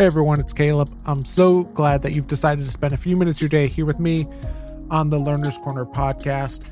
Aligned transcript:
Hey 0.00 0.06
everyone, 0.06 0.40
it's 0.40 0.54
Caleb. 0.54 0.90
I'm 1.04 1.26
so 1.26 1.64
glad 1.64 2.00
that 2.04 2.12
you've 2.12 2.26
decided 2.26 2.64
to 2.64 2.70
spend 2.70 2.94
a 2.94 2.96
few 2.96 3.18
minutes 3.18 3.36
of 3.36 3.42
your 3.42 3.48
day 3.50 3.66
here 3.66 3.84
with 3.84 4.00
me 4.00 4.26
on 4.90 5.10
the 5.10 5.18
Learner's 5.18 5.58
Corner 5.58 5.84
podcast. 5.84 6.64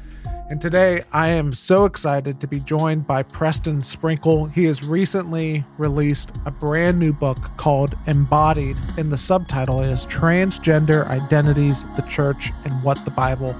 And 0.48 0.58
today 0.58 1.02
I 1.12 1.28
am 1.28 1.52
so 1.52 1.84
excited 1.84 2.40
to 2.40 2.46
be 2.46 2.58
joined 2.58 3.06
by 3.06 3.22
Preston 3.22 3.82
Sprinkle. 3.82 4.46
He 4.46 4.64
has 4.64 4.82
recently 4.82 5.62
released 5.76 6.38
a 6.46 6.50
brand 6.50 6.98
new 6.98 7.12
book 7.12 7.36
called 7.58 7.94
Embodied, 8.06 8.78
and 8.96 9.12
the 9.12 9.18
subtitle 9.18 9.82
is 9.82 10.06
Transgender 10.06 11.06
Identities, 11.06 11.84
the 11.96 12.02
Church, 12.08 12.50
and 12.64 12.82
What 12.82 13.04
the 13.04 13.10
Bible 13.10 13.52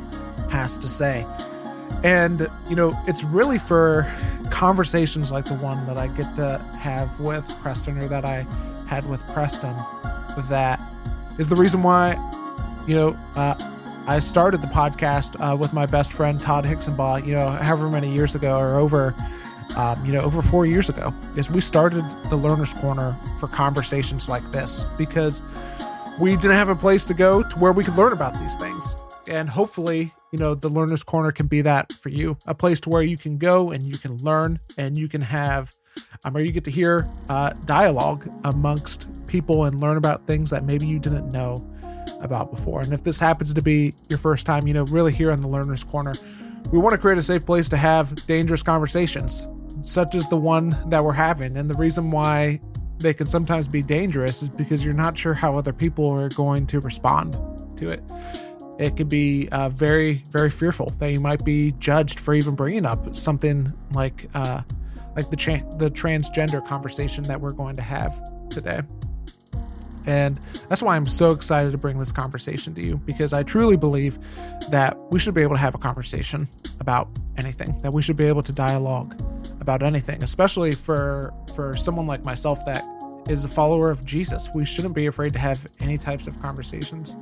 Has 0.49 0.79
to 0.79 0.89
Say. 0.89 1.27
And, 2.05 2.49
you 2.71 2.75
know, 2.75 2.99
it's 3.07 3.23
really 3.23 3.59
for 3.59 4.11
conversations 4.51 5.31
like 5.31 5.45
the 5.45 5.57
one 5.57 5.87
that 5.87 5.99
I 5.99 6.07
get 6.07 6.35
to 6.37 6.57
have 6.79 7.21
with 7.21 7.47
Preston 7.61 7.99
or 7.99 8.09
that 8.09 8.25
I 8.25 8.47
had 8.89 9.09
with 9.09 9.25
Preston 9.29 9.77
that 10.45 10.81
is 11.39 11.49
the 11.49 11.57
reason 11.57 11.83
why, 11.83 12.13
you 12.87 12.95
know, 12.95 13.17
uh, 13.37 13.55
I 14.07 14.21
started 14.21 14.63
the 14.63 14.69
podcast 14.69 15.37
uh, 15.41 15.57
with 15.57 15.73
my 15.73 15.87
best 15.87 16.13
friend 16.13 16.41
Todd 16.41 16.65
Hicksonbaugh, 16.65 17.27
you 17.27 17.33
know, 17.33 17.49
however 17.49 17.91
many 17.91 18.11
years 18.11 18.35
ago 18.35 18.59
or 18.59 18.77
over, 18.77 19.15
um, 19.77 20.05
you 20.05 20.13
know, 20.13 20.21
over 20.21 20.41
four 20.41 20.65
years 20.65 20.89
ago, 20.89 21.13
is 21.37 21.51
we 21.51 21.61
started 21.61 22.05
the 22.31 22.37
Learner's 22.37 22.73
Corner 22.75 23.17
for 23.39 23.49
conversations 23.49 24.29
like 24.29 24.51
this 24.51 24.87
because 24.97 25.43
we 26.19 26.37
didn't 26.37 26.53
have 26.53 26.71
a 26.71 26.77
place 26.77 27.05
to 27.07 27.15
go 27.15 27.43
to 27.43 27.59
where 27.59 27.73
we 27.73 27.85
could 27.85 27.97
learn 27.97 28.13
about 28.13 28.39
these 28.41 28.57
things. 28.57 28.97
And 29.27 29.49
hopefully, 29.49 30.11
you 30.33 30.39
know, 30.39 30.55
the 30.55 30.71
Learner's 30.71 31.03
Corner 31.03 31.31
can 31.31 31.47
be 31.47 31.61
that 31.61 31.93
for 31.93 32.09
you 32.09 32.39
a 32.47 32.55
place 32.55 32.81
to 32.81 32.89
where 32.89 33.03
you 33.03 33.19
can 33.19 33.37
go 33.37 33.71
and 33.71 33.83
you 33.83 33.99
can 33.99 34.17
learn 34.19 34.59
and 34.79 34.97
you 34.97 35.07
can 35.07 35.21
have 35.21 35.75
um, 36.25 36.33
where 36.33 36.43
you 36.43 36.53
get 36.53 36.65
to 36.65 36.71
hear 36.71 37.09
uh, 37.29 37.51
dialogue 37.65 38.31
amongst 38.45 39.09
people 39.27 39.65
and 39.65 39.81
learn 39.81 39.97
about 39.97 40.27
things 40.27 40.51
that 40.51 40.65
maybe 40.65 40.87
you 40.87 40.99
didn't 40.99 41.31
know 41.31 41.65
about 42.21 42.51
before. 42.51 42.81
And 42.81 42.93
if 42.93 43.05
this 43.05 43.19
happens 43.19 43.53
to 43.55 43.63
be 43.63 43.95
your 44.09 44.19
first 44.19 44.47
time, 44.47 44.67
you 44.67 44.75
know, 44.75 44.85
really 44.85 45.13
here 45.13 45.31
on 45.31 45.41
the 45.41 45.49
Learner's 45.49 45.85
Corner, 45.85 46.15
we 46.73 46.79
want 46.79 46.93
to 46.93 46.99
create 46.99 47.19
a 47.19 47.23
safe 47.23 47.47
place 47.47 47.69
to 47.71 47.77
have 47.77 48.27
dangerous 48.27 48.63
conversations, 48.63 49.49
such 49.83 50.15
as 50.15 50.27
the 50.27 50.37
one 50.37 50.77
that 50.89 51.03
we're 51.03 51.13
having. 51.13 51.57
And 51.57 51.71
the 51.71 51.75
reason 51.75 52.11
why 52.11 52.61
they 52.99 53.15
can 53.15 53.27
sometimes 53.27 53.69
be 53.69 53.83
dangerous 53.83 54.43
is 54.43 54.49
because 54.49 54.85
you're 54.85 54.95
not 54.95 55.17
sure 55.17 55.35
how 55.35 55.57
other 55.57 55.73
people 55.73 56.09
are 56.09 56.29
going 56.31 56.67
to 56.67 56.81
respond 56.81 57.39
to 57.77 57.91
it. 57.91 58.03
It 58.79 58.97
could 58.97 59.09
be 59.09 59.49
uh, 59.51 59.71
very, 59.71 60.15
very 60.31 60.51
fearful 60.51 60.91
that 60.99 61.13
you 61.13 61.21
might 61.21 61.45
be 61.45 61.73
judged 61.79 62.21
for 62.21 62.35
even 62.35 62.55
bringing 62.55 62.87
up 62.87 63.17
something 63.17 63.73
like 63.93 64.29
uh, 64.35 64.63
like 65.19 65.31
the 65.31 65.37
the 65.79 65.91
transgender 65.91 66.65
conversation 66.65 67.25
that 67.25 67.41
we're 67.41 67.51
going 67.51 67.75
to 67.75 67.83
have 67.83 68.15
today. 68.51 68.83
And 70.07 70.37
that's 70.69 70.81
why 70.81 70.95
I'm 70.95 71.09
so 71.09 71.33
excited 71.33 71.73
to 71.73 71.79
bring 71.79 71.99
this 71.99 72.13
conversation 72.13 72.73
to 72.77 72.83
you 72.83 72.99
because 72.99 73.33
I 73.33 73.43
truly 73.43 73.77
believe 73.77 74.17
that 74.71 74.97
we 75.11 75.19
should 75.19 75.35
be 75.35 75.43
able 75.43 75.57
to 75.57 75.61
have 75.61 75.75
a 75.75 75.79
conversation 75.79 76.49
about 76.79 77.09
anything, 77.37 77.77
that 77.81 77.93
we 77.93 78.01
should 78.01 78.15
be 78.15 78.27
able 78.27 78.45
to 78.45 78.53
dialogue 78.53 79.21
about 79.61 79.83
anything, 79.83 80.23
especially 80.23 80.73
for 80.73 81.35
for 81.57 81.77
someone 81.77 82.07
like 82.07 82.25
myself 82.25 82.65
that 82.65 82.85
is 83.29 83.45
a 83.45 83.49
follower 83.49 83.91
of 83.91 84.07
Jesus. 84.07 84.49
We 84.55 84.65
shouldn't 84.65 84.95
be 84.95 85.07
afraid 85.07 85.33
to 85.33 85.41
have 85.41 85.67
any 85.81 85.99
types 85.99 86.29
of 86.29 86.41
conversations 86.41 87.17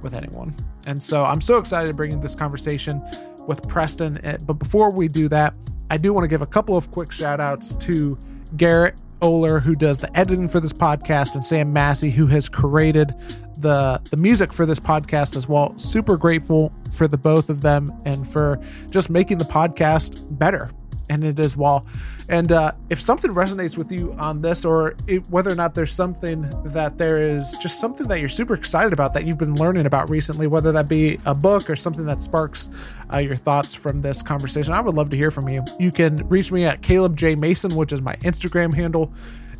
with 0.00 0.14
anyone. 0.14 0.54
And 0.86 1.02
so 1.02 1.24
I'm 1.24 1.40
so 1.40 1.58
excited 1.58 1.88
to 1.88 1.94
bring 1.94 2.20
this 2.20 2.36
conversation 2.36 3.02
with 3.48 3.66
Preston. 3.66 4.20
But 4.46 4.54
before 4.54 4.92
we 4.92 5.08
do 5.08 5.28
that, 5.28 5.54
I 5.92 5.98
do 5.98 6.14
want 6.14 6.24
to 6.24 6.28
give 6.28 6.40
a 6.40 6.46
couple 6.46 6.74
of 6.74 6.90
quick 6.90 7.12
shout 7.12 7.38
outs 7.38 7.76
to 7.76 8.16
Garrett 8.56 8.94
Oler, 9.20 9.60
who 9.60 9.74
does 9.74 9.98
the 9.98 10.10
editing 10.18 10.48
for 10.48 10.58
this 10.58 10.72
podcast, 10.72 11.34
and 11.34 11.44
Sam 11.44 11.70
Massey, 11.70 12.10
who 12.10 12.26
has 12.28 12.48
created 12.48 13.14
the 13.58 14.00
the 14.10 14.16
music 14.16 14.54
for 14.54 14.64
this 14.64 14.80
podcast 14.80 15.36
as 15.36 15.46
well. 15.46 15.76
Super 15.76 16.16
grateful 16.16 16.72
for 16.92 17.06
the 17.06 17.18
both 17.18 17.50
of 17.50 17.60
them 17.60 17.92
and 18.06 18.26
for 18.26 18.58
just 18.88 19.10
making 19.10 19.36
the 19.36 19.44
podcast 19.44 20.24
better 20.38 20.70
and 21.12 21.24
it 21.24 21.38
as 21.38 21.56
well. 21.56 21.86
And 22.28 22.50
uh, 22.50 22.72
if 22.88 23.00
something 23.00 23.30
resonates 23.32 23.76
with 23.76 23.92
you 23.92 24.14
on 24.18 24.40
this, 24.40 24.64
or 24.64 24.94
it, 25.06 25.28
whether 25.28 25.50
or 25.50 25.54
not 25.54 25.74
there's 25.74 25.92
something 25.92 26.42
that 26.64 26.96
there 26.96 27.18
is 27.18 27.56
just 27.60 27.78
something 27.78 28.08
that 28.08 28.20
you're 28.20 28.28
super 28.28 28.54
excited 28.54 28.92
about 28.92 29.12
that 29.14 29.26
you've 29.26 29.38
been 29.38 29.54
learning 29.56 29.86
about 29.86 30.08
recently, 30.08 30.46
whether 30.46 30.72
that 30.72 30.88
be 30.88 31.18
a 31.26 31.34
book 31.34 31.68
or 31.68 31.76
something 31.76 32.06
that 32.06 32.22
sparks 32.22 32.70
uh, 33.12 33.18
your 33.18 33.36
thoughts 33.36 33.74
from 33.74 34.00
this 34.00 34.22
conversation, 34.22 34.72
I 34.72 34.80
would 34.80 34.94
love 34.94 35.10
to 35.10 35.16
hear 35.16 35.30
from 35.30 35.48
you. 35.48 35.62
You 35.78 35.90
can 35.90 36.26
reach 36.28 36.50
me 36.50 36.64
at 36.64 36.80
Caleb 36.80 37.16
J 37.16 37.34
Mason, 37.34 37.74
which 37.74 37.92
is 37.92 38.00
my 38.00 38.16
Instagram 38.16 38.72
handle. 38.74 39.12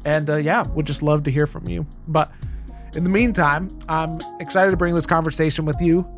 And 0.04 0.30
uh, 0.30 0.36
yeah, 0.36 0.62
would 0.68 0.86
just 0.86 1.02
love 1.02 1.24
to 1.24 1.30
hear 1.30 1.46
from 1.46 1.68
you. 1.68 1.86
But 2.08 2.32
in 2.94 3.04
the 3.04 3.10
meantime, 3.10 3.76
I'm 3.88 4.20
excited 4.40 4.70
to 4.70 4.76
bring 4.76 4.94
this 4.94 5.06
conversation 5.06 5.64
with 5.64 5.80
you. 5.80 6.08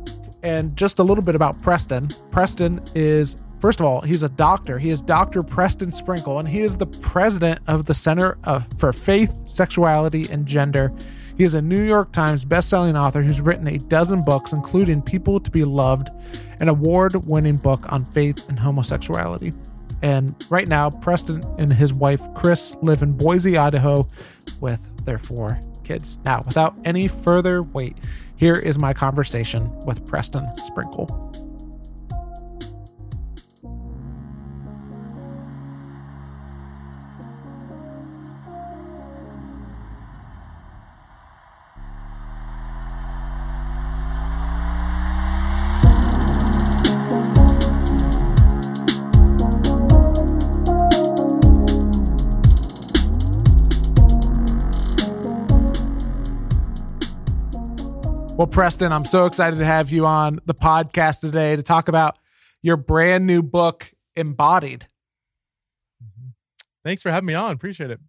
And 0.43 0.77
just 0.77 0.99
a 0.99 1.03
little 1.03 1.23
bit 1.23 1.33
about 1.33 1.59
Preston. 1.63 2.07
Preston 2.29 2.79
is 2.93 3.35
First 3.59 3.79
of 3.79 3.85
all, 3.85 4.01
he's 4.01 4.21
a 4.21 4.29
doctor. 4.29 4.77
He 4.77 4.89
is 4.89 5.01
Dr. 5.01 5.41
Preston 5.41 5.91
Sprinkle, 5.91 6.39
and 6.39 6.47
he 6.47 6.59
is 6.59 6.75
the 6.75 6.85
president 6.85 7.59
of 7.67 7.85
the 7.85 7.93
Center 7.93 8.37
for 8.77 8.93
Faith, 8.93 9.47
Sexuality, 9.47 10.27
and 10.29 10.45
Gender. 10.45 10.93
He 11.37 11.43
is 11.43 11.55
a 11.55 11.61
New 11.61 11.83
York 11.83 12.11
Times 12.11 12.45
bestselling 12.45 12.99
author 12.99 13.21
who's 13.21 13.41
written 13.41 13.67
a 13.67 13.77
dozen 13.77 14.23
books, 14.23 14.53
including 14.53 15.01
People 15.01 15.39
to 15.39 15.51
Be 15.51 15.63
Loved, 15.63 16.09
an 16.59 16.69
award 16.69 17.15
winning 17.27 17.57
book 17.57 17.91
on 17.91 18.05
faith 18.05 18.47
and 18.47 18.57
homosexuality. 18.57 19.51
And 20.01 20.35
right 20.49 20.67
now, 20.67 20.89
Preston 20.89 21.43
and 21.57 21.73
his 21.73 21.93
wife, 21.93 22.21
Chris, 22.35 22.75
live 22.81 23.01
in 23.01 23.13
Boise, 23.13 23.57
Idaho 23.57 24.07
with 24.61 25.05
their 25.05 25.17
four 25.17 25.59
kids. 25.83 26.19
Now, 26.23 26.43
without 26.45 26.75
any 26.85 27.07
further 27.07 27.63
wait, 27.63 27.97
here 28.37 28.55
is 28.55 28.77
my 28.77 28.93
conversation 28.93 29.73
with 29.85 30.05
Preston 30.05 30.45
Sprinkle. 30.57 31.33
Preston, 58.55 58.93
I'm 58.93 59.03
so 59.03 59.25
excited 59.25 59.59
to 59.59 59.65
have 59.65 59.91
you 59.91 60.05
on 60.05 60.39
the 60.45 60.53
podcast 60.53 61.19
today 61.19 61.57
to 61.57 61.61
talk 61.61 61.89
about 61.89 62.17
your 62.61 62.77
brand 62.77 63.27
new 63.27 63.43
book, 63.43 63.91
Embodied. 64.15 64.87
Thanks 66.85 67.01
for 67.01 67.11
having 67.11 67.27
me 67.27 67.33
on. 67.33 67.51
Appreciate 67.51 67.91
it. 67.91 67.99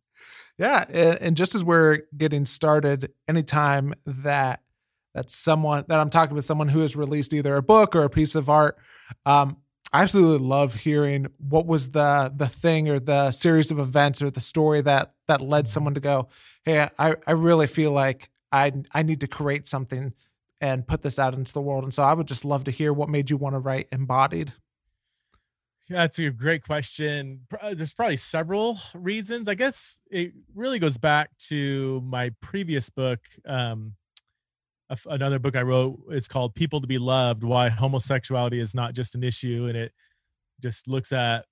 Yeah, 0.57 0.85
and 0.89 1.37
just 1.37 1.57
as 1.57 1.65
we're 1.65 2.03
getting 2.17 2.47
started, 2.47 3.13
anytime 3.27 3.93
that 4.07 4.63
that 5.17 5.33
someone 5.33 5.85
that 5.89 5.99
I'm 5.99 6.11
talking 6.11 6.37
with 6.37 6.45
someone 6.45 6.69
who 6.69 6.79
has 6.79 6.95
released 6.95 7.33
either 7.33 7.57
a 7.57 7.63
book 7.63 7.97
or 7.97 8.05
a 8.05 8.09
piece 8.09 8.37
of 8.37 8.49
art, 8.49 8.79
um, 9.25 9.57
I 9.93 10.05
absolutely 10.05 10.47
love 10.47 10.75
hearing 10.75 11.27
what 11.39 11.67
was 11.67 11.91
the 11.91 12.33
the 12.33 12.47
thing 12.47 12.89
or 12.89 13.01
the 13.01 13.33
series 13.33 13.73
of 13.73 13.81
events 13.81 14.23
or 14.23 14.31
the 14.31 14.39
story 14.39 14.81
that 14.83 15.13
that 15.27 15.41
led 15.41 15.67
someone 15.67 15.95
to 15.95 16.01
go, 16.01 16.29
hey, 16.65 16.89
I 17.01 17.17
I 17.27 17.33
really 17.33 17.67
feel 17.67 17.91
like 17.91 18.31
I 18.53 18.73
I 18.95 19.03
need 19.03 19.19
to 19.23 19.27
create 19.27 19.67
something 19.67 20.15
and 20.61 20.87
put 20.87 21.03
this 21.03 21.19
out 21.19 21.35
into 21.35 21.53
the 21.53 21.61
world. 21.61 21.85
And 21.85 21.93
so 21.93 22.03
I 22.03 22.15
would 22.15 22.29
just 22.29 22.45
love 22.45 22.65
to 22.65 22.71
hear 22.71 22.93
what 22.93 23.09
made 23.09 23.31
you 23.31 23.37
want 23.37 23.55
to 23.55 23.59
write 23.59 23.89
Embodied. 23.93 24.53
Yeah, 25.89 25.99
that's 25.99 26.19
a 26.19 26.31
great 26.31 26.65
question. 26.65 27.47
Uh, 27.61 27.75
there's 27.75 27.95
probably 27.95 28.17
several 28.17 28.79
reasons. 28.95 29.49
I 29.49 29.55
guess 29.55 30.01
it 30.11 30.33
really 30.55 30.81
goes 30.81 30.99
back 30.99 31.31
to 31.49 32.03
my 32.05 32.31
previous 32.41 32.91
book. 32.91 33.21
Um, 33.47 33.95
another 35.07 35.39
book 35.39 35.57
I 35.57 35.63
wrote 35.63 36.01
is 36.11 36.27
called 36.27 36.57
People 36.57 36.81
to 36.81 36.89
Be 36.89 36.99
Loved, 36.99 37.45
Why 37.45 37.69
Homosexuality 37.69 38.59
is 38.59 38.75
Not 38.75 38.95
Just 38.95 39.15
an 39.15 39.23
Issue. 39.23 39.67
And 39.69 39.77
it 39.77 39.93
just 40.61 40.89
looks 40.89 41.13
at 41.13 41.45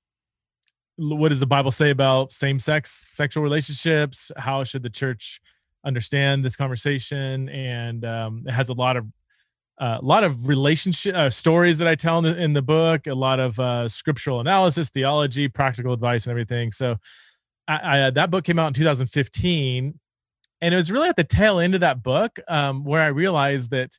what 0.96 1.28
does 1.28 1.40
the 1.40 1.46
Bible 1.46 1.72
say 1.72 1.90
about 1.90 2.32
same-sex 2.32 2.90
sexual 2.90 3.42
relationships? 3.42 4.32
How 4.36 4.64
should 4.64 4.82
the 4.82 4.90
church 4.90 5.40
understand 5.84 6.44
this 6.44 6.56
conversation 6.56 7.48
and 7.50 8.04
um, 8.04 8.44
it 8.46 8.52
has 8.52 8.68
a 8.68 8.72
lot 8.72 8.96
of 8.96 9.06
uh, 9.78 9.98
a 10.00 10.04
lot 10.04 10.22
of 10.22 10.46
relationship 10.46 11.14
uh, 11.16 11.28
stories 11.28 11.78
that 11.78 11.88
I 11.88 11.96
tell 11.96 12.18
in 12.18 12.24
the, 12.24 12.40
in 12.40 12.52
the, 12.52 12.62
book, 12.62 13.08
a 13.08 13.14
lot 13.14 13.40
of 13.40 13.58
uh, 13.58 13.88
scriptural 13.88 14.38
analysis, 14.38 14.90
theology, 14.90 15.48
practical 15.48 15.92
advice, 15.92 16.26
and 16.26 16.30
everything. 16.30 16.70
So 16.70 16.96
I, 17.66 17.80
I, 17.82 18.00
uh, 18.02 18.10
that 18.12 18.30
book 18.30 18.44
came 18.44 18.58
out 18.58 18.68
in 18.68 18.74
2015, 18.74 19.98
and 20.60 20.74
it 20.74 20.76
was 20.76 20.92
really 20.92 21.08
at 21.08 21.16
the 21.16 21.24
tail 21.24 21.58
end 21.58 21.74
of 21.74 21.80
that 21.80 22.04
book 22.04 22.38
um, 22.46 22.84
where 22.84 23.02
I 23.02 23.08
realized 23.08 23.72
that 23.72 23.98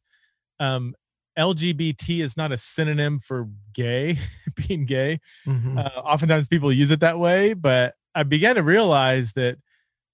um, 0.61 0.95
LGBT 1.37 2.21
is 2.23 2.37
not 2.37 2.51
a 2.51 2.57
synonym 2.57 3.19
for 3.19 3.49
gay, 3.73 4.17
being 4.67 4.85
gay. 4.85 5.19
Mm-hmm. 5.45 5.77
Uh, 5.77 6.01
oftentimes 6.03 6.47
people 6.47 6.71
use 6.71 6.91
it 6.91 7.01
that 7.01 7.19
way, 7.19 7.53
but 7.53 7.95
I 8.13 8.23
began 8.23 8.55
to 8.55 8.63
realize 8.63 9.33
that 9.33 9.57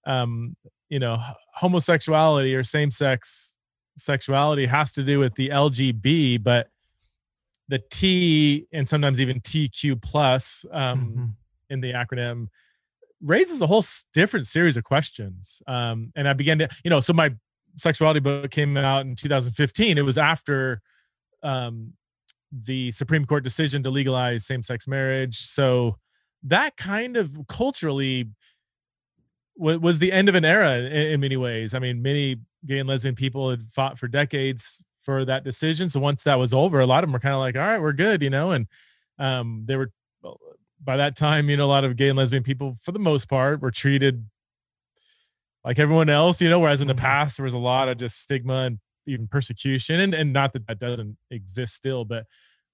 um, 0.06 0.56
you 0.92 1.00
know 1.00 1.18
homosexuality 1.56 2.54
or 2.54 2.64
same 2.64 2.92
sex 2.92 3.58
sexuality 3.98 4.66
has 4.68 4.94
to 4.94 5.04
do 5.04 5.18
with 5.18 5.34
the 5.36 5.50
LGB, 5.50 6.44
but 6.44 6.68
the 7.68 7.82
T 7.90 8.68
and 8.72 8.88
sometimes 8.88 9.20
even 9.22 9.40
TQ 9.40 10.02
plus 10.02 10.66
um, 10.72 11.00
mm-hmm. 11.00 11.26
in 11.70 11.82
the 11.82 11.94
acronym 11.94 12.48
raises 13.24 13.62
a 13.62 13.68
whole 13.68 13.84
different 14.14 14.48
series 14.48 14.78
of 14.78 14.84
questions. 14.84 15.62
Um, 15.68 16.12
and 16.16 16.28
I 16.28 16.34
began 16.34 16.60
to, 16.60 16.70
you 16.84 16.90
know, 16.90 17.02
so 17.02 17.14
my 17.14 17.34
sexuality 17.78 18.20
book 18.20 18.52
came 18.52 18.76
out 18.76 19.06
in 19.06 19.16
2015. 19.16 19.98
It 19.98 20.02
was 20.02 20.18
after 20.18 20.82
um, 21.44 21.94
the 22.52 22.92
Supreme 22.92 23.26
Court 23.26 23.44
decision 23.44 23.84
to 23.84 23.90
legalize 23.90 24.46
same-sex 24.46 24.88
marriage. 24.88 25.38
So 25.38 25.96
that 26.44 26.76
kind 26.76 27.16
of 27.16 27.38
culturally 27.48 28.28
was 29.58 30.00
the 30.00 30.12
end 30.12 30.30
of 30.30 30.36
an 30.36 30.46
era 30.46 30.78
in, 30.78 30.86
in 30.92 31.20
many 31.20 31.38
ways. 31.38 31.74
I 31.74 31.80
mean, 31.80 32.02
many 32.02 32.38
gay 32.66 32.80
and 32.80 32.90
lesbian 32.90 33.16
people 33.16 33.50
had 33.50 33.64
fought 33.72 34.00
for 34.00 34.08
decades 34.08 34.82
for 35.02 35.26
that 35.26 35.44
decision. 35.44 35.90
So 35.90 36.00
once 36.00 36.24
that 36.24 36.40
was 36.40 36.54
over, 36.54 36.80
a 36.80 36.86
lot 36.86 37.04
of 37.04 37.08
them 37.08 37.14
were 37.14 37.20
kind 37.20 37.34
of 37.34 37.40
like, 37.40 37.56
all 37.56 37.62
right, 37.62 37.82
we're 37.82 37.94
good, 37.94 38.22
you 38.22 38.30
know, 38.30 38.52
and 38.52 38.68
um, 39.20 39.64
they 39.66 39.78
were 39.78 39.92
by 40.84 40.98
that 40.98 41.16
time, 41.16 41.50
you 41.50 41.58
know, 41.58 41.66
a 41.66 41.68
lot 41.68 41.84
of 41.84 41.96
gay 41.96 42.10
and 42.10 42.18
lesbian 42.18 42.44
people, 42.44 42.78
for 42.82 42.92
the 42.92 43.00
most 43.00 43.30
part, 43.30 43.62
were 43.62 43.72
treated 43.72 44.26
like 45.64 45.78
everyone 45.78 46.10
else, 46.10 46.42
you 46.42 46.50
know, 46.50 46.60
whereas 46.60 46.82
in 46.82 46.88
the 46.88 46.94
mm-hmm. 46.94 47.06
past 47.06 47.38
there 47.38 47.44
was 47.44 47.54
a 47.54 47.58
lot 47.58 47.88
of 47.88 47.98
just 47.98 48.22
stigma 48.22 48.64
and 48.64 48.80
even 49.06 49.28
persecution 49.28 50.00
and, 50.00 50.14
and 50.14 50.34
not 50.34 50.54
that 50.54 50.66
that 50.68 50.80
doesn't 50.80 51.18
exist 51.30 51.76
still, 51.76 52.06
but 52.06 52.26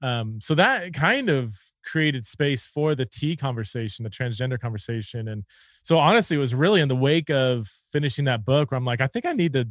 um, 0.02 0.40
so 0.40 0.56
that 0.56 0.94
kind 0.94 1.30
of 1.30 1.58
created 1.88 2.26
space 2.26 2.66
for 2.66 2.96
the 2.96 3.06
T 3.06 3.36
conversation, 3.36 4.04
the 4.04 4.10
transgender 4.10 4.60
conversation. 4.60 5.28
And 5.28 5.44
so 5.84 5.98
honestly, 5.98 6.38
it 6.38 6.40
was 6.40 6.54
really 6.54 6.82
in 6.82 6.88
the 6.88 6.96
wake 6.96 7.30
of 7.30 7.68
finishing 7.92 8.26
that 8.26 8.46
book 8.46 8.72
where 8.72 8.78
I'm 8.78 8.86
like, 8.86 9.02
I 9.02 9.08
think 9.08 9.26
I 9.26 9.34
need 9.34 9.54
to 9.54 9.68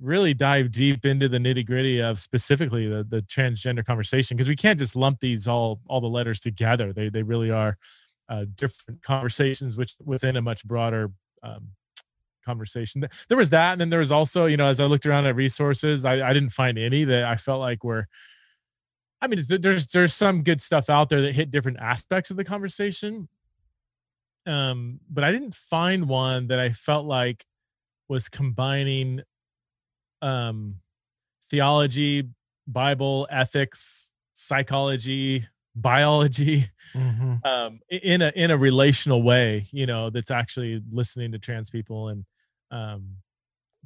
really 0.00 0.34
dive 0.34 0.72
deep 0.72 1.04
into 1.04 1.28
the 1.28 1.38
nitty 1.38 1.64
gritty 1.64 2.00
of 2.00 2.18
specifically 2.18 2.88
the, 2.88 3.04
the 3.04 3.22
transgender 3.22 3.84
conversation 3.84 4.36
because 4.36 4.48
we 4.48 4.56
can't 4.56 4.78
just 4.78 4.96
lump 4.96 5.20
these 5.20 5.46
all 5.46 5.80
all 5.86 6.00
the 6.00 6.08
letters 6.08 6.40
together. 6.40 6.92
They 6.92 7.08
they 7.08 7.22
really 7.22 7.50
are 7.50 7.76
uh, 8.28 8.46
different 8.54 9.02
conversations 9.02 9.76
which 9.76 9.94
within 10.04 10.36
a 10.36 10.42
much 10.42 10.64
broader 10.64 11.12
um, 11.42 11.68
conversation. 12.44 13.06
There 13.28 13.38
was 13.38 13.50
that, 13.50 13.72
and 13.72 13.80
then 13.80 13.90
there 13.90 14.00
was 14.00 14.12
also 14.12 14.46
you 14.46 14.56
know 14.56 14.66
as 14.66 14.80
I 14.80 14.86
looked 14.86 15.06
around 15.06 15.26
at 15.26 15.36
resources, 15.36 16.04
I, 16.04 16.28
I 16.28 16.32
didn't 16.32 16.50
find 16.50 16.78
any 16.78 17.04
that 17.04 17.24
I 17.24 17.36
felt 17.36 17.60
like 17.60 17.84
were. 17.84 18.06
I 19.24 19.26
mean, 19.26 19.42
there's 19.48 19.86
there's 19.86 20.12
some 20.12 20.42
good 20.42 20.60
stuff 20.60 20.90
out 20.90 21.08
there 21.08 21.22
that 21.22 21.32
hit 21.32 21.50
different 21.50 21.78
aspects 21.80 22.30
of 22.30 22.36
the 22.36 22.44
conversation, 22.44 23.26
um, 24.44 25.00
but 25.10 25.24
I 25.24 25.32
didn't 25.32 25.54
find 25.54 26.06
one 26.06 26.48
that 26.48 26.60
I 26.60 26.70
felt 26.70 27.06
like 27.06 27.46
was 28.06 28.28
combining 28.28 29.22
um, 30.20 30.76
theology, 31.44 32.28
Bible, 32.66 33.26
ethics, 33.30 34.12
psychology, 34.34 35.48
biology, 35.74 36.66
mm-hmm. 36.92 37.36
um, 37.44 37.80
in 37.88 38.20
a 38.20 38.30
in 38.36 38.50
a 38.50 38.58
relational 38.58 39.22
way. 39.22 39.64
You 39.70 39.86
know, 39.86 40.10
that's 40.10 40.30
actually 40.30 40.82
listening 40.92 41.32
to 41.32 41.38
trans 41.38 41.70
people 41.70 42.08
and. 42.08 42.24
Um, 42.70 43.16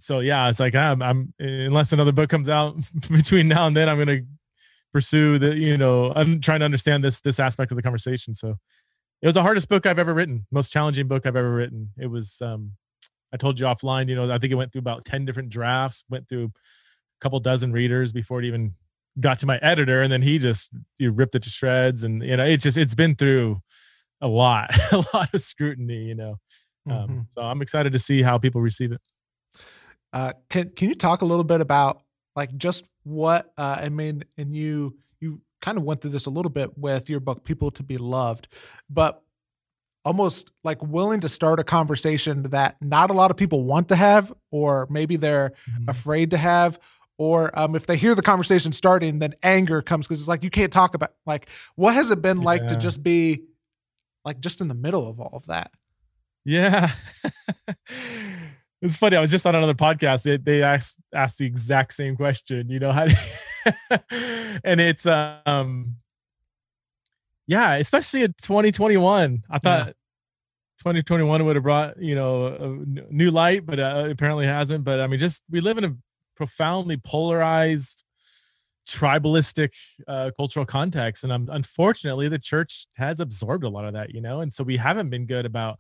so 0.01 0.21
yeah, 0.21 0.49
it's 0.49 0.61
like 0.61 0.77
I'm, 0.77 1.03
I'm 1.03 1.35
unless 1.41 1.93
another 1.93 2.13
book 2.13 2.31
comes 2.31 2.49
out 2.49 2.77
between 3.11 3.49
now 3.49 3.67
and 3.67 3.77
then, 3.77 3.89
I'm 3.89 3.99
gonna 3.99 4.21
pursue 4.93 5.39
the 5.39 5.57
you 5.57 5.77
know 5.77 6.13
I'm 6.15 6.41
trying 6.41 6.61
to 6.61 6.65
understand 6.65 7.05
this 7.05 7.21
this 7.21 7.41
aspect 7.41 7.73
of 7.73 7.77
the 7.77 7.83
conversation. 7.83 8.35
So 8.35 8.57
it 9.21 9.27
was 9.27 9.35
the 9.35 9.43
hardest 9.43 9.69
book 9.69 9.87
I've 9.87 9.99
ever 9.99 10.15
written, 10.15 10.47
most 10.51 10.73
challenging 10.73 11.09
book 11.09 11.27
I've 11.27 11.37
ever 11.37 11.53
written. 11.53 11.91
It 11.99 12.07
was 12.07 12.41
um, 12.41 12.73
I 13.33 13.37
told 13.37 13.59
you 13.59 13.67
offline, 13.67 14.09
you 14.09 14.17
know, 14.17 14.31
I 14.31 14.39
think 14.39 14.53
it 14.53 14.57
went 14.57 14.73
through 14.73 14.81
about 14.81 15.05
10 15.05 15.25
different 15.25 15.51
drafts, 15.51 16.05
went 16.09 16.29
through 16.29 16.47
a 16.47 16.51
couple 17.21 17.39
dozen 17.41 17.73
readers 17.73 18.13
before 18.13 18.41
it 18.41 18.47
even 18.47 18.75
got 19.21 19.39
to 19.41 19.47
my 19.47 19.59
editor. 19.59 20.03
And 20.03 20.13
then 20.13 20.23
he 20.23 20.39
just 20.39 20.71
you 20.99 21.13
ripped 21.13 21.35
it 21.35 21.43
to 21.43 21.51
shreds. 21.51 22.05
And, 22.05 22.23
you 22.23 22.37
know, 22.37 22.45
it's 22.45 22.63
just, 22.63 22.77
it's 22.77 22.95
been 22.95 23.17
through 23.17 23.61
a 24.21 24.29
lot, 24.29 24.71
a 24.93 25.05
lot 25.15 25.33
of 25.35 25.43
scrutiny, 25.43 26.05
you 26.05 26.15
know. 26.15 26.37
Um, 26.89 26.97
mm-hmm. 26.97 27.21
So 27.33 27.43
I'm 27.43 27.61
excited 27.61 27.93
to 27.93 27.99
see 27.99 28.23
how 28.23 28.39
people 28.39 28.61
receive 28.61 28.93
it. 28.93 29.01
Uh, 30.13 30.33
can, 30.49 30.71
can 30.71 30.89
you 30.89 30.95
talk 30.95 31.21
a 31.21 31.27
little 31.27 31.45
bit 31.45 31.61
about 31.61 32.03
like 32.35 32.57
just 32.57 32.87
what, 33.09 33.53
uh, 33.57 33.79
I 33.81 33.89
mean, 33.89 34.25
and 34.37 34.55
you, 34.55 34.97
you 35.21 35.41
kind 35.61 35.79
of 35.79 35.85
went 35.85 36.01
through 36.01 36.13
this 36.13 36.27
a 36.27 36.31
little 36.31 36.51
bit 36.51 36.77
with 36.77 37.09
your 37.11 37.21
book, 37.21 37.45
People 37.45 37.71
to 37.73 37.83
be 37.83 37.99
Loved, 37.99 38.49
but 38.89 39.23
almost 40.05 40.53
like 40.65 40.83
willing 40.83 41.21
to 41.21 41.29
start 41.29 41.61
a 41.61 41.65
conversation 41.65 42.45
that 42.45 42.77
not 42.81 43.11
a 43.11 43.13
lot 43.13 43.31
of 43.31 43.37
people 43.37 43.65
want 43.65 43.89
to 43.89 43.97
have, 43.97 44.33
or 44.51 44.87
maybe 44.91 45.17
they're 45.17 45.51
mm-hmm. 45.51 45.91
afraid 45.91 46.31
to 46.31 46.39
have, 46.39 46.79
or 47.19 47.57
um, 47.59 47.75
if 47.75 47.87
they 47.87 47.97
hear 47.97 48.15
the 48.15 48.23
conversation 48.23 48.73
starting, 48.73 49.19
then 49.19 49.35
anger 49.43 49.83
comes 49.83 50.07
because 50.07 50.21
it's 50.21 50.29
like 50.29 50.45
you 50.45 50.51
can't 50.51 50.73
talk 50.73 50.95
about 50.95 51.15
like 51.27 51.49
what 51.75 51.95
has 51.95 52.11
it 52.11 52.23
been 52.23 52.39
yeah. 52.39 52.45
like 52.45 52.69
to 52.69 52.77
just 52.77 53.03
be 53.03 53.43
like 54.25 54.41
just 54.41 54.61
in 54.61 54.69
the 54.69 54.75
middle 54.75 55.09
of 55.09 55.21
all 55.21 55.33
of 55.35 55.47
that. 55.47 55.73
Yeah. 56.45 56.91
it's 58.81 58.97
funny. 58.97 59.17
I 59.17 59.21
was 59.21 59.31
just 59.31 59.47
on 59.47 59.55
another 59.55 59.75
podcast. 59.75 60.23
They, 60.23 60.37
they 60.37 60.63
asked 60.63 60.99
asked 61.15 61.39
the 61.39 61.47
exact 61.47 61.95
same 61.95 62.17
question. 62.17 62.69
You 62.69 62.79
know 62.79 62.93
how, 62.93 63.07
and 64.65 64.81
it's 64.81 65.07
um, 65.07 65.97
yeah, 67.47 67.75
especially 67.75 68.23
in 68.23 68.35
2021. 68.41 69.43
I 69.51 69.59
thought 69.59 69.87
yeah. 69.87 69.93
2021 70.79 71.45
would 71.45 71.57
have 71.57 71.63
brought 71.63 72.01
you 72.01 72.15
know 72.15 72.47
a 72.47 73.13
new 73.13 73.31
light, 73.31 73.67
but 73.67 73.81
uh, 73.81 74.07
apparently 74.11 74.47
hasn't. 74.47 74.85
But 74.85 75.01
I 75.01 75.09
mean, 75.09 75.19
just 75.19 75.43
we 75.51 75.61
live 75.61 75.79
in 75.79 75.85
a 75.85 75.97
profoundly 76.37 76.99
polarized, 76.99 78.05
tribalistic 78.89 79.73
uh, 80.07 80.31
cultural 80.37 80.65
context, 80.65 81.25
and 81.25 81.33
um, 81.33 81.49
unfortunately, 81.51 82.29
the 82.29 82.39
church 82.39 82.87
has 82.95 83.19
absorbed 83.19 83.65
a 83.65 83.69
lot 83.69 83.87
of 83.87 83.95
that. 83.95 84.15
You 84.15 84.21
know, 84.21 84.41
and 84.41 84.53
so 84.53 84.63
we 84.63 84.77
haven't 84.77 85.11
been 85.11 85.27
good 85.27 85.47
about. 85.47 85.79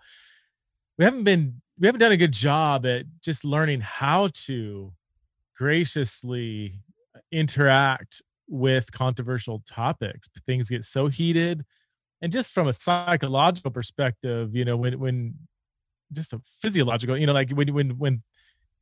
We 0.99 1.05
haven't 1.05 1.25
been. 1.25 1.61
We 1.79 1.87
haven't 1.87 2.01
done 2.01 2.13
a 2.13 2.17
good 2.17 2.33
job 2.33 2.87
at 2.87 3.07
just 3.23 3.45
learning 3.45 3.81
how 3.81 4.29
to 4.47 4.93
graciously 5.57 6.81
uh, 7.15 7.21
interact 7.31 8.23
with 8.49 8.91
controversial 8.91 9.63
topics. 9.67 10.29
Things 10.47 10.69
get 10.69 10.85
so 10.85 11.07
heated. 11.07 11.65
And 12.21 12.33
just 12.33 12.53
from 12.53 12.67
a 12.67 12.73
psychological 12.73 13.71
perspective, 13.71 14.57
you 14.57 14.65
know, 14.65 14.77
when 14.77 14.99
when 14.99 15.35
just 16.13 16.33
a 16.33 16.41
physiological, 16.61 17.17
you 17.17 17.27
know, 17.27 17.33
like 17.33 17.51
when 17.51 17.73
when 17.73 17.91
when 17.91 18.23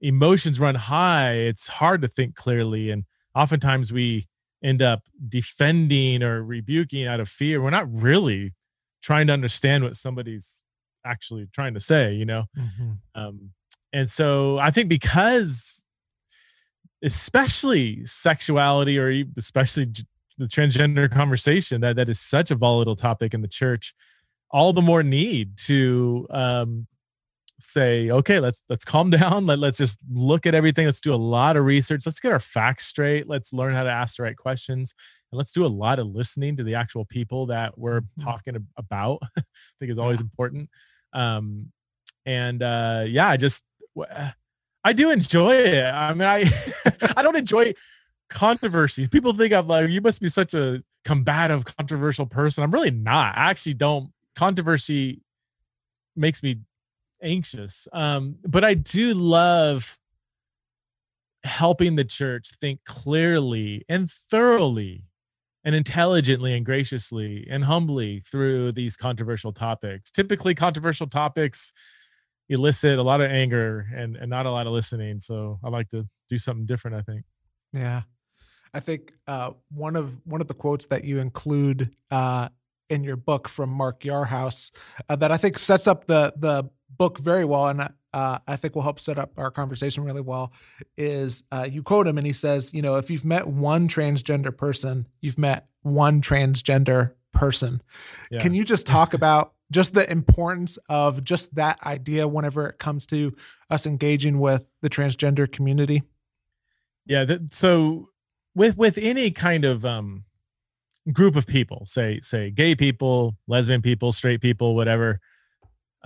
emotions 0.01 0.59
run 0.59 0.75
high, 0.75 1.33
it's 1.33 1.67
hard 1.67 2.01
to 2.03 2.09
think 2.09 2.35
clearly. 2.35 2.91
And 2.91 3.05
oftentimes 3.35 3.93
we 3.93 4.27
end 4.63 4.81
up 4.81 5.03
defending 5.29 6.23
or 6.23 6.43
rebuking 6.43 7.07
out 7.07 7.21
of 7.21 7.29
fear. 7.29 7.61
We're 7.61 7.71
not 7.71 7.93
really 7.93 8.55
trying 9.03 9.27
to 9.27 9.33
understand 9.33 9.85
what 9.85 9.97
somebody's 9.97 10.63
actually 11.07 11.47
trying 11.53 11.75
to 11.75 11.81
say, 11.81 12.15
you 12.15 12.25
know? 12.25 12.45
Mm-hmm. 12.59 12.91
Um, 13.15 13.51
and 13.93 14.11
so 14.11 14.59
I 14.59 14.71
think 14.71 14.89
because 14.89 15.85
especially 17.03 18.05
sexuality 18.05 18.99
or 18.99 19.25
especially 19.37 19.87
the 20.39 20.47
transgender 20.47 21.11
conversation 21.11 21.81
that 21.81 21.97
that 21.97 22.09
is 22.09 22.21
such 22.21 22.51
a 22.51 22.55
volatile 22.55 22.97
topic 22.97 23.35
in 23.35 23.41
the 23.41 23.49
church 23.49 23.95
all 24.51 24.73
the 24.73 24.83
more 24.83 25.03
need 25.03 25.57
to 25.57 26.27
um, 26.31 26.87
say 27.61 28.11
okay 28.11 28.41
let's 28.41 28.63
let's 28.69 28.85
calm 28.85 29.11
down 29.23 29.47
Let, 29.47 29.59
let's 29.59 29.79
just 29.79 30.03
look 30.11 30.47
at 30.47 30.55
everything 30.55 30.87
let's 30.87 31.01
do 31.01 31.15
a 31.15 31.17
lot 31.17 31.57
of 31.57 31.65
research 31.65 32.03
let's 32.07 32.21
get 32.21 32.33
our 32.33 32.41
facts 32.41 32.87
straight 32.87 33.29
let's 33.29 33.53
learn 33.53 33.75
how 33.75 33.85
to 33.85 33.91
ask 33.91 34.17
the 34.17 34.23
right 34.23 34.37
questions 34.37 34.95
and 35.33 35.39
let's 35.39 35.53
do 35.53 35.65
a 35.65 35.69
lot 35.69 35.99
of 35.99 36.07
listening 36.07 36.57
to 36.57 36.65
the 36.65 36.75
actual 36.75 37.05
people 37.05 37.47
that 37.47 37.77
we're 37.79 38.01
mm-hmm. 38.01 38.25
talking 38.25 38.57
about 38.77 39.19
i 39.39 39.43
think 39.79 39.91
is 39.91 39.99
always 39.99 40.21
yeah. 40.21 40.25
important 40.25 40.69
um, 41.13 41.71
and 42.25 42.63
uh, 42.63 43.05
yeah 43.07 43.29
i 43.29 43.37
just 43.37 43.63
I 44.87 44.93
do 44.93 45.11
enjoy 45.11 45.53
it. 45.53 45.85
I 45.85 46.15
mean, 46.15 46.29
I 46.29 46.45
I 47.17 47.23
don't 47.25 47.35
enjoy 47.35 47.75
controversies. 48.31 49.09
People 49.09 49.33
think 49.35 49.53
I'm 49.53 49.67
like, 49.67 49.91
you 49.91 50.01
must 50.01 50.23
be 50.23 50.29
such 50.29 50.55
a 50.55 50.81
combative, 51.05 51.65
controversial 51.65 52.25
person. 52.25 52.63
I'm 52.63 52.71
really 52.71 52.93
not. 52.93 53.37
I 53.37 53.51
actually 53.51 53.75
don't. 53.75 54.13
Controversy 54.37 55.23
makes 56.15 56.41
me 56.41 56.61
anxious. 57.21 57.89
Um, 57.93 58.37
but 58.45 58.65
I 58.65 58.75
do 58.75 59.15
love 59.15 59.99
helping 61.43 61.97
the 61.97 62.05
church 62.05 62.53
think 62.61 62.85
clearly 62.85 63.85
and 63.89 64.09
thoroughly 64.09 65.06
and 65.67 65.75
intelligently 65.75 66.55
and 66.55 66.65
graciously 66.65 67.47
and 67.51 67.65
humbly 67.65 68.23
through 68.31 68.71
these 68.73 68.97
controversial 68.97 69.53
topics. 69.53 70.11
Typically 70.13 70.55
controversial 70.55 71.09
topics 71.09 71.73
elicit 72.49 73.01
a 73.01 73.03
lot 73.03 73.21
of 73.21 73.29
anger 73.31 73.89
and, 73.93 74.17
and 74.17 74.31
not 74.31 74.47
a 74.47 74.51
lot 74.51 74.69
of 74.69 74.73
listening. 74.73 75.19
So 75.19 75.59
I 75.65 75.69
like 75.69 75.91
to 75.91 76.07
do 76.31 76.39
something 76.39 76.67
different, 76.67 76.97
I 76.97 77.03
think. 77.03 77.25
Yeah. 77.73 78.03
I 78.73 78.79
think 78.79 79.13
uh, 79.27 79.51
one 79.71 79.97
of 79.97 80.21
one 80.25 80.41
of 80.41 80.47
the 80.47 80.55
quotes 80.55 80.87
that 80.87 81.03
you 81.03 81.19
include 81.19 81.91
uh, 82.13 82.49
in 82.89 83.03
your 83.03 83.17
book 83.17 83.49
from 83.49 83.71
Mark 83.71 84.03
Yarhouse 84.03 84.71
uh, 85.09 85.17
that 85.17 85.33
I 85.33 85.37
think 85.37 85.59
sets 85.59 85.89
up 85.89 86.07
the 86.07 86.33
the 86.37 86.69
book 86.97 87.19
very 87.19 87.45
well, 87.45 87.69
and 87.69 87.89
uh, 88.13 88.39
I 88.47 88.57
think 88.57 88.75
will 88.75 88.83
help 88.83 89.01
set 89.01 89.19
up 89.19 89.33
our 89.37 89.51
conversation 89.51 90.05
really 90.05 90.21
well 90.21 90.53
is 90.97 91.45
uh, 91.53 91.69
you 91.71 91.83
quote 91.83 92.07
him 92.07 92.19
and 92.19 92.27
he 92.27 92.33
says, 92.33 92.73
you 92.73 92.83
know, 92.83 92.97
if 92.97 93.11
you've 93.11 93.25
met 93.25 93.47
one 93.47 93.89
transgender 93.89 94.57
person, 94.57 95.07
you've 95.21 95.39
met 95.39 95.67
one 95.83 96.21
transgender 96.21 97.13
person. 97.33 97.81
Yeah. 98.31 98.41
Can 98.41 98.55
you 98.55 98.65
just 98.65 98.87
talk 98.87 99.15
about 99.15 99.53
just 99.71 99.95
the 99.95 100.11
importance 100.11 100.79
of 100.89 101.25
just 101.25 101.55
that 101.57 101.79
idea 101.85 102.27
whenever 102.27 102.67
it 102.69 102.79
comes 102.79 103.07
to 103.07 103.37
us 103.71 103.87
engaging 103.87 104.39
with 104.39 104.67
the 104.81 104.89
transgender 104.89 105.51
community? 105.51 106.03
Yeah. 107.05 107.25
That, 107.25 107.55
so 107.55 108.09
with 108.55 108.77
with 108.77 108.99
any 108.99 109.31
kind 109.31 109.65
of 109.65 109.85
um, 109.85 110.25
group 111.13 111.37
of 111.37 111.47
people, 111.47 111.85
say 111.87 112.21
say 112.23 112.51
gay 112.51 112.75
people, 112.75 113.37
lesbian 113.47 113.83
people, 113.83 114.13
straight 114.13 114.41
people, 114.41 114.75
whatever, 114.75 115.21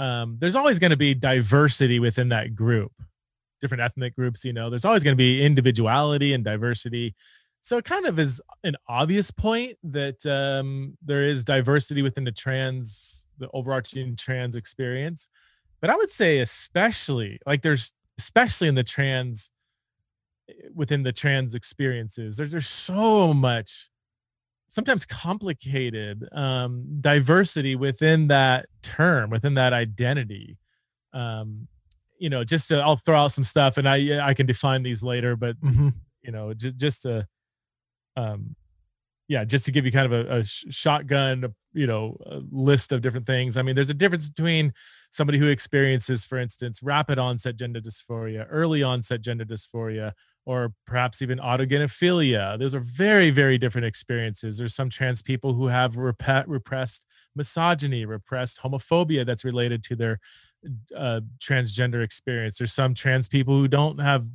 um, 0.01 0.39
there's 0.41 0.55
always 0.55 0.79
going 0.79 0.91
to 0.91 0.97
be 0.97 1.15
diversity 1.15 2.01
within 2.01 2.31
that 2.31 2.57
group. 2.57 2.91
Different 3.61 3.83
ethnic 3.83 4.17
groups, 4.17 4.45
you 4.45 4.55
know, 4.55 4.71
there's 4.71 4.87
always 4.87 5.05
going 5.05 5.13
to 5.13 5.19
be 5.19 5.45
individuality 5.45 6.33
and 6.33 6.43
diversity. 6.43 7.15
So 7.61 7.77
it 7.77 7.85
kind 7.85 8.07
of 8.07 8.19
is 8.19 8.41
an 8.65 8.77
obvious 8.89 9.31
point 9.31 9.77
that 9.85 10.25
um, 10.25 10.97
there 11.05 11.23
is 11.23 11.45
diversity 11.45 12.01
within 12.01 12.25
the 12.25 12.33
trans, 12.33 13.29
the 13.37 13.51
overarching 13.53 14.17
trans 14.17 14.57
experience. 14.57 15.29
But 15.83 15.91
I 15.91 15.97
would 15.97 16.09
say 16.09 16.39
especially 16.39 17.39
like 17.45 17.61
there's 17.61 17.93
especially 18.19 18.69
in 18.69 18.75
the 18.75 18.83
trans 18.83 19.51
within 20.75 21.03
the 21.03 21.13
trans 21.13 21.55
experiences, 21.55 22.39
there's 22.39 22.53
there's 22.53 22.67
so 22.67 23.35
much 23.35 23.90
sometimes 24.71 25.05
complicated 25.05 26.29
um, 26.31 26.85
diversity 27.01 27.75
within 27.75 28.29
that 28.29 28.67
term, 28.83 29.29
within 29.29 29.55
that 29.55 29.73
identity. 29.73 30.57
Um, 31.13 31.67
you 32.21 32.31
know, 32.31 32.45
just 32.45 32.69
to, 32.69 32.79
I'll 32.81 32.97
throw 32.97 33.17
out 33.17 33.33
some 33.33 33.43
stuff 33.43 33.79
and 33.79 33.89
I, 33.89 34.29
I 34.29 34.33
can 34.33 34.47
define 34.47 34.85
these 34.85 35.03
later, 35.03 35.35
but 35.35 35.61
mm-hmm. 35.61 35.89
you 36.23 36.31
know, 36.31 36.55
just, 36.55 36.77
just 36.77 37.03
to, 37.03 37.27
um, 38.17 38.55
yeah, 39.27 39.45
just 39.45 39.65
to 39.65 39.73
give 39.73 39.85
you 39.85 39.91
kind 39.91 40.13
of 40.13 40.13
a, 40.13 40.39
a 40.39 40.45
shotgun, 40.45 41.53
you 41.73 41.89
know, 41.89 42.17
list 42.53 42.93
of 42.93 43.01
different 43.01 43.27
things. 43.27 43.57
I 43.57 43.63
mean, 43.63 43.75
there's 43.75 43.91
a 43.91 43.95
difference 43.95 44.29
between 44.29 44.73
somebody 45.11 45.39
who 45.39 45.49
experiences, 45.49 46.25
for 46.25 46.39
instance, 46.39 46.81
rapid 46.81 47.19
onset 47.19 47.57
gender 47.57 47.81
dysphoria, 47.81 48.47
early 48.49 48.85
onset 48.85 49.21
gender 49.21 49.45
dysphoria, 49.45 50.13
or 50.47 50.73
perhaps 50.87 51.23
even 51.23 51.39
autogynephilia. 51.39 52.59
Those 52.59 52.75
are 52.75 52.81
very, 52.81 53.31
very 53.31 53.59
different 53.59 53.85
experiences. 53.85 54.59
There's 54.59 54.75
some 54.75 54.91
trans 54.91 55.23
people 55.23 55.53
who 55.53 55.67
have 55.67 55.97
rep- 55.97 56.47
repressed 56.47 57.05
misogyny, 57.37 58.05
repressed 58.05 58.61
homophobia 58.63 59.25
that's 59.27 59.45
related 59.45 59.85
to 59.85 59.97
their 59.97 60.19
uh, 60.97 61.21
transgender 61.39 62.03
experience. 62.03 62.59
There's 62.59 62.73
some 62.73 62.95
trans 62.95 63.29
people 63.29 63.55
who 63.55 63.69
don't 63.69 64.01
have 64.01 64.27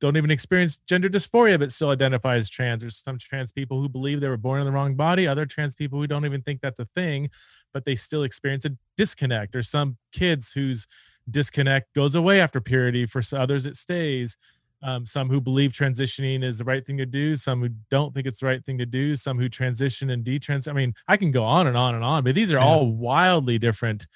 don't 0.00 0.16
even 0.18 0.30
experience 0.30 0.78
gender 0.86 1.08
dysphoria 1.08 1.58
but 1.58 1.72
still 1.72 1.88
identify 1.88 2.36
as 2.36 2.50
trans. 2.50 2.82
There's 2.82 2.98
some 2.98 3.16
trans 3.16 3.52
people 3.52 3.80
who 3.80 3.88
believe 3.88 4.20
they 4.20 4.28
were 4.28 4.36
born 4.36 4.60
in 4.60 4.66
the 4.66 4.72
wrong 4.72 4.96
body, 4.96 5.26
other 5.26 5.46
trans 5.46 5.74
people 5.74 5.98
who 5.98 6.06
don't 6.06 6.26
even 6.26 6.42
think 6.42 6.60
that's 6.60 6.80
a 6.80 6.84
thing, 6.94 7.30
but 7.72 7.84
they 7.86 7.96
still 7.96 8.22
experience 8.22 8.66
a 8.66 8.72
disconnect. 8.98 9.56
Or 9.56 9.62
some 9.62 9.96
kids 10.12 10.52
whose 10.52 10.86
disconnect 11.30 11.94
goes 11.94 12.14
away 12.14 12.40
after 12.40 12.60
puberty. 12.60 13.06
For 13.06 13.22
others, 13.34 13.66
it 13.66 13.76
stays 13.76 14.36
um, 14.84 15.06
some 15.06 15.30
who 15.30 15.40
believe 15.40 15.72
transitioning 15.72 16.44
is 16.44 16.58
the 16.58 16.64
right 16.64 16.84
thing 16.84 16.98
to 16.98 17.06
do, 17.06 17.36
some 17.36 17.62
who 17.62 17.70
don't 17.90 18.14
think 18.14 18.26
it's 18.26 18.40
the 18.40 18.46
right 18.46 18.62
thing 18.62 18.76
to 18.76 18.86
do, 18.86 19.16
some 19.16 19.38
who 19.38 19.48
transition 19.48 20.10
and 20.10 20.22
detrans. 20.22 20.68
I 20.68 20.74
mean, 20.74 20.92
I 21.08 21.16
can 21.16 21.30
go 21.30 21.42
on 21.42 21.66
and 21.66 21.76
on 21.76 21.94
and 21.94 22.04
on, 22.04 22.22
but 22.22 22.34
these 22.34 22.52
are 22.52 22.58
yeah. 22.58 22.66
all 22.66 22.92
wildly 22.92 23.58
different 23.58 24.06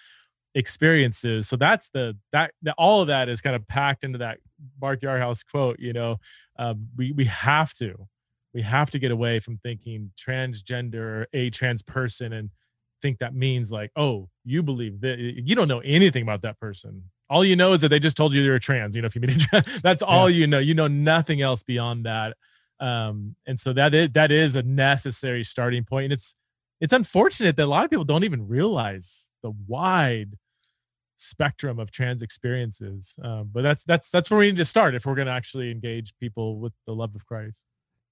experiences. 0.55 1.49
So 1.49 1.57
that's 1.57 1.89
the 1.89 2.19
that, 2.33 2.53
the, 2.61 2.75
all 2.75 3.01
of 3.01 3.09
that 3.09 3.31
is 3.31 3.41
kind 3.41 3.57
of 3.57 3.67
packed 3.67 4.05
into 4.05 4.19
that 4.19 4.41
Mark 4.81 5.01
Yarhouse 5.01 5.43
quote. 5.43 5.81
You 5.81 5.95
know, 5.95 6.17
um, 6.59 6.87
we 6.99 7.13
we 7.13 7.25
have 7.25 7.73
to 7.75 8.07
we 8.53 8.61
have 8.61 8.91
to 8.91 8.99
get 8.99 9.11
away 9.11 9.41
from 9.41 9.57
thinking 9.59 10.11
transgender 10.19 11.25
a 11.33 11.49
trans 11.49 11.83
person 11.83 12.35
and 12.35 12.51
think 13.01 13.21
that 13.21 13.35
means 13.35 13.73
like, 13.73 13.91
oh, 13.97 14.29
you 14.45 14.63
believe 14.63 15.01
that 15.01 15.19
you 15.19 15.55
don't 15.55 15.69
know 15.69 15.81
anything 15.81 16.23
about 16.23 16.43
that 16.43 16.61
person 16.61 17.05
all 17.31 17.45
you 17.45 17.57
know 17.57 17.73
is 17.73 17.81
that 17.83 17.89
they 17.89 17.99
just 17.99 18.17
told 18.17 18.33
you 18.33 18.43
you're 18.43 18.59
trans. 18.59 18.97
You 18.97 19.03
know, 19.03 19.07
if 19.07 19.15
you 19.15 19.21
meet 19.21 19.37
a 19.37 19.39
trans, 19.63 19.83
that's 19.83 20.03
all 20.03 20.29
yeah. 20.31 20.37
you 20.37 20.47
know. 20.47 20.59
You 20.59 20.75
know 20.75 20.89
nothing 20.89 21.41
else 21.41 21.63
beyond 21.63 22.07
that. 22.07 22.37
Um, 22.81 23.35
and 23.47 23.59
so 23.59 23.73
that 23.73 23.95
is 23.95 24.11
that 24.11 24.31
is 24.31 24.57
a 24.57 24.63
necessary 24.63 25.45
starting 25.45 25.85
point. 25.85 26.05
And 26.05 26.13
it's 26.13 26.35
it's 26.81 26.93
unfortunate 26.93 27.57
that 27.57 27.65
a 27.65 27.67
lot 27.67 27.85
of 27.85 27.91
people 27.91 28.05
don't 28.05 28.25
even 28.25 28.47
realize 28.47 29.33
the 29.43 29.53
wide 29.67 30.37
spectrum 31.17 31.79
of 31.79 31.91
trans 31.91 32.23
experiences. 32.23 33.17
Um, 33.23 33.51
but 33.53 33.63
that's 33.63 33.85
that's 33.85 34.11
that's 34.11 34.31
where 34.31 34.39
we 34.39 34.47
need 34.47 34.57
to 34.59 34.65
start 34.65 34.95
if 34.95 35.05
we're 35.05 35.15
going 35.15 35.27
to 35.27 35.33
actually 35.33 35.71
engage 35.71 36.17
people 36.19 36.59
with 36.59 36.73
the 36.87 36.95
love 36.95 37.15
of 37.15 37.27
Christ. 37.27 37.67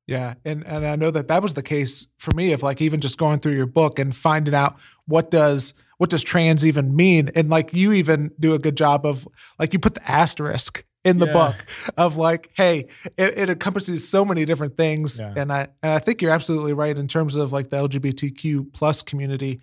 Yeah, 0.06 0.34
and 0.44 0.64
and 0.66 0.86
I 0.86 0.96
know 0.96 1.10
that 1.10 1.28
that 1.28 1.42
was 1.42 1.54
the 1.54 1.62
case 1.62 2.06
for 2.18 2.34
me 2.34 2.52
of 2.52 2.62
like 2.62 2.80
even 2.80 3.00
just 3.00 3.18
going 3.18 3.40
through 3.40 3.56
your 3.56 3.66
book 3.66 3.98
and 3.98 4.14
finding 4.14 4.54
out 4.54 4.76
what 5.06 5.30
does 5.30 5.74
what 5.98 6.10
does 6.10 6.22
trans 6.22 6.64
even 6.64 6.94
mean? 6.94 7.30
And 7.34 7.50
like 7.50 7.74
you 7.74 7.92
even 7.92 8.30
do 8.38 8.54
a 8.54 8.58
good 8.58 8.76
job 8.76 9.04
of 9.04 9.26
like 9.58 9.72
you 9.72 9.78
put 9.78 9.94
the 9.94 10.10
asterisk 10.10 10.84
in 11.04 11.18
the 11.18 11.26
yeah. 11.26 11.32
book 11.32 11.54
of 11.96 12.16
like, 12.16 12.50
hey, 12.56 12.88
it, 13.16 13.38
it, 13.38 13.50
encompasses 13.50 14.08
so 14.08 14.24
many 14.24 14.44
different 14.44 14.76
things. 14.76 15.20
Yeah. 15.20 15.34
And 15.36 15.52
I 15.52 15.68
and 15.82 15.92
I 15.92 15.98
think 15.98 16.20
you're 16.20 16.32
absolutely 16.32 16.72
right 16.72 16.96
in 16.96 17.08
terms 17.08 17.36
of 17.36 17.52
like 17.52 17.70
the 17.70 17.76
LGBTQ 17.76 18.72
plus 18.72 19.02
community. 19.02 19.60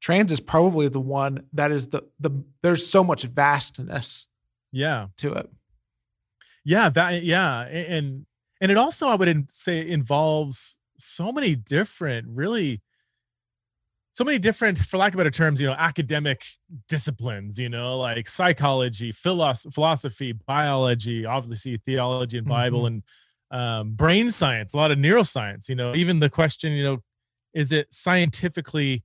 Trans 0.00 0.30
is 0.30 0.40
probably 0.40 0.88
the 0.88 1.00
one 1.00 1.44
that 1.52 1.72
is 1.72 1.88
the 1.88 2.02
the 2.20 2.30
there's 2.62 2.86
so 2.86 3.02
much 3.02 3.22
vastness 3.24 4.28
yeah 4.72 5.08
to 5.18 5.32
it. 5.34 5.50
Yeah, 6.64 6.88
that 6.90 7.22
yeah. 7.22 7.60
And 7.62 8.26
and 8.60 8.70
it 8.70 8.76
also 8.76 9.08
I 9.08 9.14
would 9.14 9.50
say 9.50 9.88
involves 9.88 10.78
so 10.98 11.32
many 11.32 11.54
different 11.54 12.26
really 12.28 12.82
so 14.16 14.24
many 14.24 14.38
different, 14.38 14.78
for 14.78 14.96
lack 14.96 15.12
of 15.12 15.18
better 15.18 15.30
terms, 15.30 15.60
you 15.60 15.66
know, 15.66 15.74
academic 15.74 16.42
disciplines, 16.88 17.58
you 17.58 17.68
know, 17.68 17.98
like 17.98 18.26
psychology, 18.26 19.12
philosophy, 19.12 19.70
philosophy 19.74 20.32
biology, 20.32 21.26
obviously 21.26 21.76
theology 21.76 22.38
and 22.38 22.48
Bible 22.48 22.84
mm-hmm. 22.84 22.86
and 22.86 23.02
um, 23.50 23.92
brain 23.92 24.30
science, 24.30 24.72
a 24.72 24.78
lot 24.78 24.90
of 24.90 24.96
neuroscience, 24.96 25.68
you 25.68 25.74
know, 25.74 25.94
even 25.94 26.18
the 26.18 26.30
question, 26.30 26.72
you 26.72 26.82
know, 26.82 26.98
is 27.52 27.72
it 27.72 27.92
scientifically 27.92 29.04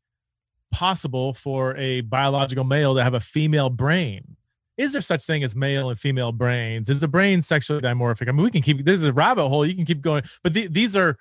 possible 0.71 1.33
for 1.33 1.75
a 1.75 1.99
biological 2.01 2.63
male 2.63 2.95
to 2.95 3.03
have 3.03 3.13
a 3.13 3.19
female 3.19 3.69
brain? 3.69 4.37
Is 4.77 4.93
there 4.93 5.01
such 5.01 5.25
thing 5.25 5.43
as 5.43 5.55
male 5.55 5.89
and 5.89 5.99
female 5.99 6.31
brains? 6.31 6.89
Is 6.89 7.01
the 7.01 7.07
brain 7.07 7.41
sexually 7.41 7.81
dimorphic? 7.81 8.29
I 8.29 8.31
mean, 8.31 8.43
we 8.43 8.51
can 8.51 8.61
keep, 8.61 8.83
there's 8.85 9.03
a 9.03 9.13
rabbit 9.13 9.47
hole, 9.47 9.65
you 9.65 9.75
can 9.75 9.85
keep 9.85 10.01
going, 10.01 10.23
but 10.43 10.53
the, 10.53 10.67
these 10.67 10.95
are, 10.95 11.17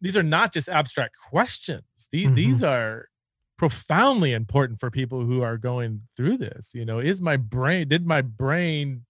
these 0.00 0.16
are 0.16 0.22
not 0.22 0.52
just 0.52 0.68
abstract 0.68 1.14
questions. 1.30 1.82
These 2.12 2.26
mm-hmm. 2.26 2.34
these 2.34 2.62
are 2.62 3.08
profoundly 3.56 4.32
important 4.32 4.78
for 4.78 4.90
people 4.90 5.24
who 5.24 5.42
are 5.42 5.58
going 5.58 6.02
through 6.16 6.38
this. 6.38 6.72
You 6.74 6.84
know, 6.84 6.98
is 6.98 7.20
my 7.20 7.36
brain 7.36 7.88
did 7.88 8.06
my 8.06 8.22
brain 8.22 9.04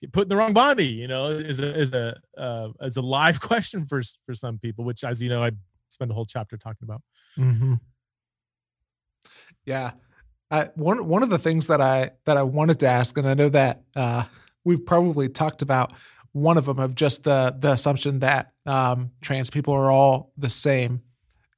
get 0.00 0.12
put 0.12 0.24
in 0.24 0.28
the 0.28 0.36
wrong 0.36 0.52
body? 0.52 0.86
You 0.86 1.08
know, 1.08 1.30
is 1.30 1.60
a 1.60 1.74
is 1.74 1.92
a 1.94 2.16
uh, 2.36 2.68
is 2.82 2.96
a 2.96 3.02
live 3.02 3.40
question 3.48 3.86
for 3.86 4.02
for 4.26 4.34
some 4.34 4.58
people, 4.58 4.84
which 4.84 5.04
as 5.04 5.22
you 5.22 5.28
know, 5.28 5.42
I 5.42 5.52
spend 5.88 6.10
a 6.10 6.14
whole 6.14 6.26
chapter 6.26 6.56
talking 6.56 6.84
about. 6.84 7.02
Mm-hmm. 7.38 7.74
Yeah. 9.64 9.92
I, 10.50 10.68
one 10.74 11.06
one 11.06 11.22
of 11.22 11.30
the 11.30 11.38
things 11.38 11.66
that 11.66 11.80
I 11.80 12.10
that 12.24 12.36
I 12.36 12.42
wanted 12.42 12.80
to 12.80 12.86
ask, 12.86 13.16
and 13.18 13.28
I 13.28 13.34
know 13.34 13.48
that 13.48 13.82
uh, 13.96 14.24
we've 14.64 14.84
probably 14.84 15.28
talked 15.28 15.62
about 15.62 15.92
one 16.32 16.58
of 16.58 16.66
them 16.66 16.78
of 16.78 16.94
just 16.94 17.24
the 17.24 17.56
the 17.58 17.72
assumption 17.72 18.20
that 18.20 18.52
um, 18.66 19.10
trans 19.22 19.50
people 19.50 19.74
are 19.74 19.90
all 19.90 20.32
the 20.36 20.50
same 20.50 21.02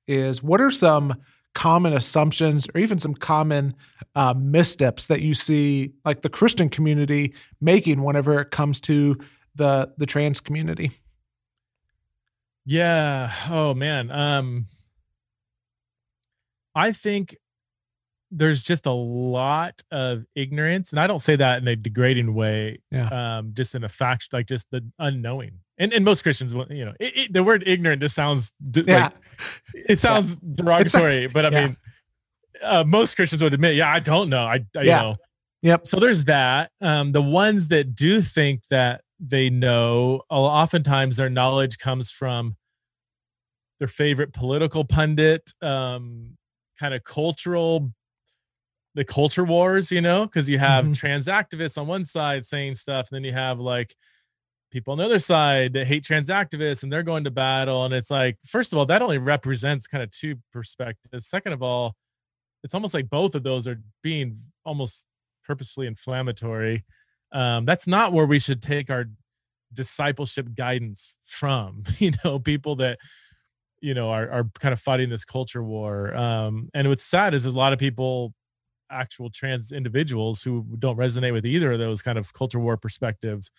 is 0.06 0.42
what 0.42 0.60
are 0.60 0.70
some 0.70 1.14
common 1.54 1.92
assumptions 1.92 2.68
or 2.72 2.80
even 2.80 2.98
some 2.98 3.14
common 3.14 3.74
uh, 4.14 4.32
missteps 4.36 5.06
that 5.08 5.20
you 5.20 5.34
see 5.34 5.92
like 6.04 6.22
the 6.22 6.28
christian 6.28 6.68
community 6.68 7.34
making 7.60 8.02
whenever 8.02 8.40
it 8.40 8.50
comes 8.52 8.80
to 8.80 9.18
the 9.56 9.92
the 9.98 10.06
trans 10.06 10.40
community? 10.40 10.92
Yeah. 12.64 13.32
Oh 13.50 13.74
man. 13.74 14.10
Um 14.10 14.66
i 16.74 16.92
think 16.92 17.36
there's 18.30 18.62
just 18.62 18.86
a 18.86 18.92
lot 18.92 19.80
of 19.90 20.24
ignorance 20.34 20.90
and 20.90 21.00
i 21.00 21.06
don't 21.06 21.20
say 21.20 21.36
that 21.36 21.62
in 21.62 21.68
a 21.68 21.76
degrading 21.76 22.34
way 22.34 22.78
yeah. 22.90 23.38
um 23.38 23.52
just 23.54 23.74
in 23.74 23.84
a 23.84 23.88
fact 23.88 24.32
like 24.32 24.46
just 24.46 24.66
the 24.70 24.84
unknowing 24.98 25.52
and, 25.78 25.92
and 25.92 26.04
most 26.04 26.22
christians 26.22 26.52
you 26.70 26.84
know 26.84 26.92
it, 27.00 27.16
it, 27.16 27.32
the 27.32 27.42
word 27.42 27.62
ignorant 27.66 28.00
just 28.02 28.14
sounds 28.14 28.52
yeah. 28.74 29.04
like 29.04 29.14
it 29.74 29.98
sounds 29.98 30.32
yeah. 30.32 30.54
derogatory 30.56 31.26
but 31.28 31.46
i 31.46 31.50
mean 31.50 31.74
uh, 32.62 32.84
most 32.86 33.14
christians 33.14 33.42
would 33.42 33.54
admit 33.54 33.76
yeah 33.76 33.90
i 33.90 33.98
don't 33.98 34.28
know 34.28 34.44
i, 34.44 34.54
I 34.76 34.82
yeah. 34.82 34.82
you 34.82 35.08
know 35.08 35.14
yep 35.62 35.86
so 35.86 35.98
there's 35.98 36.24
that 36.24 36.70
um 36.80 37.12
the 37.12 37.22
ones 37.22 37.68
that 37.68 37.94
do 37.94 38.20
think 38.20 38.66
that 38.68 39.02
they 39.20 39.50
know 39.50 40.22
oftentimes 40.28 41.16
their 41.16 41.30
knowledge 41.30 41.78
comes 41.78 42.10
from 42.10 42.56
their 43.78 43.88
favorite 43.88 44.32
political 44.32 44.84
pundit 44.84 45.50
um 45.62 46.36
kind 46.78 46.94
of 46.94 47.02
cultural 47.04 47.92
the 48.94 49.04
culture 49.04 49.44
wars, 49.44 49.92
you 49.92 50.00
know, 50.00 50.26
because 50.26 50.48
you 50.48 50.58
have 50.58 50.86
Mhm. 50.86 50.96
trans 50.96 51.26
activists 51.26 51.78
on 51.78 51.86
one 51.86 52.04
side 52.04 52.44
saying 52.44 52.74
stuff, 52.76 53.08
and 53.10 53.16
then 53.16 53.24
you 53.24 53.32
have 53.32 53.60
like 53.60 53.94
people 54.70 54.92
on 54.92 54.98
the 54.98 55.04
other 55.04 55.18
side 55.18 55.72
that 55.74 55.86
hate 55.86 56.04
trans 56.04 56.28
activists 56.28 56.82
and 56.82 56.92
they're 56.92 57.02
going 57.02 57.24
to 57.24 57.30
battle. 57.30 57.84
And 57.86 57.94
it's 57.94 58.10
like, 58.10 58.36
first 58.46 58.72
of 58.72 58.78
all, 58.78 58.86
that 58.86 59.02
only 59.02 59.18
represents 59.18 59.86
kind 59.86 60.02
of 60.02 60.10
two 60.10 60.36
perspectives. 60.52 61.26
Second 61.28 61.54
of 61.54 61.62
all, 61.62 61.96
it's 62.64 62.74
almost 62.74 62.94
like 62.94 63.08
both 63.08 63.34
of 63.34 63.42
those 63.44 63.66
are 63.68 63.80
being 64.02 64.40
almost 64.64 65.06
purposely 65.44 65.86
inflammatory. 65.86 66.84
Um, 67.32 67.64
that's 67.64 67.86
not 67.86 68.12
where 68.12 68.26
we 68.26 68.38
should 68.38 68.60
take 68.62 68.90
our 68.90 69.06
discipleship 69.72 70.54
guidance 70.54 71.16
from, 71.24 71.84
you 71.98 72.12
know, 72.24 72.38
people 72.38 72.76
that, 72.76 72.98
you 73.80 73.94
know, 73.94 74.10
are, 74.10 74.28
are 74.30 74.44
kind 74.58 74.72
of 74.72 74.80
fighting 74.80 75.08
this 75.08 75.24
culture 75.24 75.62
war. 75.62 76.14
Um, 76.16 76.68
and 76.74 76.88
what's 76.88 77.04
sad 77.04 77.34
is 77.34 77.46
a 77.46 77.50
lot 77.50 77.72
of 77.72 77.78
people, 77.78 78.34
actual 78.90 79.30
trans 79.30 79.72
individuals 79.72 80.42
who 80.42 80.66
don't 80.78 80.98
resonate 80.98 81.32
with 81.32 81.46
either 81.46 81.72
of 81.72 81.78
those 81.78 82.02
kind 82.02 82.18
of 82.18 82.32
culture 82.32 82.58
war 82.58 82.76
perspectives 82.76 83.50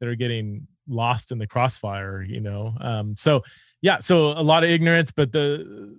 that 0.00 0.08
are 0.08 0.14
getting 0.14 0.66
lost 0.88 1.30
in 1.30 1.38
the 1.38 1.46
crossfire, 1.46 2.22
you 2.22 2.40
know? 2.40 2.74
Um, 2.80 3.16
so 3.16 3.42
yeah, 3.82 3.98
so 3.98 4.32
a 4.32 4.42
lot 4.42 4.64
of 4.64 4.70
ignorance, 4.70 5.10
but 5.10 5.32
the, 5.32 5.96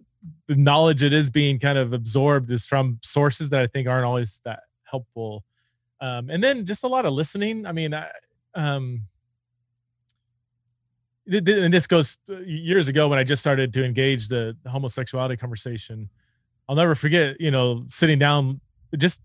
the 0.47 0.55
knowledge 0.55 1.01
that 1.01 1.13
is 1.13 1.29
being 1.29 1.59
kind 1.59 1.77
of 1.77 1.93
absorbed 1.93 2.51
is 2.51 2.65
from 2.65 2.99
sources 3.01 3.49
that 3.49 3.61
I 3.61 3.67
think 3.67 3.87
aren't 3.87 4.05
always 4.05 4.41
that 4.45 4.61
helpful. 4.83 5.43
Um, 5.99 6.29
and 6.29 6.43
then 6.43 6.65
just 6.65 6.83
a 6.83 6.87
lot 6.87 7.05
of 7.05 7.13
listening. 7.13 7.65
I 7.65 7.71
mean, 7.71 7.93
I, 7.93 8.07
um, 8.55 9.03
and 11.27 11.73
this 11.73 11.87
goes 11.87 12.17
uh, 12.29 12.39
years 12.39 12.87
ago 12.87 13.07
when 13.07 13.19
I 13.19 13.23
just 13.23 13.39
started 13.39 13.71
to 13.73 13.85
engage 13.85 14.27
the 14.27 14.57
homosexuality 14.67 15.37
conversation. 15.37 16.09
I'll 16.67 16.75
never 16.75 16.95
forget, 16.95 17.39
you 17.39 17.51
know, 17.51 17.85
sitting 17.87 18.19
down, 18.19 18.59
just 18.97 19.21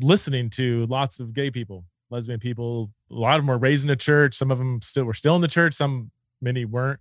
listening 0.00 0.50
to 0.50 0.86
lots 0.86 1.20
of 1.20 1.32
gay 1.32 1.50
people, 1.50 1.84
lesbian 2.10 2.40
people. 2.40 2.90
A 3.10 3.14
lot 3.14 3.38
of 3.38 3.42
them 3.42 3.48
were 3.48 3.58
raised 3.58 3.84
in 3.84 3.88
the 3.88 3.96
church. 3.96 4.34
Some 4.34 4.50
of 4.50 4.58
them 4.58 4.80
still 4.82 5.04
were 5.04 5.14
still 5.14 5.36
in 5.36 5.40
the 5.40 5.48
church. 5.48 5.74
Some, 5.74 6.10
many 6.40 6.64
weren't. 6.64 7.00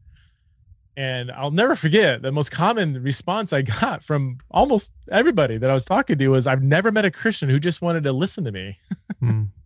And 0.96 1.32
I'll 1.32 1.52
never 1.52 1.76
forget 1.76 2.24
the 2.24 2.32
most 2.32 2.52
common 2.52 3.02
response 3.04 3.54
I 3.54 3.62
got 3.82 4.04
from 4.04 4.38
almost 4.50 4.92
everybody 5.12 5.58
that 5.58 5.70
I 5.70 5.74
was 5.74 5.86
talking 5.86 6.18
to 6.18 6.28
was, 6.30 6.48
I've 6.48 6.64
never 6.64 6.92
met 6.92 7.06
a 7.06 7.12
Christian 7.12 7.50
who 7.50 7.60
just 7.60 7.82
wanted 7.82 8.04
to 8.06 8.14
listen 8.14 8.44
to 8.46 8.52
me. 8.52 8.78
Mm. 9.22 9.50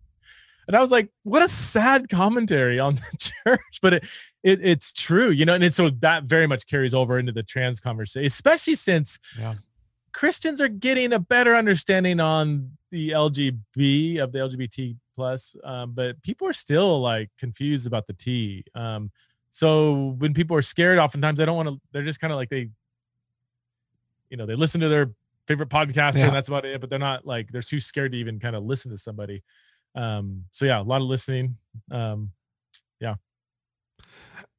And 0.68 0.76
I 0.76 0.80
was 0.80 0.92
like, 0.92 1.10
what 1.24 1.44
a 1.44 1.48
sad 1.48 2.08
commentary 2.08 2.78
on 2.78 2.94
the 3.12 3.32
church, 3.44 3.80
but 3.82 3.94
it, 3.94 4.04
it 4.44 4.60
it's 4.62 4.92
true, 4.92 5.30
you 5.30 5.44
know, 5.44 5.54
and 5.54 5.64
it, 5.64 5.74
so 5.74 5.90
that 5.90 6.24
very 6.24 6.46
much 6.46 6.68
carries 6.68 6.94
over 6.94 7.18
into 7.18 7.32
the 7.32 7.42
trans 7.42 7.80
conversation, 7.80 8.26
especially 8.26 8.76
since 8.76 9.18
Yeah. 9.36 9.54
Christians 10.12 10.60
are 10.60 10.68
getting 10.68 11.12
a 11.14 11.18
better 11.18 11.54
understanding 11.54 12.20
on 12.20 12.70
the 12.90 13.10
LGB 13.10 14.18
of 14.18 14.32
the 14.32 14.38
LGBT 14.38 14.96
plus, 15.16 15.56
um, 15.64 15.92
but 15.92 16.20
people 16.22 16.46
are 16.46 16.52
still 16.52 17.00
like 17.00 17.30
confused 17.38 17.86
about 17.86 18.06
the 18.06 18.12
T. 18.12 18.64
Um, 18.74 19.10
so 19.50 20.14
when 20.18 20.34
people 20.34 20.56
are 20.56 20.62
scared, 20.62 20.98
oftentimes 20.98 21.38
they 21.38 21.46
don't 21.46 21.56
want 21.56 21.68
to, 21.68 21.80
they're 21.92 22.02
just 22.02 22.20
kind 22.20 22.32
of 22.32 22.36
like 22.38 22.48
they, 22.50 22.68
you 24.30 24.36
know, 24.36 24.46
they 24.46 24.54
listen 24.54 24.80
to 24.80 24.88
their 24.88 25.12
favorite 25.46 25.68
podcaster 25.68 26.18
Yeah. 26.18 26.26
and 26.26 26.36
that's 26.36 26.48
about 26.48 26.64
it, 26.64 26.80
but 26.80 26.90
they're 26.90 26.98
not 26.98 27.26
like, 27.26 27.50
they're 27.50 27.62
too 27.62 27.80
scared 27.80 28.12
to 28.12 28.18
even 28.18 28.38
kind 28.38 28.56
of 28.56 28.64
listen 28.64 28.90
to 28.90 28.98
somebody. 28.98 29.42
Um, 29.94 30.44
so 30.52 30.64
yeah, 30.64 30.80
a 30.80 30.82
lot 30.82 31.00
of 31.02 31.06
listening. 31.06 31.56
Um, 31.90 32.30
yeah. 33.00 33.16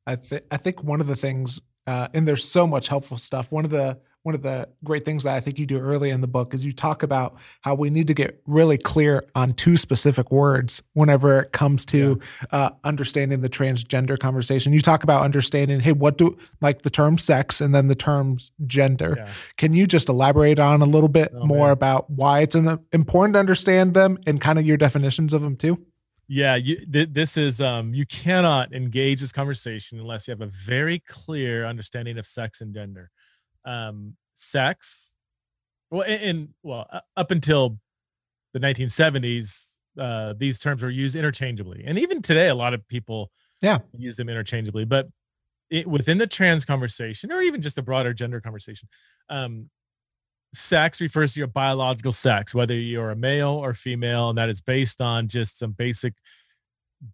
I, 0.06 0.16
th- 0.16 0.44
I 0.52 0.58
think 0.58 0.84
one 0.84 1.02
of 1.02 1.08
the 1.08 1.16
things, 1.16 1.62
uh, 1.88 2.08
and 2.14 2.28
there's 2.28 2.44
so 2.44 2.68
much 2.68 2.88
helpful 2.88 3.18
stuff. 3.18 3.52
One 3.52 3.66
of 3.66 3.72
the 3.72 4.00
one 4.24 4.34
of 4.36 4.42
the 4.42 4.68
great 4.86 5.04
things 5.06 5.24
that 5.26 5.36
I 5.36 5.40
think 5.42 5.60
you 5.60 5.66
do 5.66 5.78
early 5.80 6.10
in 6.10 6.22
the 6.22 6.28
book 6.28 6.54
is 6.54 6.66
you 6.66 6.72
talk 6.72 7.04
about 7.04 7.36
how 7.62 7.76
we 7.76 7.90
need 7.90 8.08
to 8.08 8.14
get 8.14 8.42
really 8.48 8.78
clear 8.78 9.26
on 9.36 9.52
two 9.54 9.76
specific 9.78 10.32
words 10.32 10.82
whenever 10.94 11.42
it 11.42 11.52
comes 11.52 11.86
to 11.88 12.20
uh, 12.52 12.70
understanding 12.86 13.42
the 13.42 13.50
transgender 13.50 14.18
conversation. 14.18 14.72
You 14.72 14.80
talk 14.82 15.04
about 15.04 15.24
understanding, 15.24 15.82
hey, 15.82 15.92
what 15.92 16.18
do 16.18 16.38
like 16.62 16.84
the 16.84 16.90
term 16.90 17.18
sex 17.18 17.60
and 17.60 17.76
then 17.76 17.90
the 17.90 17.96
terms 17.96 18.52
gender. 18.66 19.16
yeah. 19.18 19.30
Can 19.58 19.74
you 19.74 19.86
just 19.86 20.08
elaborate 20.08 20.58
on 20.58 20.82
a 20.82 20.86
little 20.86 21.10
bit 21.10 21.32
Oh, 21.36 21.46
more 21.46 21.68
man. 21.68 21.72
about 21.74 22.10
why 22.10 22.40
it's 22.42 22.56
an, 22.56 22.80
important 22.94 23.34
to 23.34 23.40
understand 23.40 23.94
them 23.94 24.18
and 24.26 24.40
kind 24.40 24.58
of 24.58 24.66
your 24.66 24.78
definitions 24.78 25.34
of 25.34 25.42
them 25.42 25.56
too? 25.58 25.86
Yeah, 26.30 26.56
you, 26.56 26.78
th- 26.86 27.10
this 27.12 27.36
is 27.36 27.60
um, 27.60 27.94
you 27.94 28.06
cannot 28.06 28.74
engage 28.74 29.20
this 29.20 29.34
conversation 29.34 30.00
unless 30.00 30.26
you 30.28 30.32
have 30.32 30.40
a 30.42 30.46
very 30.48 31.00
clear 31.00 31.66
understanding 31.66 32.18
of 32.18 32.26
sex 32.26 32.62
and 32.62 32.74
gender. 32.74 33.12
Um, 33.66 34.16
sex, 34.34 35.16
well, 35.92 36.02
and, 36.02 36.22
and 36.24 36.50
well, 36.64 36.88
uh, 36.92 37.02
up 37.16 37.32
until 37.32 37.78
the 38.54 38.60
1970s, 38.60 39.78
uh, 39.98 40.34
these 40.38 40.60
terms 40.60 40.82
were 40.82 40.90
used 40.90 41.16
interchangeably, 41.16 41.84
and 41.86 42.00
even 42.00 42.22
today, 42.22 42.50
a 42.50 42.56
lot 42.56 42.74
of 42.74 42.88
people 42.88 43.32
Yeah. 43.62 43.80
use 43.98 44.18
them 44.18 44.30
interchangeably. 44.30 44.86
But 44.86 45.08
it, 45.70 45.88
within 45.88 46.18
the 46.18 46.28
trans 46.28 46.66
conversation, 46.66 47.32
or 47.32 47.42
even 47.42 47.62
just 47.62 47.78
a 47.78 47.82
broader 47.82 48.14
gender 48.14 48.42
conversation, 48.42 48.90
um, 49.30 49.70
sex 50.54 51.02
refers 51.02 51.34
to 51.34 51.40
your 51.40 51.48
biological 51.48 52.12
sex, 52.12 52.54
whether 52.54 52.76
you're 52.76 53.12
a 53.12 53.16
male 53.16 53.50
or 53.50 53.74
female, 53.74 54.30
and 54.30 54.38
that 54.38 54.50
is 54.50 54.62
based 54.62 55.02
on 55.02 55.28
just 55.28 55.58
some 55.58 55.72
basic 55.72 56.14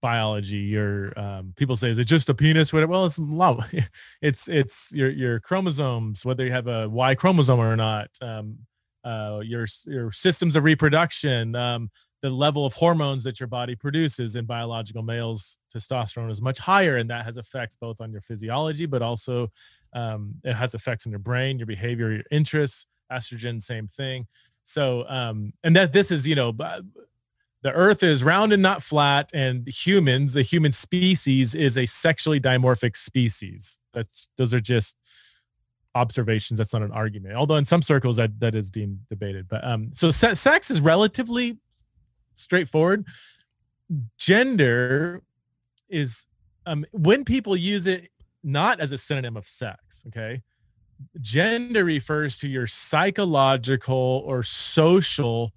biology. 0.02 0.58
Your 0.58 1.18
um, 1.20 1.54
people 1.56 1.76
say, 1.76 1.90
is 1.90 1.98
it 1.98 2.06
just 2.06 2.30
a 2.30 2.34
penis? 2.34 2.72
Well, 2.74 3.06
it's 3.06 3.20
lot. 3.20 3.68
It's 4.22 4.48
it's 4.48 4.92
your 4.94 5.10
your 5.10 5.40
chromosomes, 5.40 6.26
whether 6.26 6.44
you 6.44 6.52
have 6.52 6.68
a 6.68 6.90
Y 6.90 7.16
chromosome 7.16 7.60
or 7.60 7.76
not. 7.76 8.10
Um, 8.22 8.58
uh, 9.04 9.42
your 9.44 9.66
your 9.86 10.12
systems 10.12 10.56
of 10.56 10.64
reproduction, 10.64 11.56
um, 11.56 11.90
the 12.22 12.30
level 12.30 12.66
of 12.66 12.74
hormones 12.74 13.24
that 13.24 13.40
your 13.40 13.48
body 13.48 13.76
produces 13.76 14.36
in 14.36 14.46
biological 14.46 15.02
males, 15.02 15.58
testosterone 15.74 16.30
is 16.30 16.42
much 16.42 16.60
higher, 16.60 16.98
and 16.98 17.10
that 17.10 17.26
has 17.26 17.38
effects 17.38 17.78
both 17.80 18.02
on 18.02 18.12
your 18.12 18.22
physiology, 18.22 18.86
but 18.86 19.02
also 19.02 19.48
um, 19.94 20.36
it 20.44 20.54
has 20.54 20.74
effects 20.74 21.06
on 21.06 21.12
your 21.12 21.20
brain, 21.20 21.58
your 21.58 21.66
behavior, 21.66 22.12
your 22.12 22.24
interests. 22.32 22.88
Estrogen, 23.12 23.60
same 23.62 23.88
thing. 23.88 24.28
So, 24.64 25.04
um, 25.08 25.52
and 25.64 25.76
that 25.76 25.94
this 25.94 26.12
is, 26.12 26.28
you 26.28 26.36
know, 26.36 26.56
the 27.62 27.72
earth 27.74 28.04
is 28.04 28.24
round 28.24 28.54
and 28.54 28.64
not 28.64 28.82
flat 28.82 29.30
and 29.34 29.68
humans, 29.68 30.34
the 30.34 30.42
human 30.42 30.72
species 30.72 31.56
is 31.56 31.78
a 31.78 31.86
sexually 31.86 32.40
dimorphic 32.40 32.96
species. 32.96 33.80
That's, 33.94 34.30
those 34.38 34.54
are 34.54 34.62
just 34.62 34.98
observations. 35.96 36.58
That's 36.58 36.74
not 36.74 36.84
an 36.84 36.92
argument. 36.92 37.36
Although 37.36 37.58
in 37.58 37.66
some 37.66 37.82
circles 37.82 38.18
that, 38.18 38.40
that 38.40 38.56
is 38.56 38.70
being 38.70 39.00
debated, 39.10 39.48
but, 39.50 39.66
um, 39.66 39.90
so 39.94 40.10
se- 40.10 40.36
sex 40.36 40.72
is 40.72 40.80
relatively 40.80 41.58
straightforward. 42.36 43.06
Gender 44.18 45.22
is, 45.90 46.28
um, 46.66 46.86
when 46.92 47.26
people 47.26 47.56
use 47.56 47.88
it, 47.88 48.10
not 48.42 48.80
as 48.80 48.94
a 48.94 48.98
synonym 48.98 49.36
of 49.36 49.46
sex. 49.48 50.04
Okay 50.08 50.42
gender 51.22 51.86
refers 51.86 52.38
to 52.38 52.50
your 52.50 52.68
psychological 52.68 54.24
or 54.26 54.44
social 54.44 55.54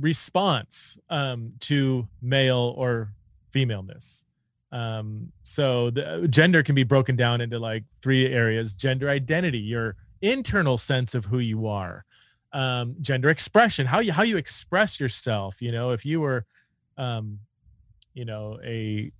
response 0.00 0.98
um, 1.10 1.52
to 1.60 2.06
male 2.22 2.74
or 2.76 3.12
femaleness. 3.50 4.24
Um, 4.72 5.32
so 5.42 5.90
the 5.90 6.26
gender 6.28 6.62
can 6.62 6.74
be 6.74 6.84
broken 6.84 7.16
down 7.16 7.40
into 7.40 7.58
like 7.58 7.84
three 8.02 8.26
areas: 8.26 8.74
gender 8.74 9.08
identity, 9.08 9.58
your 9.58 9.96
internal 10.22 10.76
sense 10.76 11.14
of 11.14 11.24
who 11.24 11.38
you 11.38 11.66
are; 11.66 12.04
um, 12.52 12.96
gender 13.00 13.30
expression, 13.30 13.86
how 13.86 14.00
you 14.00 14.12
how 14.12 14.22
you 14.22 14.36
express 14.36 15.00
yourself. 15.00 15.62
You 15.62 15.72
know, 15.72 15.92
if 15.92 16.04
you 16.04 16.20
were, 16.20 16.44
um, 16.98 17.38
you 18.14 18.24
know, 18.24 18.58
a 18.64 19.12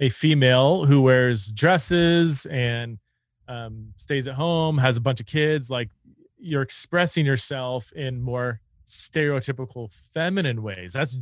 a 0.00 0.10
female 0.10 0.84
who 0.84 1.02
wears 1.02 1.50
dresses 1.50 2.46
and 2.46 2.98
um, 3.48 3.92
stays 3.96 4.28
at 4.28 4.34
home, 4.34 4.78
has 4.78 4.96
a 4.96 5.00
bunch 5.00 5.20
of 5.20 5.26
kids, 5.26 5.70
like 5.70 5.88
you're 6.38 6.62
expressing 6.62 7.26
yourself 7.26 7.90
in 7.92 8.20
more 8.20 8.60
stereotypical 8.88 9.92
feminine 10.12 10.62
ways. 10.62 10.92
That's 10.92 11.18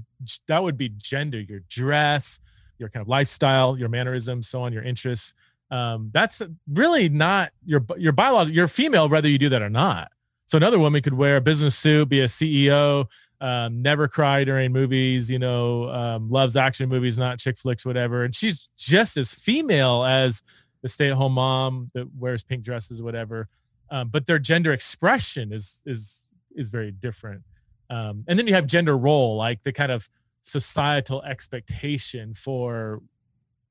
that 0.49 0.63
would 0.63 0.77
be 0.77 0.91
gender, 0.91 1.41
your 1.41 1.61
dress, 1.69 2.41
your 2.79 2.89
kind 2.89 3.03
of 3.03 3.09
lifestyle, 3.09 3.79
your 3.79 3.89
mannerisms, 3.89 4.49
so 4.49 4.63
on, 4.63 4.73
your 4.73 4.83
interests. 4.83 5.35
Um, 5.71 6.11
that's 6.13 6.43
really 6.73 7.09
not 7.09 7.53
your 7.65 7.85
your 7.97 8.13
biological. 8.13 8.55
You're 8.55 8.69
female, 8.69 9.09
whether 9.09 9.29
you 9.29 9.39
do 9.39 9.49
that 9.49 9.63
or 9.63 9.71
not. 9.71 10.11
So 10.47 10.57
another 10.57 10.79
woman 10.79 11.03
could 11.03 11.15
wear 11.15 11.39
a 11.39 11.41
business 11.41 11.77
suit, 11.77 12.09
be 12.09 12.21
a 12.21 12.27
CEO, 12.27 13.07
um, 13.41 13.83
never 13.83 14.09
cry 14.09 14.45
during 14.45 14.73
movies, 14.73 15.29
you 15.29 15.39
know, 15.39 15.91
um, 15.91 16.31
loves 16.31 16.57
action 16.57 16.89
movies, 16.89 17.19
not 17.19 17.39
chick 17.39 17.59
flicks, 17.59 17.85
whatever. 17.85 18.25
And 18.25 18.35
she's 18.35 18.71
just 18.79 19.17
as 19.17 19.33
female 19.33 20.05
as 20.05 20.43
the 20.83 20.89
stay-at-home 20.89 21.33
mom 21.33 21.91
that 21.95 22.07
wears 22.17 22.45
pink 22.45 22.63
dresses, 22.63 23.03
whatever. 23.03 23.49
Um, 23.91 24.09
but 24.09 24.27
their 24.27 24.39
gender 24.39 24.73
expression 24.73 25.53
is 25.53 25.83
is 25.85 26.27
is 26.55 26.71
very 26.71 26.91
different. 26.91 27.43
Um, 27.91 28.25
and 28.27 28.39
then 28.39 28.47
you 28.47 28.55
have 28.55 28.67
gender 28.67 28.97
role, 28.97 29.37
like 29.37 29.63
the 29.63 29.73
kind 29.73 29.93
of 29.93 30.09
societal 30.43 31.23
expectation 31.23 32.35
for 32.35 33.01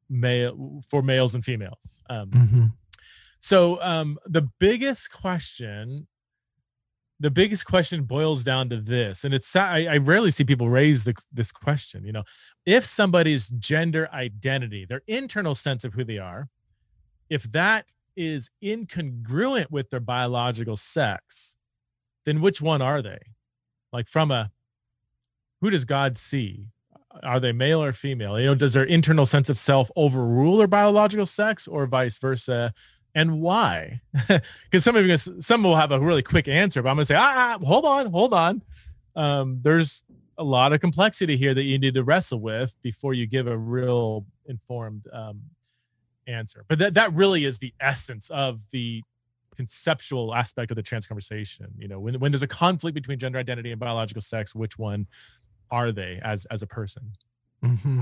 male 0.10 0.82
for 0.88 1.02
males 1.02 1.36
and 1.36 1.44
females. 1.44 2.02
Um, 2.10 2.30
Mm-hmm. 2.30 2.66
so 3.40 3.82
um, 3.82 4.18
the 4.26 4.50
biggest 4.60 5.12
question, 5.12 6.08
the 7.20 7.32
biggest 7.32 7.66
question 7.66 8.04
boils 8.04 8.44
down 8.44 8.70
to 8.70 8.82
this, 8.82 9.24
and 9.24 9.34
it's 9.34 9.56
I, 9.56 9.86
I 9.90 9.98
rarely 9.98 10.32
see 10.32 10.44
people 10.44 10.70
raise 10.70 11.04
the, 11.06 11.16
this 11.32 11.52
question. 11.52 12.06
You 12.06 12.12
know, 12.12 12.24
if 12.66 12.86
somebody's 12.86 13.50
gender 13.50 14.10
identity, 14.14 14.86
their 14.86 15.02
internal 15.08 15.56
sense 15.56 15.84
of 15.84 15.94
who 15.94 16.04
they 16.04 16.18
are, 16.20 16.50
if 17.30 17.44
that 17.52 17.94
is 18.16 18.50
incongruent 18.64 19.72
with 19.72 19.90
their 19.90 20.00
biological 20.00 20.76
sex, 20.76 21.56
then 22.26 22.42
which 22.42 22.62
one 22.62 22.82
are 22.82 23.02
they? 23.02 23.20
Like 23.96 24.08
from 24.08 24.30
a 24.30 24.52
who 25.62 25.70
does 25.70 25.86
God 25.86 26.18
see? 26.18 26.68
Are 27.24 27.40
they 27.40 27.54
male 27.54 27.82
or 27.82 27.94
female? 27.94 28.38
You 28.40 28.48
know, 28.48 28.56
does 28.56 28.74
their 28.74 28.84
internal 28.84 29.26
sense 29.26 29.50
of 29.50 29.58
self 29.58 29.90
overrule 29.96 30.58
their 30.58 30.68
biological 30.68 31.26
sex 31.26 31.68
or 31.68 31.88
vice 31.88 32.18
versa? 32.18 32.74
And 33.16 33.40
why? 33.40 34.02
Because 34.28 34.84
some 34.84 34.98
of 34.98 35.06
you, 35.06 35.16
some 35.18 35.64
will 35.64 35.78
have 35.78 35.94
a 35.94 36.00
really 36.00 36.22
quick 36.22 36.50
answer, 36.50 36.84
but 36.84 36.90
I'm 36.90 36.98
gonna 36.98 37.06
say, 37.06 37.16
ah, 37.16 37.58
ah, 37.62 37.66
hold 37.66 37.86
on, 37.86 38.12
hold 38.12 38.34
on. 38.34 38.62
Um, 39.16 39.60
there's 39.62 40.04
a 40.38 40.44
lot 40.44 40.74
of 40.74 40.82
complexity 40.82 41.38
here 41.38 41.54
that 41.54 41.64
you 41.64 41.80
need 41.80 41.94
to 41.94 42.04
wrestle 42.04 42.42
with 42.42 42.76
before 42.82 43.14
you 43.14 43.26
give 43.26 43.48
a 43.48 43.58
real 43.58 44.26
informed 44.48 45.08
um, 45.14 45.42
answer. 46.28 46.66
But 46.68 46.80
that 46.80 46.96
that 46.96 47.14
really 47.14 47.46
is 47.46 47.60
the 47.60 47.74
essence 47.80 48.30
of 48.30 48.62
the 48.72 49.02
conceptual 49.56 50.36
aspect 50.36 50.72
of 50.72 50.76
the 50.76 50.84
trans 50.84 51.08
conversation. 51.08 51.68
You 51.78 51.88
know, 51.88 52.00
when 52.00 52.20
when 52.20 52.32
there's 52.32 52.44
a 52.44 52.48
conflict 52.48 52.96
between 52.96 53.20
gender 53.20 53.40
identity 53.40 53.72
and 53.72 53.80
biological 53.80 54.22
sex, 54.22 54.54
which 54.54 54.78
one 54.78 55.08
are 55.72 55.92
they 55.92 56.20
as 56.24 56.46
as 56.46 56.62
a 56.62 56.68
person? 56.68 57.14
Mm-hmm. 57.64 58.02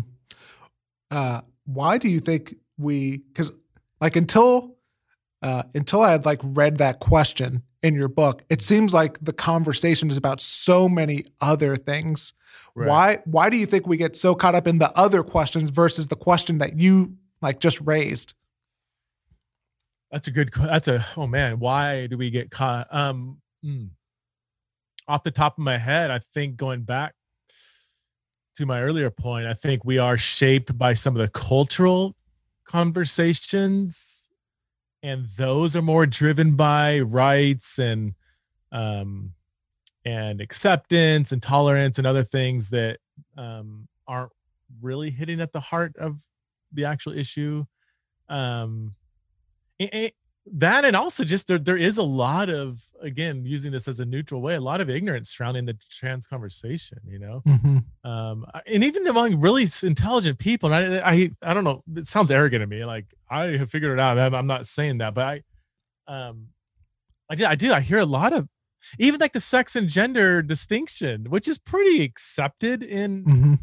Uh, 1.11 1.41
why 1.65 1.97
do 1.97 2.09
you 2.09 2.19
think 2.19 2.55
we? 2.77 3.17
Because 3.17 3.51
like 4.01 4.15
until 4.15 4.77
uh, 5.41 5.63
until 5.73 6.01
I 6.01 6.11
had 6.11 6.25
like 6.25 6.39
read 6.43 6.77
that 6.77 6.99
question 6.99 7.63
in 7.81 7.95
your 7.95 8.07
book, 8.07 8.43
it 8.49 8.61
seems 8.61 8.93
like 8.93 9.19
the 9.19 9.33
conversation 9.33 10.09
is 10.09 10.17
about 10.17 10.41
so 10.41 10.89
many 10.89 11.25
other 11.41 11.75
things. 11.75 12.33
Right. 12.75 12.87
Why 12.87 13.19
why 13.25 13.49
do 13.49 13.57
you 13.57 13.65
think 13.65 13.87
we 13.87 13.97
get 13.97 14.15
so 14.15 14.35
caught 14.35 14.55
up 14.55 14.67
in 14.67 14.79
the 14.79 14.91
other 14.97 15.23
questions 15.23 15.69
versus 15.69 16.07
the 16.07 16.15
question 16.15 16.57
that 16.57 16.77
you 16.77 17.17
like 17.41 17.59
just 17.59 17.79
raised? 17.81 18.33
That's 20.13 20.27
a 20.27 20.31
good. 20.31 20.53
That's 20.53 20.87
a. 20.87 21.03
Oh 21.17 21.25
man, 21.25 21.57
why 21.57 22.05
do 22.05 22.19
we 22.19 22.29
get 22.29 22.51
caught? 22.51 22.87
Um, 22.93 23.41
mm, 23.65 23.89
off 25.07 25.23
the 25.23 25.31
top 25.31 25.57
of 25.57 25.63
my 25.63 25.79
head, 25.79 26.11
I 26.11 26.19
think 26.19 26.55
going 26.55 26.83
back 26.83 27.15
to 28.57 28.67
my 28.67 28.83
earlier 28.83 29.09
point, 29.09 29.47
I 29.47 29.55
think 29.55 29.83
we 29.83 29.97
are 29.97 30.15
shaped 30.15 30.77
by 30.77 30.93
some 30.93 31.15
of 31.15 31.19
the 31.19 31.29
cultural 31.29 32.15
conversations, 32.63 34.29
and 35.01 35.25
those 35.35 35.75
are 35.75 35.81
more 35.81 36.05
driven 36.05 36.55
by 36.55 36.99
rights 36.99 37.79
and 37.79 38.13
um, 38.71 39.33
and 40.05 40.41
acceptance 40.41 41.31
and 41.31 41.41
tolerance 41.41 41.97
and 41.97 42.05
other 42.05 42.23
things 42.23 42.69
that 42.69 42.99
um, 43.35 43.87
aren't 44.07 44.31
really 44.79 45.09
hitting 45.09 45.41
at 45.41 45.53
the 45.53 45.59
heart 45.59 45.97
of 45.97 46.21
the 46.71 46.85
actual 46.85 47.13
issue. 47.13 47.65
Um, 48.29 48.93
it, 49.91 50.13
that 50.45 50.83
and 50.83 50.95
also 50.95 51.23
just 51.23 51.47
there, 51.47 51.57
there 51.57 51.77
is 51.77 51.97
a 51.97 52.03
lot 52.03 52.49
of 52.49 52.83
again 53.01 53.45
using 53.45 53.71
this 53.71 53.87
as 53.87 53.99
a 54.01 54.05
neutral 54.05 54.41
way 54.41 54.55
a 54.55 54.61
lot 54.61 54.81
of 54.81 54.89
ignorance 54.89 55.29
surrounding 55.29 55.65
the 55.65 55.77
trans 55.89 56.27
conversation 56.27 56.97
you 57.07 57.17
know 57.17 57.41
mm-hmm. 57.47 57.77
um 58.09 58.45
and 58.67 58.83
even 58.83 59.07
among 59.07 59.39
really 59.39 59.65
intelligent 59.83 60.37
people 60.37 60.73
and 60.73 60.95
I, 61.01 61.11
I 61.11 61.31
i 61.41 61.53
don't 61.53 61.63
know 61.63 61.81
it 61.95 62.07
sounds 62.07 62.29
arrogant 62.29 62.61
to 62.61 62.67
me 62.67 62.83
like 62.83 63.05
i 63.29 63.45
have 63.57 63.69
figured 63.69 63.93
it 63.93 63.99
out 64.01 64.17
i'm 64.33 64.47
not 64.47 64.67
saying 64.67 64.97
that 64.97 65.13
but 65.13 65.25
i 66.07 66.13
um 66.13 66.47
i 67.29 67.35
do 67.35 67.45
i 67.45 67.55
do 67.55 67.71
i 67.71 67.79
hear 67.79 67.99
a 67.99 68.05
lot 68.05 68.33
of 68.33 68.49
even 68.99 69.21
like 69.21 69.31
the 69.31 69.39
sex 69.39 69.77
and 69.77 69.87
gender 69.87 70.41
distinction 70.41 71.25
which 71.29 71.47
is 71.47 71.57
pretty 71.57 72.03
accepted 72.03 72.83
in 72.83 73.23
mm-hmm. 73.23 73.53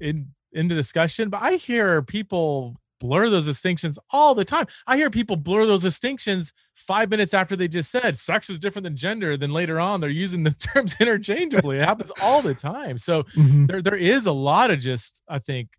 in 0.00 0.28
in 0.52 0.68
the 0.68 0.74
discussion 0.74 1.30
but 1.30 1.40
i 1.40 1.54
hear 1.54 2.02
people 2.02 2.76
blur 3.02 3.28
those 3.28 3.46
distinctions 3.46 3.98
all 4.10 4.34
the 4.34 4.44
time. 4.44 4.66
I 4.86 4.96
hear 4.96 5.10
people 5.10 5.34
blur 5.34 5.66
those 5.66 5.82
distinctions 5.82 6.52
five 6.74 7.10
minutes 7.10 7.34
after 7.34 7.56
they 7.56 7.66
just 7.66 7.90
said 7.90 8.16
sex 8.16 8.48
is 8.48 8.60
different 8.60 8.84
than 8.84 8.96
gender. 8.96 9.36
Then 9.36 9.52
later 9.52 9.80
on, 9.80 10.00
they're 10.00 10.08
using 10.08 10.44
the 10.44 10.50
terms 10.74 10.94
interchangeably. 11.00 11.78
It 11.78 11.84
happens 11.84 12.12
all 12.22 12.40
the 12.40 12.54
time. 12.54 12.98
So 12.98 13.24
mm-hmm. 13.24 13.66
there, 13.66 13.82
there 13.82 13.96
is 13.96 14.26
a 14.26 14.32
lot 14.32 14.70
of 14.70 14.78
just, 14.78 15.22
I 15.28 15.40
think, 15.40 15.70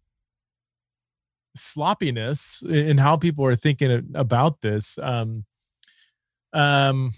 sloppiness 1.56 2.62
in 2.64 2.98
how 2.98 3.16
people 3.16 3.46
are 3.46 3.56
thinking 3.56 4.12
about 4.14 4.60
this. 4.60 5.00
Um, 5.02 5.46
um, 6.52 7.14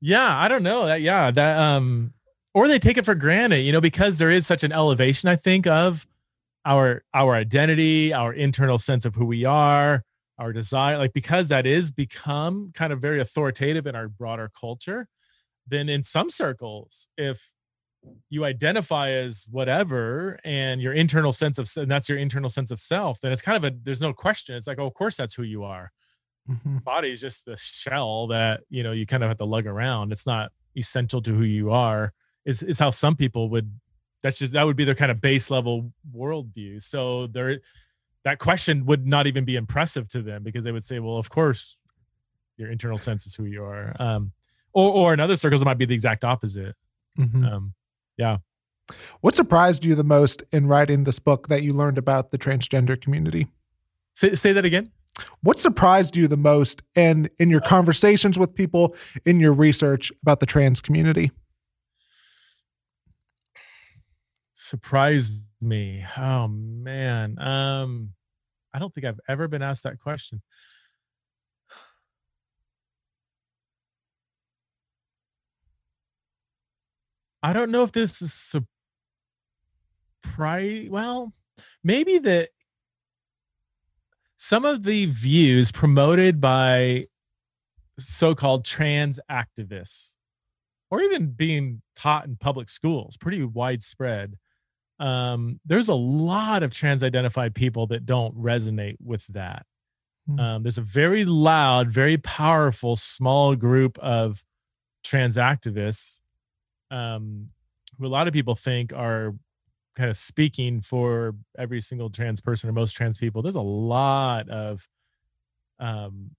yeah, 0.00 0.38
I 0.38 0.48
don't 0.48 0.62
know 0.62 0.86
that. 0.86 1.02
Yeah, 1.02 1.30
that, 1.30 1.58
um, 1.58 2.14
or 2.54 2.66
they 2.66 2.78
take 2.78 2.96
it 2.96 3.04
for 3.04 3.14
granted, 3.14 3.60
you 3.60 3.72
know, 3.72 3.80
because 3.80 4.16
there 4.16 4.30
is 4.30 4.46
such 4.46 4.64
an 4.64 4.72
elevation, 4.72 5.28
I 5.28 5.36
think, 5.36 5.66
of 5.66 6.06
our 6.64 7.02
our 7.12 7.34
identity, 7.34 8.12
our 8.12 8.32
internal 8.32 8.78
sense 8.78 9.04
of 9.04 9.14
who 9.14 9.26
we 9.26 9.44
are, 9.44 10.02
our 10.38 10.52
desire, 10.52 10.98
like 10.98 11.12
because 11.12 11.48
that 11.48 11.66
is 11.66 11.90
become 11.90 12.70
kind 12.74 12.92
of 12.92 13.00
very 13.00 13.20
authoritative 13.20 13.86
in 13.86 13.94
our 13.94 14.08
broader 14.08 14.50
culture, 14.58 15.08
then 15.66 15.88
in 15.88 16.02
some 16.02 16.30
circles, 16.30 17.08
if 17.16 17.52
you 18.28 18.44
identify 18.44 19.10
as 19.10 19.46
whatever 19.50 20.38
and 20.44 20.80
your 20.80 20.92
internal 20.92 21.32
sense 21.32 21.58
of 21.58 21.70
and 21.76 21.90
that's 21.90 22.08
your 22.08 22.18
internal 22.18 22.50
sense 22.50 22.70
of 22.70 22.80
self, 22.80 23.20
then 23.20 23.32
it's 23.32 23.42
kind 23.42 23.62
of 23.62 23.72
a 23.72 23.76
there's 23.82 24.00
no 24.00 24.12
question. 24.12 24.54
It's 24.56 24.66
like, 24.66 24.78
oh, 24.78 24.86
of 24.86 24.94
course 24.94 25.16
that's 25.16 25.34
who 25.34 25.42
you 25.42 25.64
are. 25.64 25.90
Mm-hmm. 26.50 26.78
Body 26.78 27.12
is 27.12 27.20
just 27.20 27.46
the 27.46 27.56
shell 27.56 28.26
that 28.28 28.62
you 28.68 28.82
know 28.82 28.92
you 28.92 29.06
kind 29.06 29.22
of 29.22 29.28
have 29.28 29.38
to 29.38 29.44
lug 29.44 29.66
around. 29.66 30.12
It's 30.12 30.26
not 30.26 30.52
essential 30.76 31.22
to 31.22 31.34
who 31.34 31.44
you 31.44 31.70
are. 31.70 32.12
Is 32.44 32.62
is 32.62 32.78
how 32.78 32.90
some 32.90 33.16
people 33.16 33.48
would 33.50 33.78
that's 34.24 34.38
just 34.38 34.54
that 34.54 34.64
would 34.64 34.74
be 34.74 34.84
their 34.84 34.94
kind 34.94 35.10
of 35.10 35.20
base 35.20 35.50
level 35.50 35.92
worldview. 36.16 36.82
So 36.82 37.26
there, 37.26 37.60
that 38.24 38.38
question 38.38 38.86
would 38.86 39.06
not 39.06 39.26
even 39.26 39.44
be 39.44 39.54
impressive 39.54 40.08
to 40.08 40.22
them 40.22 40.42
because 40.42 40.64
they 40.64 40.72
would 40.72 40.82
say, 40.82 40.98
well, 40.98 41.18
of 41.18 41.28
course, 41.28 41.76
your 42.56 42.70
internal 42.70 42.96
sense 42.96 43.26
is 43.26 43.34
who 43.34 43.44
you 43.44 43.62
are. 43.62 43.94
Um, 43.98 44.32
or, 44.72 44.90
or 44.90 45.12
in 45.12 45.20
other 45.20 45.36
circles, 45.36 45.60
it 45.60 45.66
might 45.66 45.76
be 45.76 45.84
the 45.84 45.94
exact 45.94 46.24
opposite. 46.24 46.74
Mm-hmm. 47.18 47.44
Um, 47.44 47.74
yeah. 48.16 48.38
What 49.20 49.34
surprised 49.34 49.84
you 49.84 49.94
the 49.94 50.04
most 50.04 50.42
in 50.52 50.68
writing 50.68 51.04
this 51.04 51.18
book 51.18 51.48
that 51.48 51.62
you 51.62 51.74
learned 51.74 51.98
about 51.98 52.30
the 52.30 52.38
transgender 52.38 52.98
community? 52.98 53.48
Say, 54.14 54.34
say 54.36 54.52
that 54.52 54.64
again. 54.64 54.90
What 55.42 55.58
surprised 55.58 56.16
you 56.16 56.28
the 56.28 56.38
most 56.38 56.82
in 56.96 57.28
in 57.38 57.50
your 57.50 57.60
conversations 57.60 58.38
with 58.38 58.54
people 58.54 58.96
in 59.26 59.38
your 59.38 59.52
research 59.52 60.10
about 60.22 60.40
the 60.40 60.46
trans 60.46 60.80
community? 60.80 61.30
Surprised 64.64 65.46
me. 65.60 66.04
Oh 66.16 66.48
man. 66.48 67.38
Um 67.38 68.14
I 68.72 68.78
don't 68.78 68.92
think 68.92 69.06
I've 69.06 69.20
ever 69.28 69.46
been 69.46 69.62
asked 69.62 69.84
that 69.84 70.00
question. 70.00 70.42
I 77.42 77.52
don't 77.52 77.70
know 77.70 77.82
if 77.82 77.92
this 77.92 78.22
is 78.22 78.32
surprise. 80.24 80.88
Well, 80.88 81.34
maybe 81.84 82.18
that 82.18 82.48
some 84.36 84.64
of 84.64 84.82
the 84.82 85.06
views 85.06 85.70
promoted 85.70 86.40
by 86.40 87.06
so-called 87.98 88.64
trans 88.64 89.20
activists 89.30 90.16
or 90.90 91.02
even 91.02 91.32
being 91.32 91.82
taught 91.94 92.24
in 92.24 92.36
public 92.36 92.68
schools, 92.70 93.16
pretty 93.16 93.44
widespread, 93.44 94.36
um, 94.98 95.60
there's 95.64 95.88
a 95.88 95.94
lot 95.94 96.62
of 96.62 96.70
trans 96.70 97.02
identified 97.02 97.54
people 97.54 97.86
that 97.88 98.06
don't 98.06 98.36
resonate 98.36 98.96
with 99.02 99.26
that. 99.28 99.66
Mm. 100.28 100.40
Um, 100.40 100.62
there's 100.62 100.78
a 100.78 100.82
very 100.82 101.24
loud, 101.24 101.90
very 101.90 102.16
powerful 102.18 102.96
small 102.96 103.54
group 103.56 103.98
of 103.98 104.42
trans 105.02 105.36
activists 105.36 106.20
um, 106.90 107.48
who 107.98 108.06
a 108.06 108.08
lot 108.08 108.26
of 108.26 108.32
people 108.32 108.54
think 108.54 108.92
are 108.92 109.34
kind 109.96 110.10
of 110.10 110.16
speaking 110.16 110.80
for 110.80 111.34
every 111.58 111.80
single 111.80 112.10
trans 112.10 112.40
person 112.40 112.68
or 112.68 112.72
most 112.72 112.92
trans 112.92 113.18
people. 113.18 113.42
There's 113.42 113.54
a 113.54 113.60
lot 113.60 114.48
of 114.48 114.88
um, 115.78 116.30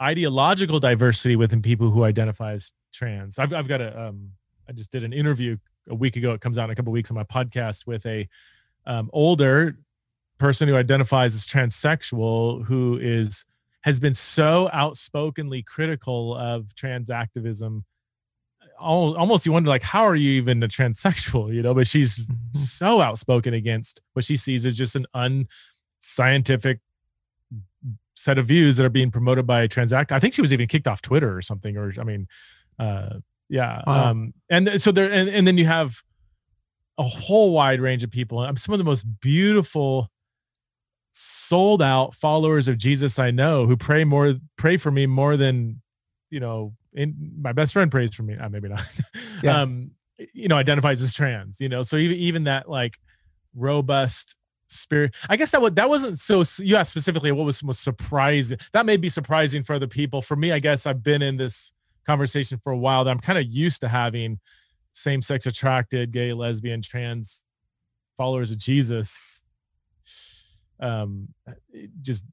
ideological 0.00 0.80
diversity 0.80 1.36
within 1.36 1.62
people 1.62 1.90
who 1.90 2.04
identify 2.04 2.52
as 2.52 2.72
trans. 2.92 3.38
I've, 3.38 3.52
I've 3.52 3.68
got 3.68 3.80
a, 3.80 4.08
um, 4.08 4.30
I 4.68 4.72
just 4.72 4.90
did 4.90 5.04
an 5.04 5.12
interview 5.12 5.56
a 5.88 5.94
week 5.94 6.16
ago. 6.16 6.32
It 6.32 6.40
comes 6.40 6.58
out 6.58 6.64
in 6.64 6.70
a 6.70 6.74
couple 6.74 6.92
weeks 6.92 7.10
on 7.10 7.14
my 7.14 7.24
podcast 7.24 7.86
with 7.86 8.04
a 8.06 8.28
um, 8.86 9.10
older 9.12 9.78
person 10.38 10.68
who 10.68 10.76
identifies 10.76 11.34
as 11.34 11.46
transsexual 11.46 12.64
who 12.64 12.98
is 13.00 13.44
has 13.82 13.98
been 13.98 14.14
so 14.14 14.68
outspokenly 14.72 15.62
critical 15.62 16.34
of 16.34 16.74
trans 16.74 17.08
activism 17.08 17.84
almost 18.78 19.46
you 19.46 19.52
wonder 19.52 19.70
like 19.70 19.82
how 19.82 20.02
are 20.02 20.14
you 20.14 20.32
even 20.32 20.62
a 20.62 20.68
transsexual 20.68 21.54
you 21.54 21.62
know 21.62 21.72
but 21.72 21.88
she's 21.88 22.18
mm-hmm. 22.18 22.58
so 22.58 23.00
outspoken 23.00 23.54
against 23.54 24.02
what 24.12 24.26
she 24.26 24.36
sees 24.36 24.66
as 24.66 24.76
just 24.76 24.94
an 24.94 25.06
unscientific 25.14 26.80
set 28.16 28.38
of 28.38 28.46
views 28.46 28.76
that 28.76 28.84
are 28.84 28.90
being 28.90 29.10
promoted 29.10 29.46
by 29.46 29.66
transact. 29.66 30.10
I 30.10 30.18
think 30.18 30.34
she 30.34 30.40
was 30.40 30.52
even 30.52 30.66
kicked 30.66 30.88
off 30.88 31.02
Twitter 31.02 31.36
or 31.36 31.42
something. 31.42 31.76
Or 31.76 31.92
I 32.00 32.04
mean, 32.04 32.26
uh, 32.78 33.16
yeah. 33.48 33.82
Wow. 33.86 34.10
Um, 34.10 34.34
and 34.50 34.80
so 34.80 34.92
there, 34.92 35.10
and, 35.10 35.28
and 35.28 35.46
then 35.46 35.58
you 35.58 35.66
have 35.66 36.02
a 36.98 37.02
whole 37.02 37.52
wide 37.52 37.80
range 37.80 38.02
of 38.02 38.10
people. 38.10 38.38
I'm 38.40 38.56
some 38.56 38.72
of 38.72 38.78
the 38.78 38.84
most 38.84 39.04
beautiful, 39.20 40.10
sold 41.12 41.82
out 41.82 42.14
followers 42.14 42.68
of 42.68 42.78
Jesus 42.78 43.18
I 43.18 43.30
know 43.30 43.66
who 43.66 43.76
pray 43.76 44.04
more, 44.04 44.34
pray 44.56 44.76
for 44.76 44.90
me 44.90 45.06
more 45.06 45.36
than, 45.36 45.80
you 46.30 46.40
know, 46.40 46.74
in 46.92 47.32
my 47.40 47.52
best 47.52 47.72
friend 47.72 47.90
prays 47.90 48.14
for 48.14 48.22
me. 48.22 48.36
Uh, 48.36 48.48
maybe 48.48 48.68
not. 48.68 48.84
Yeah. 49.42 49.60
um, 49.60 49.90
you 50.32 50.48
know, 50.48 50.56
identifies 50.56 51.02
as 51.02 51.12
trans, 51.12 51.60
you 51.60 51.68
know, 51.68 51.82
so 51.82 51.96
even, 51.96 52.16
even 52.16 52.44
that 52.44 52.70
like 52.70 52.98
robust 53.54 54.34
spirit, 54.66 55.14
I 55.28 55.36
guess 55.36 55.50
that 55.50 55.60
would, 55.60 55.76
that 55.76 55.90
wasn't 55.90 56.18
so, 56.18 56.42
you 56.58 56.76
asked 56.76 56.90
specifically 56.90 57.30
what 57.32 57.44
was 57.44 57.62
most 57.62 57.82
surprising. 57.82 58.56
That 58.72 58.86
may 58.86 58.96
be 58.96 59.10
surprising 59.10 59.62
for 59.62 59.74
other 59.74 59.86
people. 59.86 60.22
For 60.22 60.34
me, 60.34 60.52
I 60.52 60.58
guess 60.58 60.86
I've 60.86 61.02
been 61.02 61.20
in 61.20 61.36
this 61.36 61.70
conversation 62.06 62.58
for 62.62 62.72
a 62.72 62.78
while 62.78 63.04
that 63.04 63.10
I'm 63.10 63.20
kind 63.20 63.38
of 63.38 63.44
used 63.46 63.80
to 63.80 63.88
having 63.88 64.38
same-sex 64.92 65.46
attracted, 65.46 66.12
gay, 66.12 66.32
lesbian, 66.32 66.82
trans 66.82 67.44
followers 68.16 68.50
of 68.50 68.56
Jesus 68.56 69.44
um 70.80 71.28
just 72.02 72.24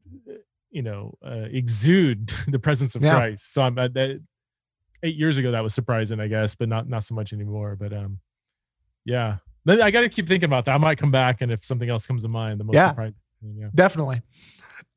you 0.73 0.81
know 0.81 1.13
uh, 1.25 1.47
exude 1.51 2.33
the 2.47 2.59
presence 2.59 2.95
of 2.95 3.03
yeah. 3.03 3.15
Christ. 3.15 3.53
So 3.53 3.62
I'm 3.62 3.77
uh, 3.77 3.88
that 3.89 4.19
eight 5.03 5.15
years 5.15 5.38
ago 5.38 5.51
that 5.51 5.63
was 5.63 5.73
surprising, 5.73 6.19
I 6.19 6.27
guess, 6.27 6.55
but 6.55 6.67
not 6.67 6.89
not 6.89 7.03
so 7.05 7.15
much 7.15 7.31
anymore. 7.31 7.77
But 7.79 7.93
um, 7.93 8.19
yeah, 9.05 9.38
I 9.67 9.91
got 9.91 10.01
to 10.01 10.09
keep 10.09 10.27
thinking 10.27 10.45
about 10.45 10.65
that. 10.65 10.75
I 10.75 10.77
might 10.77 10.97
come 10.97 11.12
back, 11.12 11.41
and 11.41 11.51
if 11.51 11.63
something 11.63 11.89
else 11.89 12.05
comes 12.05 12.23
to 12.23 12.29
mind, 12.29 12.59
the 12.59 12.65
most 12.65 12.75
yeah, 12.75 12.89
surprising. 12.89 13.15
Yeah, 13.55 13.67
definitely. 13.73 14.21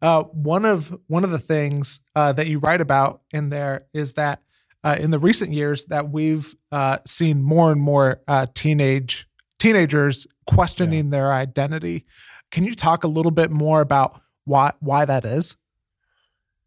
Uh, 0.03 0.23
one 0.25 0.65
of 0.65 0.97
one 1.07 1.25
of 1.25 1.31
the 1.31 1.39
things 1.39 2.01
uh, 2.15 2.33
that 2.33 2.47
you 2.47 2.59
write 2.59 2.81
about 2.81 3.23
in 3.33 3.51
there 3.51 3.87
is 3.93 4.15
that 4.15 4.41
uh, 4.87 4.97
in 5.01 5.11
the 5.11 5.19
recent 5.19 5.53
years 5.53 5.87
that 5.87 6.11
we've 6.11 6.55
uh, 6.71 6.99
seen 7.05 7.43
more 7.43 7.73
and 7.73 7.81
more 7.81 8.23
uh, 8.29 8.47
teenage 8.55 9.27
teenagers 9.59 10.29
questioning 10.47 11.07
yeah. 11.07 11.11
their 11.11 11.33
identity. 11.33 12.05
Can 12.53 12.63
you 12.63 12.73
talk 12.73 13.03
a 13.03 13.09
little 13.09 13.33
bit 13.33 13.51
more 13.51 13.81
about 13.81 14.21
why 14.45 14.73
why 14.79 15.05
that 15.05 15.25
is? 15.25 15.57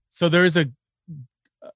So 0.10 0.28
there 0.28 0.44
is 0.44 0.58
a 0.58 0.70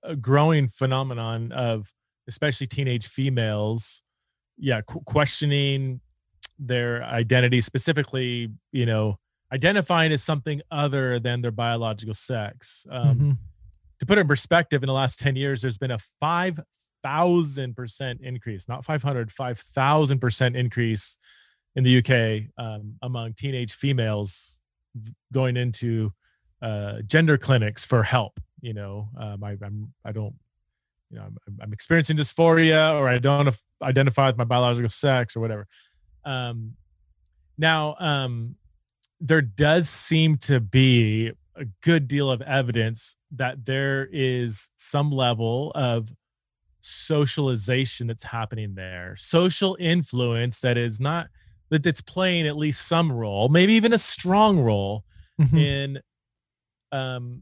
a 0.03 0.17
growing 0.17 0.67
phenomenon 0.67 1.53
of 1.53 1.91
especially 2.27 2.67
teenage 2.67 3.07
females 3.07 4.01
yeah 4.57 4.81
qu- 4.81 5.01
questioning 5.01 5.99
their 6.59 7.03
identity 7.03 7.61
specifically 7.61 8.49
you 8.71 8.85
know 8.85 9.17
identifying 9.51 10.11
as 10.11 10.23
something 10.23 10.61
other 10.71 11.19
than 11.19 11.41
their 11.41 11.51
biological 11.51 12.13
sex 12.13 12.85
um, 12.89 13.15
mm-hmm. 13.15 13.31
To 13.99 14.05
put 14.05 14.17
it 14.17 14.21
in 14.21 14.27
perspective 14.27 14.83
in 14.83 14.87
the 14.87 14.93
last 14.93 15.19
10 15.19 15.35
years 15.35 15.61
there's 15.61 15.77
been 15.77 15.91
a 15.91 15.99
5000% 16.21 18.21
increase 18.21 18.69
not 18.69 18.85
500 18.85 19.29
5000% 19.29 20.55
increase 20.55 21.17
in 21.75 21.83
the 21.83 21.97
uk 21.97 22.43
um, 22.63 22.95
among 23.01 23.33
teenage 23.33 23.73
females 23.73 24.61
going 25.31 25.57
into 25.57 26.13
uh, 26.61 27.01
gender 27.07 27.37
clinics 27.37 27.83
for 27.83 28.03
help 28.03 28.39
you 28.63 28.73
know, 28.73 29.09
um, 29.17 29.43
I, 29.43 29.57
I'm, 29.61 29.93
I 30.05 30.13
don't, 30.13 30.33
you 31.11 31.17
know, 31.17 31.25
I'm, 31.25 31.37
I'm 31.61 31.73
experiencing 31.73 32.15
dysphoria 32.15 32.97
or 32.97 33.09
I 33.09 33.19
don't 33.19 33.53
identify 33.83 34.27
with 34.27 34.37
my 34.37 34.45
biological 34.45 34.89
sex 34.89 35.35
or 35.35 35.41
whatever. 35.41 35.67
Um, 36.23 36.75
now, 37.57 37.97
um, 37.99 38.55
there 39.19 39.41
does 39.41 39.89
seem 39.89 40.37
to 40.37 40.61
be 40.61 41.33
a 41.55 41.65
good 41.81 42.07
deal 42.07 42.29
of 42.31 42.41
evidence 42.41 43.15
that 43.31 43.65
there 43.65 44.09
is 44.11 44.69
some 44.75 45.11
level 45.11 45.71
of 45.75 46.09
socialization 46.81 48.07
that's 48.07 48.23
happening 48.23 48.75
there, 48.75 49.15
social 49.17 49.77
influence 49.79 50.59
that 50.61 50.77
is 50.77 50.99
not 50.99 51.27
that 51.69 51.85
it's 51.85 52.01
playing 52.01 52.45
at 52.45 52.57
least 52.57 52.87
some 52.87 53.11
role, 53.11 53.49
maybe 53.49 53.73
even 53.73 53.93
a 53.93 53.97
strong 53.97 54.59
role 54.59 55.03
mm-hmm. 55.41 55.57
in 55.57 55.99
um, 56.91 57.41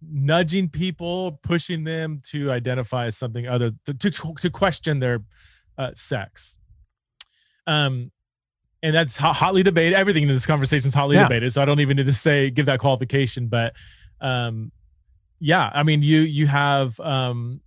nudging 0.00 0.68
people, 0.68 1.40
pushing 1.42 1.84
them 1.84 2.20
to 2.30 2.50
identify 2.50 3.06
as 3.06 3.16
something 3.16 3.48
other, 3.48 3.72
to, 3.86 3.94
to, 3.94 4.10
to 4.10 4.50
question 4.50 5.00
their 5.00 5.20
uh, 5.78 5.90
sex. 5.94 6.58
Um, 7.66 8.10
and 8.82 8.94
that's 8.94 9.16
hotly 9.16 9.62
debated. 9.62 9.94
Everything 9.94 10.24
in 10.24 10.28
this 10.28 10.46
conversation 10.46 10.88
is 10.88 10.94
hotly 10.94 11.16
yeah. 11.16 11.24
debated. 11.24 11.52
So 11.52 11.62
I 11.62 11.64
don't 11.64 11.80
even 11.80 11.96
need 11.96 12.06
to 12.06 12.12
say, 12.12 12.50
give 12.50 12.66
that 12.66 12.80
qualification, 12.80 13.46
but 13.46 13.74
um, 14.20 14.72
yeah, 15.38 15.70
I 15.72 15.82
mean, 15.82 16.02
you, 16.02 16.20
you 16.20 16.46
have, 16.46 16.98
um, 17.00 17.60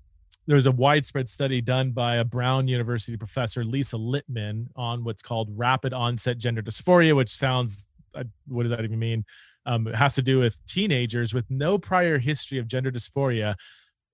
there's 0.47 0.65
a 0.65 0.71
widespread 0.71 1.27
study 1.27 1.61
done 1.61 1.91
by 1.91 2.17
a 2.17 2.25
Brown 2.25 2.67
University 2.67 3.17
professor, 3.17 3.63
Lisa 3.63 3.95
Littman, 3.95 4.67
on 4.75 5.03
what's 5.03 5.21
called 5.21 5.49
rapid 5.55 5.93
onset 5.93 6.37
gender 6.37 6.61
dysphoria, 6.61 7.15
which 7.15 7.29
sounds, 7.29 7.87
uh, 8.13 8.23
what 8.47 8.63
does 8.63 8.69
that 8.69 8.83
even 8.83 8.99
mean? 8.99 9.25
Um, 9.65 9.87
it 9.87 9.95
has 9.95 10.15
to 10.15 10.21
do 10.21 10.39
with 10.39 10.63
teenagers 10.67 11.33
with 11.33 11.45
no 11.49 11.77
prior 11.77 12.19
history 12.19 12.59
of 12.59 12.67
gender 12.67 12.91
dysphoria 12.91 13.55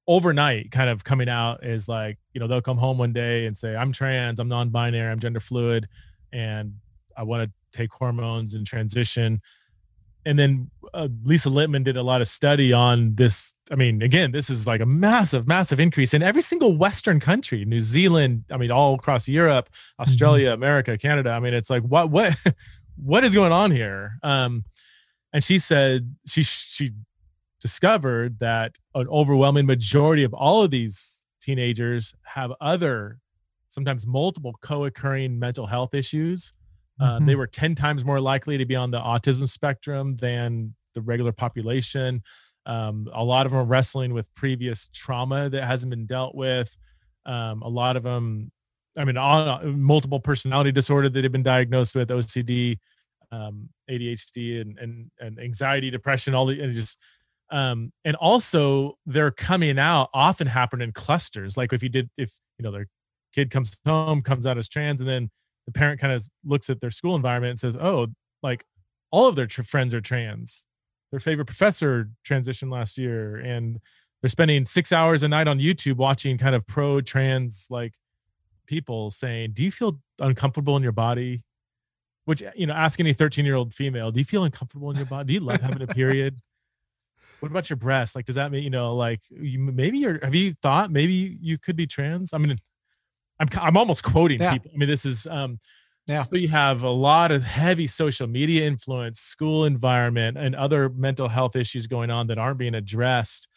overnight 0.08 0.72
kind 0.72 0.90
of 0.90 1.04
coming 1.04 1.30
out 1.30 1.64
is 1.64 1.88
like, 1.88 2.18
you 2.34 2.40
know, 2.40 2.48
they'll 2.48 2.62
come 2.62 2.78
home 2.78 2.98
one 2.98 3.14
day 3.14 3.46
and 3.46 3.56
say, 3.56 3.76
I'm 3.76 3.92
trans, 3.92 4.40
I'm 4.40 4.48
non-binary, 4.48 5.12
I'm 5.12 5.20
gender 5.20 5.40
fluid, 5.40 5.88
and 6.32 6.74
I 7.18 7.24
want 7.24 7.44
to 7.44 7.78
take 7.78 7.92
hormones 7.94 8.54
and 8.54 8.66
transition. 8.66 9.42
And 10.26 10.38
then 10.38 10.70
uh, 10.94 11.08
Lisa 11.24 11.50
Littman 11.50 11.84
did 11.84 11.98
a 11.98 12.04
lot 12.04 12.22
of 12.22 12.28
study 12.28 12.74
on 12.74 13.16
this. 13.16 13.56
I 13.72 13.76
mean, 13.76 14.04
again, 14.04 14.32
this 14.32 14.50
is 14.50 14.68
like 14.68 14.82
a 14.82 14.86
massive, 14.86 15.48
massive 15.48 15.80
increase 15.80 16.14
in 16.14 16.22
every 16.22 16.44
single 16.44 16.78
Western 16.78 17.20
country, 17.20 17.66
New 17.66 17.82
Zealand. 17.82 18.44
I 18.52 18.58
mean, 18.58 18.70
all 18.70 18.94
across 18.96 19.28
Europe, 19.28 19.70
Australia, 20.00 20.50
mm-hmm. 20.52 20.62
America, 20.62 20.98
Canada. 20.98 21.32
I 21.32 21.40
mean, 21.40 21.56
it's 21.56 21.72
like, 21.72 21.82
what, 21.84 22.12
what, 22.12 22.36
what 23.04 23.24
is 23.24 23.34
going 23.34 23.52
on 23.52 23.72
here? 23.72 24.20
Um, 24.22 24.64
and 25.34 25.44
she 25.44 25.60
said 25.60 26.16
she 26.28 26.44
she 26.44 26.92
discovered 27.60 28.40
that 28.40 28.78
an 28.96 29.08
overwhelming 29.08 29.66
majority 29.66 30.24
of 30.24 30.34
all 30.34 30.64
of 30.64 30.72
these 30.72 31.26
teenagers 31.42 32.14
have 32.24 32.52
other 32.60 33.20
sometimes 33.70 34.06
multiple 34.06 34.54
co-occurring 34.62 35.38
mental 35.40 35.66
health 35.66 35.94
issues 35.94 36.54
uh, 37.02 37.16
mm-hmm. 37.16 37.26
they 37.26 37.36
were 37.36 37.48
10 37.48 37.76
times 37.76 38.06
more 38.06 38.22
likely 38.22 38.58
to 38.58 38.66
be 38.66 38.76
on 38.76 38.92
the 38.92 39.00
autism 39.00 39.48
spectrum 39.50 40.16
than 40.18 40.74
the 40.94 41.02
regular 41.02 41.32
population 41.32 42.22
um, 42.66 43.10
a 43.14 43.24
lot 43.24 43.46
of 43.46 43.52
them 43.52 43.60
are 43.60 43.66
wrestling 43.66 44.14
with 44.14 44.34
previous 44.36 44.88
trauma 44.94 45.50
that 45.50 45.64
hasn't 45.64 45.90
been 45.90 46.06
dealt 46.06 46.36
with 46.36 46.78
um, 47.26 47.62
a 47.62 47.70
lot 47.70 47.98
of 47.98 48.04
them 48.04 48.52
i 48.98 49.04
mean 49.04 49.18
all, 49.18 49.60
multiple 49.66 50.20
personality 50.20 50.72
disorder 50.72 51.10
that 51.10 51.24
have 51.24 51.32
been 51.32 51.44
diagnosed 51.44 51.96
with 51.96 52.10
ocd 52.10 52.78
um, 53.32 53.70
ADHD 53.90 54.62
and, 54.62 54.78
and, 54.78 55.12
and 55.20 55.40
anxiety, 55.40 55.90
depression, 55.90 56.34
all 56.34 56.46
the, 56.46 56.62
and 56.62 56.74
just, 56.74 56.98
um, 57.50 57.92
and 58.06 58.16
also 58.18 58.98
they're 59.06 59.32
coming 59.32 59.80
out 59.80 60.10
often 60.14 60.48
happen 60.48 60.82
in 60.82 60.92
clusters. 60.92 61.58
Like 61.58 61.74
if 61.74 61.84
you 61.84 61.90
did, 61.90 62.10
if, 62.18 62.34
you 62.58 62.64
know, 62.64 62.72
their 62.72 62.88
kid 63.34 63.52
comes 63.52 63.78
home, 63.86 64.22
comes 64.22 64.46
out 64.46 64.58
as 64.58 64.70
trans, 64.70 65.02
and 65.02 65.10
then 65.10 65.30
the 65.66 65.72
parent 65.72 66.00
kind 66.00 66.14
of 66.14 66.28
looks 66.44 66.70
at 66.70 66.82
their 66.82 66.92
school 66.92 67.16
environment 67.16 67.52
and 67.52 67.60
says, 67.60 67.76
oh, 67.80 68.08
like 68.44 68.66
all 69.12 69.28
of 69.28 69.36
their 69.36 69.48
tr- 69.48 69.64
friends 69.64 69.94
are 69.94 70.02
trans. 70.02 70.66
Their 71.12 71.20
favorite 71.20 71.46
professor 71.46 72.10
transitioned 72.28 72.72
last 72.72 72.98
year 72.98 73.38
and 73.38 73.80
they're 74.22 74.30
spending 74.30 74.66
six 74.66 74.92
hours 74.92 75.24
a 75.24 75.28
night 75.28 75.48
on 75.48 75.60
YouTube 75.60 75.98
watching 75.98 76.38
kind 76.38 76.56
of 76.56 76.66
pro 76.68 77.02
trans 77.02 77.68
like 77.70 77.94
people 78.66 79.12
saying, 79.12 79.52
do 79.54 79.64
you 79.64 79.72
feel 79.72 80.00
uncomfortable 80.20 80.78
in 80.78 80.84
your 80.84 80.92
body? 80.92 81.42
which 82.26 82.42
eh, 82.42 82.52
you 82.56 82.66
know 82.68 82.74
ask 82.74 83.00
any 83.00 83.14
13 83.14 83.46
year 83.46 83.56
old 83.56 83.74
female 83.74 84.12
do 84.12 84.20
you 84.20 84.26
feel 84.26 84.44
uncomfortable 84.44 84.90
in 84.90 84.98
your 84.98 85.06
body 85.06 85.28
do 85.28 85.34
you 85.34 85.40
love 85.40 85.62
having 85.62 85.82
a 85.82 85.88
period 85.88 86.38
what 87.40 87.50
about 87.52 87.70
your 87.70 87.78
breasts? 87.78 88.16
like 88.16 88.26
does 88.26 88.36
that 88.36 88.52
mean 88.52 88.64
you 88.64 88.70
know 88.70 88.96
like 88.96 89.22
you 89.30 89.60
maybe 89.60 89.98
you're 89.98 90.20
have 90.24 90.36
you 90.36 90.54
thought 90.62 90.92
maybe 90.92 91.38
you 91.42 91.58
could 91.58 91.76
be 91.76 91.88
trans 91.88 92.34
i 92.34 92.38
mean 92.38 92.58
i'm 93.42 93.50
i'm 93.60 93.76
almost 93.76 94.04
quoting 94.04 94.40
yeah. 94.40 94.54
people 94.54 94.72
i 94.74 94.78
mean 94.78 94.88
this 94.88 95.06
is 95.06 95.28
um 95.28 95.60
yeah. 96.08 96.20
So 96.20 96.36
you 96.36 96.48
have 96.48 96.84
a 96.84 96.90
lot 96.90 97.32
of 97.32 97.44
heavy 97.44 97.88
social 97.88 98.28
media 98.28 98.66
influence, 98.66 99.20
school 99.20 99.66
environment, 99.66 100.38
and 100.38 100.56
other 100.56 100.90
mental 100.90 101.30
health 101.30 101.56
issues 101.56 101.88
going 101.88 102.10
on 102.10 102.28
that 102.28 102.38
aren't 102.38 102.58
being 102.58 102.76
addressed. 102.76 103.48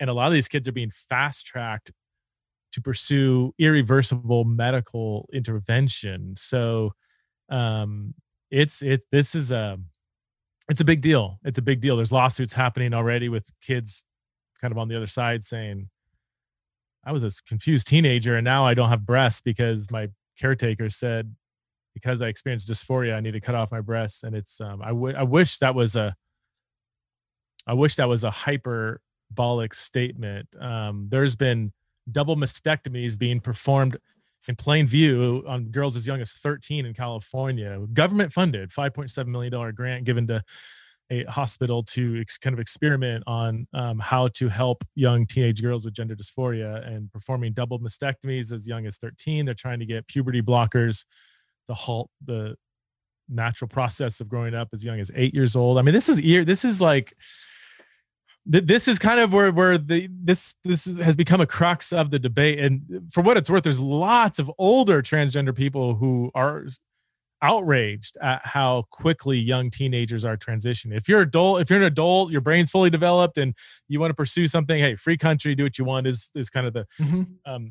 And 0.00 0.10
a 0.10 0.12
lot 0.12 0.26
of 0.26 0.32
these 0.32 0.48
kids 0.48 0.66
are 0.66 0.72
being 0.72 0.90
fast 0.90 1.46
tracked 1.46 1.92
to 2.72 2.80
pursue 2.80 3.54
irreversible 3.58 4.44
medical 4.44 5.28
intervention. 5.32 6.34
So 6.36 6.92
um, 7.50 8.14
it's 8.50 8.82
it 8.82 9.04
this 9.12 9.34
is 9.34 9.52
a 9.52 9.78
it's 10.68 10.80
a 10.80 10.84
big 10.84 11.02
deal. 11.02 11.38
It's 11.44 11.58
a 11.58 11.62
big 11.62 11.80
deal. 11.80 11.96
There's 11.96 12.12
lawsuits 12.12 12.52
happening 12.52 12.94
already 12.94 13.28
with 13.28 13.46
kids 13.60 14.04
kind 14.60 14.72
of 14.72 14.78
on 14.78 14.88
the 14.88 14.96
other 14.96 15.06
side 15.06 15.44
saying, 15.44 15.88
I 17.04 17.12
was 17.12 17.24
a 17.24 17.30
confused 17.46 17.86
teenager 17.88 18.36
and 18.36 18.44
now 18.44 18.64
I 18.64 18.74
don't 18.74 18.88
have 18.88 19.04
breasts 19.04 19.40
because 19.40 19.90
my 19.90 20.08
caretaker 20.38 20.88
said 20.88 21.34
because 21.94 22.22
I 22.22 22.28
experienced 22.28 22.68
dysphoria, 22.68 23.16
I 23.16 23.20
need 23.20 23.32
to 23.32 23.40
cut 23.40 23.54
off 23.54 23.70
my 23.70 23.80
breasts. 23.80 24.22
And 24.22 24.34
it's 24.34 24.60
um, 24.60 24.80
I, 24.82 24.88
w- 24.88 25.14
I 25.16 25.22
wish 25.22 25.58
that 25.58 25.74
was 25.74 25.96
a 25.96 26.14
I 27.66 27.74
wish 27.74 27.96
that 27.96 28.08
was 28.08 28.24
a 28.24 28.30
hyperbolic 28.30 29.74
statement. 29.74 30.48
Um, 30.58 31.06
there's 31.08 31.36
been 31.36 31.72
double 32.10 32.36
mastectomies 32.36 33.16
being 33.16 33.40
performed 33.40 33.96
in 34.48 34.56
plain 34.56 34.88
view 34.88 35.44
on 35.46 35.66
girls 35.66 35.96
as 35.96 36.06
young 36.06 36.20
as 36.20 36.32
13 36.32 36.86
in 36.86 36.94
California, 36.94 37.78
government 37.92 38.32
funded, 38.32 38.70
$5.7 38.70 39.26
million 39.26 39.74
grant 39.74 40.04
given 40.04 40.26
to 40.26 40.42
a 41.12 41.30
hospital 41.30 41.82
to 41.82 42.20
ex- 42.20 42.38
kind 42.38 42.54
of 42.54 42.60
experiment 42.60 43.22
on 43.26 43.66
um, 43.74 43.98
how 43.98 44.28
to 44.28 44.48
help 44.48 44.82
young 44.94 45.26
teenage 45.26 45.62
girls 45.62 45.84
with 45.84 45.94
gender 45.94 46.16
dysphoria 46.16 46.86
and 46.86 47.12
performing 47.12 47.52
double 47.52 47.78
mastectomies 47.78 48.52
as 48.52 48.66
young 48.66 48.86
as 48.86 48.96
13. 48.96 49.44
They're 49.44 49.54
trying 49.54 49.80
to 49.80 49.86
get 49.86 50.06
puberty 50.08 50.40
blockers 50.40 51.04
to 51.66 51.74
halt 51.74 52.10
the 52.24 52.56
natural 53.28 53.68
process 53.68 54.20
of 54.20 54.28
growing 54.28 54.54
up 54.54 54.68
as 54.72 54.84
young 54.84 55.00
as 55.00 55.10
eight 55.14 55.34
years 55.34 55.54
old. 55.54 55.78
I 55.78 55.82
mean, 55.82 55.94
this 55.94 56.08
is 56.08 56.16
this 56.46 56.64
is 56.64 56.80
like 56.80 57.14
this 58.44 58.88
is 58.88 58.98
kind 58.98 59.20
of 59.20 59.32
where 59.32 59.52
where 59.52 59.78
the 59.78 60.08
this 60.10 60.56
this 60.64 60.86
is, 60.86 60.98
has 60.98 61.14
become 61.14 61.40
a 61.40 61.46
crux 61.46 61.92
of 61.92 62.10
the 62.10 62.18
debate 62.18 62.58
and 62.58 62.82
for 63.12 63.22
what 63.22 63.36
it's 63.36 63.48
worth 63.48 63.62
there's 63.62 63.78
lots 63.78 64.40
of 64.40 64.50
older 64.58 65.00
transgender 65.00 65.54
people 65.54 65.94
who 65.94 66.28
are 66.34 66.66
outraged 67.42 68.16
at 68.20 68.40
how 68.44 68.82
quickly 68.90 69.38
young 69.38 69.68
teenagers 69.68 70.24
are 70.24 70.36
transitioning 70.36 70.96
if 70.96 71.08
you're 71.08 71.22
adult 71.22 71.60
if 71.60 71.68
you're 71.68 71.78
an 71.78 71.84
adult 71.84 72.30
your 72.30 72.40
brain's 72.40 72.70
fully 72.70 72.90
developed 72.90 73.36
and 73.36 73.54
you 73.88 73.98
want 73.98 74.10
to 74.10 74.14
pursue 74.14 74.46
something 74.46 74.78
hey 74.78 74.94
free 74.94 75.16
country 75.16 75.54
do 75.54 75.64
what 75.64 75.78
you 75.78 75.84
want 75.84 76.06
is 76.06 76.30
is 76.34 76.48
kind 76.48 76.66
of 76.66 76.72
the 76.72 76.86
mm-hmm. 77.00 77.22
um 77.46 77.70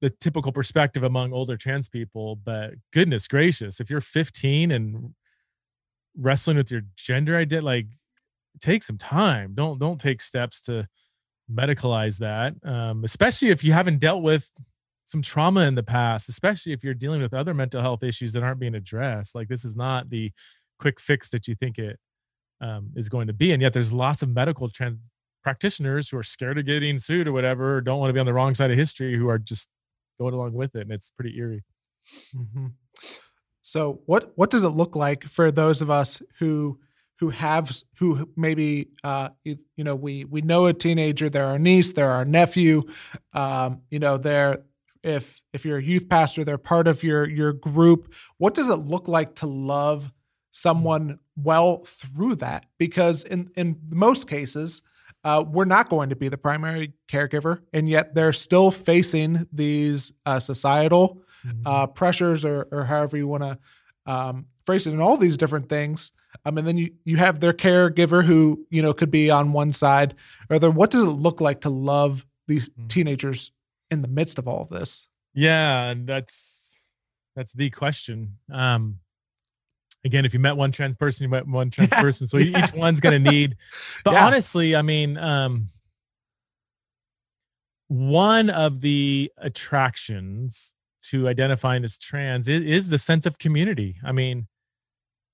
the 0.00 0.10
typical 0.10 0.52
perspective 0.52 1.02
among 1.02 1.32
older 1.32 1.56
trans 1.56 1.88
people 1.88 2.36
but 2.36 2.74
goodness 2.92 3.26
gracious 3.26 3.80
if 3.80 3.90
you're 3.90 4.00
15 4.00 4.70
and 4.70 5.12
wrestling 6.16 6.56
with 6.56 6.70
your 6.70 6.82
gender 6.96 7.36
identity 7.36 7.60
like 7.64 7.86
take 8.60 8.82
some 8.82 8.98
time. 8.98 9.52
Don't 9.54 9.78
don't 9.78 10.00
take 10.00 10.20
steps 10.20 10.60
to 10.62 10.88
medicalize 11.50 12.18
that, 12.18 12.54
um, 12.64 13.04
especially 13.04 13.48
if 13.48 13.64
you 13.64 13.72
haven't 13.72 13.98
dealt 13.98 14.22
with 14.22 14.50
some 15.10 15.22
trauma 15.22 15.62
in 15.62 15.74
the 15.74 15.82
past, 15.82 16.28
especially 16.28 16.70
if 16.72 16.84
you're 16.84 16.94
dealing 16.94 17.20
with 17.20 17.34
other 17.34 17.52
mental 17.52 17.82
health 17.82 18.04
issues 18.04 18.32
that 18.32 18.44
aren't 18.44 18.60
being 18.60 18.76
addressed. 18.76 19.34
Like 19.34 19.48
this 19.48 19.64
is 19.64 19.76
not 19.76 20.08
the 20.08 20.30
quick 20.78 21.00
fix 21.00 21.30
that 21.30 21.48
you 21.48 21.56
think 21.56 21.78
it 21.78 21.98
um, 22.60 22.90
is 22.94 23.08
going 23.08 23.26
to 23.26 23.32
be, 23.32 23.50
and 23.50 23.60
yet 23.60 23.72
there's 23.72 23.92
lots 23.92 24.22
of 24.22 24.28
medical 24.28 24.68
trans 24.68 25.00
practitioners 25.42 26.08
who 26.08 26.16
are 26.16 26.22
scared 26.22 26.58
of 26.58 26.66
getting 26.66 26.98
sued 26.98 27.26
or 27.26 27.32
whatever, 27.32 27.76
or 27.76 27.80
don't 27.80 27.98
want 27.98 28.10
to 28.10 28.14
be 28.14 28.20
on 28.20 28.26
the 28.26 28.32
wrong 28.32 28.54
side 28.54 28.70
of 28.70 28.76
history, 28.76 29.16
who 29.16 29.28
are 29.28 29.38
just 29.38 29.68
going 30.20 30.32
along 30.32 30.52
with 30.52 30.76
it, 30.76 30.82
and 30.82 30.92
it's 30.92 31.10
pretty 31.10 31.36
eerie. 31.36 31.64
Mm-hmm. 32.36 32.66
So, 33.62 34.02
what 34.06 34.32
what 34.36 34.50
does 34.50 34.62
it 34.62 34.68
look 34.68 34.94
like 34.94 35.24
for 35.24 35.50
those 35.50 35.82
of 35.82 35.90
us 35.90 36.22
who 36.38 36.78
who 37.18 37.30
have 37.30 37.70
who 37.98 38.30
maybe 38.36 38.90
uh, 39.02 39.30
you, 39.42 39.56
you, 39.76 39.82
know 39.82 39.96
we 39.96 40.24
we 40.24 40.40
know 40.40 40.66
a 40.66 40.72
teenager 40.72 41.28
they're 41.28 41.44
our 41.44 41.58
niece 41.58 41.92
they're 41.92 42.10
our 42.10 42.24
nephew 42.24 42.82
um, 43.32 43.82
you 43.90 43.98
know 43.98 44.16
they're 44.16 44.58
if 45.02 45.42
if 45.52 45.64
you're 45.64 45.78
a 45.78 45.82
youth 45.82 46.08
pastor 46.08 46.44
they're 46.44 46.58
part 46.58 46.86
of 46.86 47.02
your 47.02 47.28
your 47.28 47.52
group 47.52 48.14
what 48.38 48.54
does 48.54 48.68
it 48.68 48.76
look 48.76 49.08
like 49.08 49.34
to 49.34 49.46
love 49.46 50.12
someone 50.50 51.18
well 51.36 51.78
through 51.78 52.34
that 52.34 52.66
because 52.78 53.22
in 53.24 53.50
in 53.56 53.78
most 53.90 54.28
cases 54.28 54.82
uh, 55.22 55.44
we're 55.46 55.66
not 55.66 55.90
going 55.90 56.08
to 56.08 56.16
be 56.16 56.28
the 56.28 56.38
primary 56.38 56.94
caregiver 57.08 57.60
and 57.72 57.88
yet 57.88 58.14
they're 58.14 58.32
still 58.32 58.70
facing 58.70 59.46
these 59.52 60.12
uh, 60.24 60.38
societal 60.38 61.22
mm-hmm. 61.46 61.66
uh, 61.66 61.86
pressures 61.86 62.44
or, 62.44 62.66
or 62.72 62.84
however 62.84 63.16
you 63.16 63.28
want 63.28 63.42
to 63.42 63.58
um, 64.06 64.46
phrase 64.64 64.86
it 64.86 64.92
and 64.92 65.02
all 65.02 65.16
these 65.16 65.36
different 65.36 65.68
things 65.68 66.12
um, 66.44 66.58
and 66.58 66.66
then 66.66 66.76
you 66.76 66.90
you 67.04 67.16
have 67.16 67.40
their 67.40 67.52
caregiver 67.52 68.24
who 68.24 68.66
you 68.70 68.82
know 68.82 68.92
could 68.92 69.10
be 69.10 69.30
on 69.30 69.52
one 69.52 69.72
side 69.72 70.14
or 70.48 70.58
the 70.58 70.70
what 70.70 70.90
does 70.90 71.04
it 71.04 71.08
look 71.08 71.40
like 71.40 71.60
to 71.60 71.70
love 71.70 72.26
these 72.48 72.68
mm-hmm. 72.70 72.86
teenagers 72.88 73.52
in 73.90 74.02
the 74.02 74.08
midst 74.08 74.38
of 74.38 74.46
all 74.48 74.62
of 74.62 74.68
this 74.68 75.08
yeah 75.34 75.90
And 75.90 76.06
that's 76.06 76.78
that's 77.36 77.52
the 77.52 77.70
question 77.70 78.36
um 78.52 78.98
again 80.04 80.24
if 80.24 80.34
you 80.34 80.40
met 80.40 80.56
one 80.56 80.72
trans 80.72 80.96
person 80.96 81.24
you 81.24 81.28
met 81.28 81.46
one 81.46 81.70
trans 81.70 81.90
yeah, 81.92 82.00
person 82.00 82.26
so 82.26 82.38
yeah. 82.38 82.64
each 82.64 82.72
one's 82.72 83.00
going 83.00 83.22
to 83.22 83.30
need 83.30 83.56
but 84.04 84.12
yeah. 84.12 84.26
honestly 84.26 84.76
i 84.76 84.82
mean 84.82 85.16
um 85.18 85.68
one 87.88 88.50
of 88.50 88.80
the 88.80 89.30
attractions 89.38 90.74
to 91.02 91.28
identifying 91.28 91.84
as 91.84 91.98
trans 91.98 92.46
is, 92.46 92.62
is 92.62 92.88
the 92.88 92.98
sense 92.98 93.26
of 93.26 93.38
community 93.38 93.96
i 94.04 94.12
mean 94.12 94.46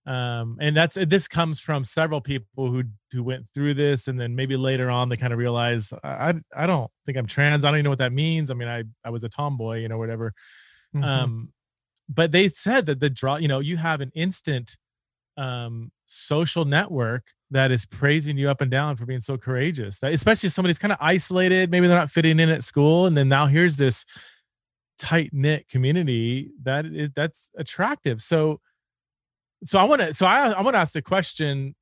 um, 0.06 0.56
and 0.60 0.76
that's 0.76 0.94
this 0.94 1.26
comes 1.26 1.58
from 1.58 1.84
several 1.84 2.20
people 2.20 2.70
who 2.70 2.84
who 3.10 3.24
went 3.24 3.48
through 3.52 3.74
this 3.74 4.06
and 4.06 4.18
then 4.18 4.36
maybe 4.36 4.56
later 4.56 4.88
on 4.88 5.08
they 5.08 5.16
kind 5.16 5.32
of 5.32 5.38
realize 5.38 5.92
I 6.04 6.34
I 6.54 6.66
don't 6.66 6.90
think 7.04 7.18
I'm 7.18 7.26
trans. 7.26 7.64
I 7.64 7.68
don't 7.68 7.78
even 7.78 7.84
know 7.84 7.90
what 7.90 7.98
that 7.98 8.12
means. 8.12 8.50
I 8.50 8.54
mean, 8.54 8.68
I 8.68 8.84
I 9.04 9.10
was 9.10 9.24
a 9.24 9.28
tomboy, 9.28 9.80
you 9.80 9.88
know, 9.88 9.98
whatever. 9.98 10.32
Mm-hmm. 10.94 11.04
Um, 11.04 11.52
but 12.08 12.30
they 12.30 12.48
said 12.48 12.86
that 12.86 13.00
the 13.00 13.10
draw, 13.10 13.36
you 13.36 13.48
know, 13.48 13.58
you 13.58 13.76
have 13.76 14.00
an 14.00 14.12
instant 14.14 14.76
um 15.36 15.90
social 16.06 16.64
network 16.64 17.24
that 17.50 17.70
is 17.70 17.84
praising 17.84 18.38
you 18.38 18.48
up 18.48 18.60
and 18.60 18.70
down 18.70 18.96
for 18.96 19.06
being 19.06 19.20
so 19.20 19.36
courageous. 19.36 19.98
That, 20.00 20.12
especially 20.12 20.48
if 20.48 20.52
somebody's 20.52 20.78
kind 20.78 20.92
of 20.92 20.98
isolated, 21.00 21.70
maybe 21.70 21.88
they're 21.88 21.98
not 21.98 22.10
fitting 22.10 22.38
in 22.38 22.48
at 22.48 22.62
school, 22.62 23.06
and 23.06 23.16
then 23.16 23.28
now 23.28 23.46
here's 23.46 23.76
this 23.76 24.04
tight 24.98 25.30
knit 25.32 25.68
community 25.68 26.52
that 26.62 26.86
is 26.86 27.10
that's 27.16 27.50
attractive. 27.56 28.22
So 28.22 28.60
so 29.64 29.78
I 29.78 29.84
want 29.84 30.00
to 30.00 30.14
so 30.14 30.26
I 30.26 30.50
I 30.50 30.62
want 30.62 30.74
to 30.74 30.78
ask 30.78 30.92
the 30.92 31.02
question 31.02 31.74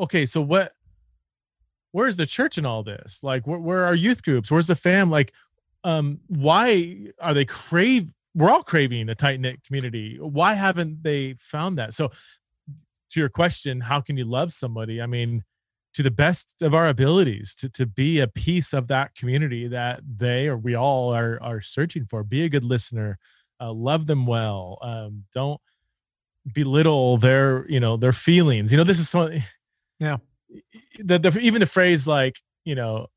okay 0.00 0.26
so 0.26 0.40
what 0.40 0.72
where's 1.92 2.16
the 2.16 2.26
church 2.26 2.58
in 2.58 2.66
all 2.66 2.82
this? 2.82 3.22
Like 3.22 3.46
where, 3.46 3.58
where 3.58 3.84
are 3.84 3.94
youth 3.94 4.22
groups? 4.22 4.50
Where's 4.50 4.66
the 4.66 4.76
fam 4.76 5.10
like 5.10 5.32
um 5.84 6.20
why 6.26 7.06
are 7.20 7.34
they 7.34 7.44
crave 7.44 8.08
we're 8.34 8.50
all 8.50 8.62
craving 8.62 9.08
a 9.08 9.14
tight 9.14 9.40
knit 9.40 9.64
community. 9.64 10.18
Why 10.20 10.54
haven't 10.54 11.02
they 11.02 11.34
found 11.38 11.78
that? 11.78 11.94
So 11.94 12.10
to 13.10 13.20
your 13.20 13.28
question 13.28 13.80
how 13.80 14.00
can 14.00 14.16
you 14.16 14.24
love 14.24 14.52
somebody? 14.52 15.00
I 15.00 15.06
mean 15.06 15.44
to 15.94 16.02
the 16.02 16.10
best 16.10 16.60
of 16.62 16.74
our 16.74 16.88
abilities 16.88 17.54
to, 17.56 17.68
to 17.70 17.86
be 17.86 18.20
a 18.20 18.28
piece 18.28 18.72
of 18.72 18.86
that 18.88 19.14
community 19.14 19.66
that 19.66 20.00
they 20.16 20.46
or 20.46 20.56
we 20.56 20.74
all 20.74 21.14
are 21.14 21.38
are 21.42 21.60
searching 21.60 22.04
for. 22.04 22.22
Be 22.22 22.44
a 22.44 22.48
good 22.48 22.64
listener 22.64 23.18
uh, 23.60 23.72
love 23.72 24.06
them 24.06 24.26
well 24.26 24.78
um, 24.82 25.24
don't 25.34 25.60
belittle 26.54 27.18
their 27.18 27.68
you 27.68 27.80
know 27.80 27.96
their 27.96 28.12
feelings. 28.12 28.70
You 28.70 28.78
know 28.78 28.84
this 28.84 28.98
is 28.98 29.08
something 29.08 29.42
yeah. 29.98 30.18
the, 30.98 31.18
the 31.18 31.38
even 31.40 31.60
the 31.60 31.66
phrase 31.66 32.06
like 32.06 32.36
you 32.64 32.74
know 32.74 33.08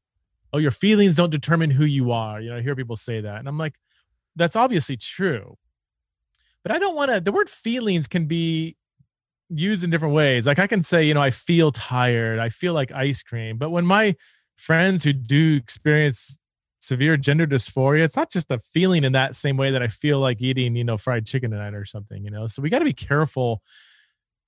oh 0.53 0.57
your 0.57 0.71
feelings 0.71 1.15
don't 1.15 1.29
determine 1.29 1.69
who 1.69 1.85
you 1.85 2.11
are. 2.11 2.41
You 2.41 2.49
know 2.49 2.57
i 2.57 2.61
hear 2.61 2.75
people 2.75 2.97
say 2.97 3.21
that 3.21 3.39
and 3.39 3.47
i'm 3.47 3.57
like 3.57 3.75
that's 4.35 4.55
obviously 4.55 4.97
true. 4.97 5.57
But 6.63 6.71
i 6.71 6.79
don't 6.79 6.95
want 6.95 7.11
to 7.11 7.19
the 7.19 7.31
word 7.31 7.49
feelings 7.49 8.07
can 8.07 8.25
be 8.25 8.75
used 9.49 9.83
in 9.83 9.89
different 9.89 10.13
ways. 10.13 10.45
Like 10.45 10.59
i 10.59 10.67
can 10.67 10.83
say 10.83 11.03
you 11.03 11.13
know 11.13 11.21
i 11.21 11.31
feel 11.31 11.71
tired. 11.71 12.39
I 12.39 12.49
feel 12.49 12.73
like 12.73 12.91
ice 12.91 13.23
cream. 13.23 13.57
But 13.57 13.69
when 13.69 13.85
my 13.85 14.15
friends 14.57 15.03
who 15.03 15.13
do 15.13 15.55
experience 15.55 16.37
severe 16.81 17.15
gender 17.15 17.45
dysphoria, 17.45 18.03
it's 18.03 18.17
not 18.17 18.31
just 18.31 18.51
a 18.51 18.59
feeling 18.59 19.03
in 19.03 19.13
that 19.13 19.35
same 19.35 19.55
way 19.55 19.71
that 19.71 19.83
I 19.83 19.87
feel 19.87 20.19
like 20.19 20.41
eating, 20.41 20.75
you 20.75 20.83
know, 20.83 20.97
fried 20.97 21.25
chicken 21.25 21.51
tonight 21.51 21.75
or 21.75 21.85
something, 21.85 22.23
you 22.23 22.31
know? 22.31 22.47
So 22.47 22.61
we 22.61 22.69
got 22.69 22.79
to 22.79 22.85
be 22.85 22.93
careful 22.93 23.61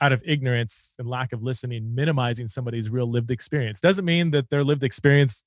out 0.01 0.11
of 0.11 0.21
ignorance 0.25 0.95
and 0.99 1.07
lack 1.07 1.31
of 1.31 1.43
listening, 1.43 1.93
minimizing 1.95 2.47
somebody's 2.47 2.89
real 2.89 3.05
lived 3.05 3.31
experience. 3.31 3.79
Doesn't 3.79 4.03
mean 4.03 4.31
that 4.31 4.49
their 4.49 4.63
lived 4.63 4.83
experience 4.83 5.43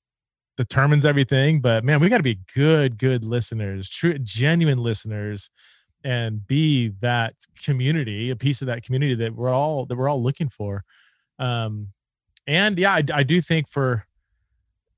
determines 0.55 1.05
everything, 1.05 1.59
but 1.61 1.83
man, 1.83 1.99
we 1.99 2.09
got 2.09 2.17
to 2.17 2.23
be 2.23 2.39
good, 2.55 2.97
good 2.97 3.23
listeners, 3.23 3.89
true, 3.89 4.17
genuine 4.17 4.79
listeners 4.79 5.49
and 6.03 6.47
be 6.47 6.87
that 7.01 7.35
community, 7.61 8.29
a 8.29 8.35
piece 8.35 8.61
of 8.61 8.67
that 8.67 8.81
community 8.81 9.13
that 9.13 9.35
we're 9.35 9.49
all, 9.49 9.85
that 9.85 9.95
we're 9.95 10.09
all 10.09 10.23
looking 10.23 10.49
for. 10.49 10.83
Um, 11.37 11.89
and 12.47 12.79
yeah, 12.79 12.93
I, 12.93 13.03
I 13.13 13.23
do 13.23 13.41
think 13.41 13.67
for, 13.67 14.05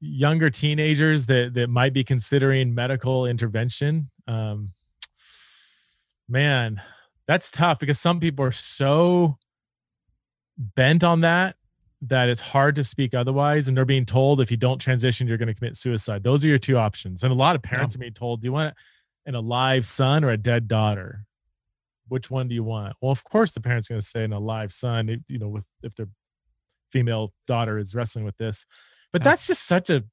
younger 0.01 0.49
teenagers 0.49 1.25
that 1.25 1.53
that 1.53 1.69
might 1.69 1.93
be 1.93 2.03
considering 2.03 2.73
medical 2.73 3.25
intervention 3.25 4.09
um 4.27 4.67
man 6.29 6.81
that's 7.27 7.51
tough 7.51 7.77
because 7.79 7.99
some 7.99 8.19
people 8.19 8.43
are 8.43 8.51
so 8.51 9.37
bent 10.57 11.03
on 11.03 11.21
that 11.21 11.55
that 12.01 12.29
it's 12.29 12.41
hard 12.41 12.75
to 12.75 12.83
speak 12.83 13.13
otherwise 13.13 13.67
and 13.67 13.75
they're 13.75 13.85
being 13.85 14.05
told 14.05 14.39
if 14.39 14.49
you 14.49 14.57
don't 14.57 14.79
transition 14.79 15.27
you're 15.27 15.37
going 15.37 15.47
to 15.47 15.53
commit 15.53 15.75
suicide. 15.75 16.23
Those 16.23 16.45
are 16.45 16.47
your 16.47 16.57
two 16.57 16.77
options 16.77 17.23
and 17.23 17.31
a 17.31 17.35
lot 17.35 17.55
of 17.55 17.61
parents 17.61 17.93
yeah. 17.93 17.99
are 17.99 18.01
being 18.01 18.13
told 18.13 18.41
do 18.41 18.47
you 18.47 18.53
want 18.53 18.73
an 19.25 19.35
alive 19.35 19.85
son 19.85 20.23
or 20.23 20.29
a 20.29 20.37
dead 20.37 20.67
daughter? 20.67 21.25
Which 22.07 22.31
one 22.31 22.47
do 22.47 22.55
you 22.55 22.63
want? 22.63 22.95
Well 23.01 23.11
of 23.11 23.23
course 23.23 23.53
the 23.53 23.61
parents 23.61 23.89
are 23.89 23.93
going 23.93 24.01
to 24.01 24.07
say 24.07 24.23
an 24.23 24.33
alive 24.33 24.71
son 24.71 25.23
you 25.27 25.39
know 25.39 25.49
with 25.49 25.65
if 25.83 25.93
their 25.95 26.07
female 26.91 27.33
daughter 27.45 27.77
is 27.77 27.93
wrestling 27.93 28.25
with 28.25 28.37
this 28.37 28.65
but 29.11 29.23
that's 29.23 29.47
just 29.47 29.65
such 29.65 29.89
a 29.89 30.03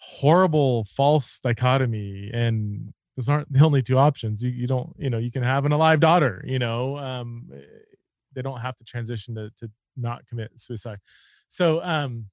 horrible 0.00 0.84
false 0.84 1.40
dichotomy 1.40 2.30
and 2.32 2.92
those 3.16 3.28
aren't 3.28 3.52
the 3.52 3.64
only 3.64 3.82
two 3.82 3.98
options 3.98 4.42
you, 4.42 4.50
you 4.50 4.66
don't 4.66 4.94
you 4.96 5.10
know 5.10 5.18
you 5.18 5.30
can 5.30 5.42
have 5.42 5.64
an 5.64 5.72
alive 5.72 5.98
daughter 5.98 6.42
you 6.46 6.58
know 6.58 6.96
um, 6.98 7.50
they 8.38 8.42
don't 8.42 8.60
have 8.60 8.76
to 8.76 8.84
transition 8.84 9.34
to, 9.34 9.50
to 9.58 9.68
not 9.96 10.26
commit 10.26 10.52
suicide. 10.54 10.98
So, 11.48 11.82
um, 11.82 12.26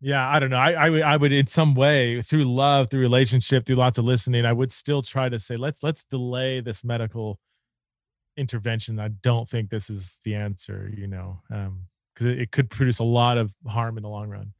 yeah, 0.00 0.28
I 0.28 0.40
don't 0.40 0.50
know. 0.50 0.56
I, 0.56 0.72
I 0.72 0.90
would, 0.90 1.20
would 1.20 1.32
in 1.32 1.46
some 1.46 1.74
way 1.74 2.22
through 2.22 2.44
love, 2.44 2.90
through 2.90 3.00
relationship, 3.00 3.66
through 3.66 3.76
lots 3.76 3.98
of 3.98 4.04
listening, 4.04 4.46
I 4.46 4.52
would 4.52 4.72
still 4.72 5.02
try 5.02 5.28
to 5.28 5.38
say, 5.38 5.56
let's, 5.56 5.82
let's 5.82 6.04
delay 6.04 6.60
this 6.60 6.82
medical 6.82 7.38
intervention. 8.36 8.98
I 8.98 9.08
don't 9.08 9.48
think 9.48 9.70
this 9.70 9.90
is 9.90 10.18
the 10.24 10.34
answer, 10.34 10.90
you 10.96 11.06
know, 11.06 11.40
um, 11.52 11.82
cause 12.20 12.26
it, 12.26 12.38
it 12.40 12.52
could 12.52 12.70
produce 12.70 12.98
a 12.98 13.04
lot 13.04 13.38
of 13.38 13.54
harm 13.66 13.96
in 13.96 14.02
the 14.02 14.08
long 14.08 14.28
run. 14.28 14.52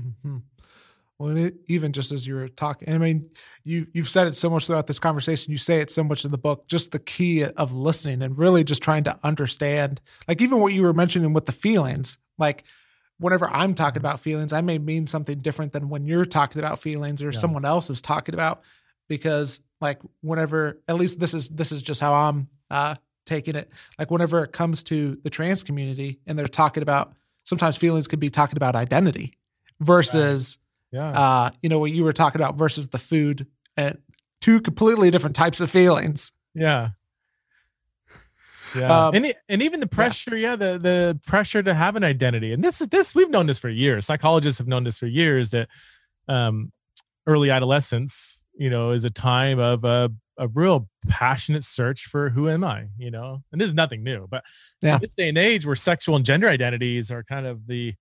Mm-hmm. 0.00 0.38
Well, 1.18 1.36
it, 1.36 1.54
even 1.66 1.92
just 1.92 2.12
as 2.12 2.26
you 2.26 2.34
were 2.34 2.48
talking, 2.48 2.92
I 2.92 2.98
mean, 2.98 3.28
you 3.64 3.88
you've 3.92 4.08
said 4.08 4.28
it 4.28 4.36
so 4.36 4.48
much 4.48 4.66
throughout 4.66 4.86
this 4.86 5.00
conversation. 5.00 5.50
You 5.50 5.58
say 5.58 5.80
it 5.80 5.90
so 5.90 6.04
much 6.04 6.24
in 6.24 6.30
the 6.30 6.38
book. 6.38 6.68
Just 6.68 6.92
the 6.92 7.00
key 7.00 7.44
of 7.44 7.72
listening 7.72 8.22
and 8.22 8.38
really 8.38 8.62
just 8.62 8.82
trying 8.82 9.04
to 9.04 9.18
understand, 9.24 10.00
like 10.28 10.40
even 10.40 10.60
what 10.60 10.72
you 10.72 10.82
were 10.82 10.92
mentioning 10.92 11.32
with 11.32 11.46
the 11.46 11.52
feelings. 11.52 12.18
Like 12.38 12.64
whenever 13.18 13.48
I'm 13.48 13.74
talking 13.74 13.98
about 13.98 14.20
feelings, 14.20 14.52
I 14.52 14.60
may 14.60 14.78
mean 14.78 15.08
something 15.08 15.40
different 15.40 15.72
than 15.72 15.88
when 15.88 16.06
you're 16.06 16.24
talking 16.24 16.60
about 16.60 16.78
feelings 16.78 17.20
or 17.20 17.30
yeah. 17.32 17.38
someone 17.38 17.64
else 17.64 17.90
is 17.90 18.00
talking 18.00 18.34
about. 18.34 18.62
Because 19.08 19.60
like 19.80 20.00
whenever, 20.20 20.80
at 20.86 20.96
least 20.96 21.18
this 21.18 21.34
is 21.34 21.48
this 21.48 21.72
is 21.72 21.82
just 21.82 22.00
how 22.00 22.14
I'm 22.14 22.48
uh, 22.70 22.94
taking 23.28 23.54
it. 23.54 23.70
Like 23.98 24.10
whenever 24.10 24.42
it 24.42 24.52
comes 24.52 24.82
to 24.84 25.18
the 25.22 25.30
trans 25.30 25.62
community 25.62 26.18
and 26.26 26.36
they're 26.36 26.46
talking 26.46 26.82
about, 26.82 27.12
sometimes 27.44 27.76
feelings 27.76 28.08
could 28.08 28.20
be 28.20 28.30
talking 28.30 28.56
about 28.56 28.74
identity 28.74 29.34
versus. 29.80 30.58
Right 30.58 30.64
yeah. 30.90 31.10
Uh, 31.10 31.50
you 31.62 31.68
know, 31.68 31.78
what 31.78 31.90
you 31.90 32.02
were 32.02 32.14
talking 32.14 32.40
about 32.40 32.56
versus 32.56 32.88
the 32.88 32.98
food 32.98 33.46
and 33.76 33.98
two 34.40 34.60
completely 34.60 35.10
different 35.10 35.36
types 35.36 35.60
of 35.60 35.70
feelings. 35.70 36.32
Yeah. 36.54 36.90
Yeah. 38.74 39.08
Um, 39.08 39.14
and, 39.14 39.34
and 39.50 39.62
even 39.62 39.80
the 39.80 39.86
pressure, 39.86 40.34
yeah. 40.34 40.50
yeah, 40.50 40.56
the, 40.56 40.78
the 40.78 41.20
pressure 41.26 41.62
to 41.62 41.74
have 41.74 41.94
an 41.96 42.04
identity. 42.04 42.54
And 42.54 42.64
this 42.64 42.80
is 42.80 42.88
this, 42.88 43.14
we've 43.14 43.28
known 43.28 43.46
this 43.46 43.58
for 43.58 43.68
years. 43.68 44.06
Psychologists 44.06 44.58
have 44.58 44.66
known 44.66 44.84
this 44.84 44.98
for 44.98 45.06
years 45.06 45.50
that 45.50 45.68
um, 46.26 46.72
early 47.26 47.50
adolescence, 47.50 48.44
you 48.56 48.70
know, 48.70 48.92
is 48.92 49.04
a 49.04 49.10
time 49.10 49.58
of 49.58 49.84
a, 49.84 50.10
a 50.38 50.48
real 50.48 50.88
passionate 51.08 51.64
search 51.64 52.06
for 52.06 52.30
who 52.30 52.48
am 52.48 52.64
I, 52.64 52.86
you 52.96 53.10
know, 53.10 53.42
and 53.52 53.60
this 53.60 53.68
is 53.68 53.74
nothing 53.74 54.02
new, 54.02 54.26
but 54.30 54.44
yeah. 54.80 54.94
in 54.94 55.00
this 55.02 55.14
day 55.14 55.28
and 55.28 55.36
age 55.38 55.66
where 55.66 55.76
sexual 55.76 56.16
and 56.16 56.24
gender 56.24 56.48
identities 56.48 57.10
are 57.10 57.22
kind 57.24 57.46
of 57.46 57.66
the, 57.66 57.94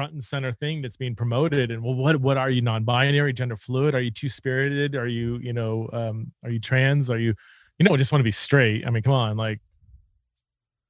front 0.00 0.12
and 0.14 0.24
center 0.24 0.50
thing 0.52 0.80
that's 0.80 0.96
being 0.96 1.14
promoted 1.14 1.70
and 1.70 1.82
well 1.82 1.94
what 1.94 2.16
what 2.16 2.38
are 2.38 2.48
you 2.48 2.62
non-binary 2.62 3.34
gender 3.34 3.56
fluid? 3.56 3.94
Are 3.94 4.00
you 4.00 4.10
two 4.10 4.30
spirited 4.30 4.94
are 4.94 5.06
you 5.06 5.38
you 5.42 5.52
know 5.52 5.90
um 5.92 6.32
are 6.42 6.48
you 6.48 6.58
trans? 6.58 7.10
Are 7.10 7.18
you 7.18 7.34
you 7.78 7.84
know 7.86 7.94
just 7.98 8.12
want 8.12 8.20
to 8.20 8.24
be 8.24 8.30
straight. 8.30 8.86
I 8.86 8.90
mean 8.90 9.02
come 9.02 9.12
on 9.12 9.36
like 9.36 9.60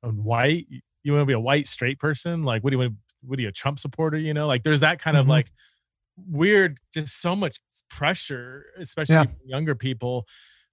white 0.03 0.67
you 1.03 1.13
want 1.13 1.23
to 1.23 1.27
be 1.27 1.33
a 1.33 1.41
white 1.41 1.67
straight 1.67 1.99
person? 1.99 2.45
Like 2.45 2.63
what 2.63 2.71
do 2.71 2.75
you 2.77 2.79
want 2.79 2.95
what 3.23 3.39
are 3.39 3.43
you 3.43 3.49
a 3.49 3.53
trump 3.53 3.81
supporter 3.81 4.17
you 4.17 4.33
know? 4.33 4.47
Like 4.47 4.63
there's 4.63 4.81
that 4.81 5.01
kind 5.01 5.17
mm-hmm. 5.17 5.23
of 5.23 5.29
like 5.29 5.51
weird 6.29 6.79
just 6.93 7.21
so 7.21 7.35
much 7.37 7.59
pressure 7.89 8.67
especially 8.79 9.15
yeah. 9.15 9.25
younger 9.45 9.75
people 9.75 10.27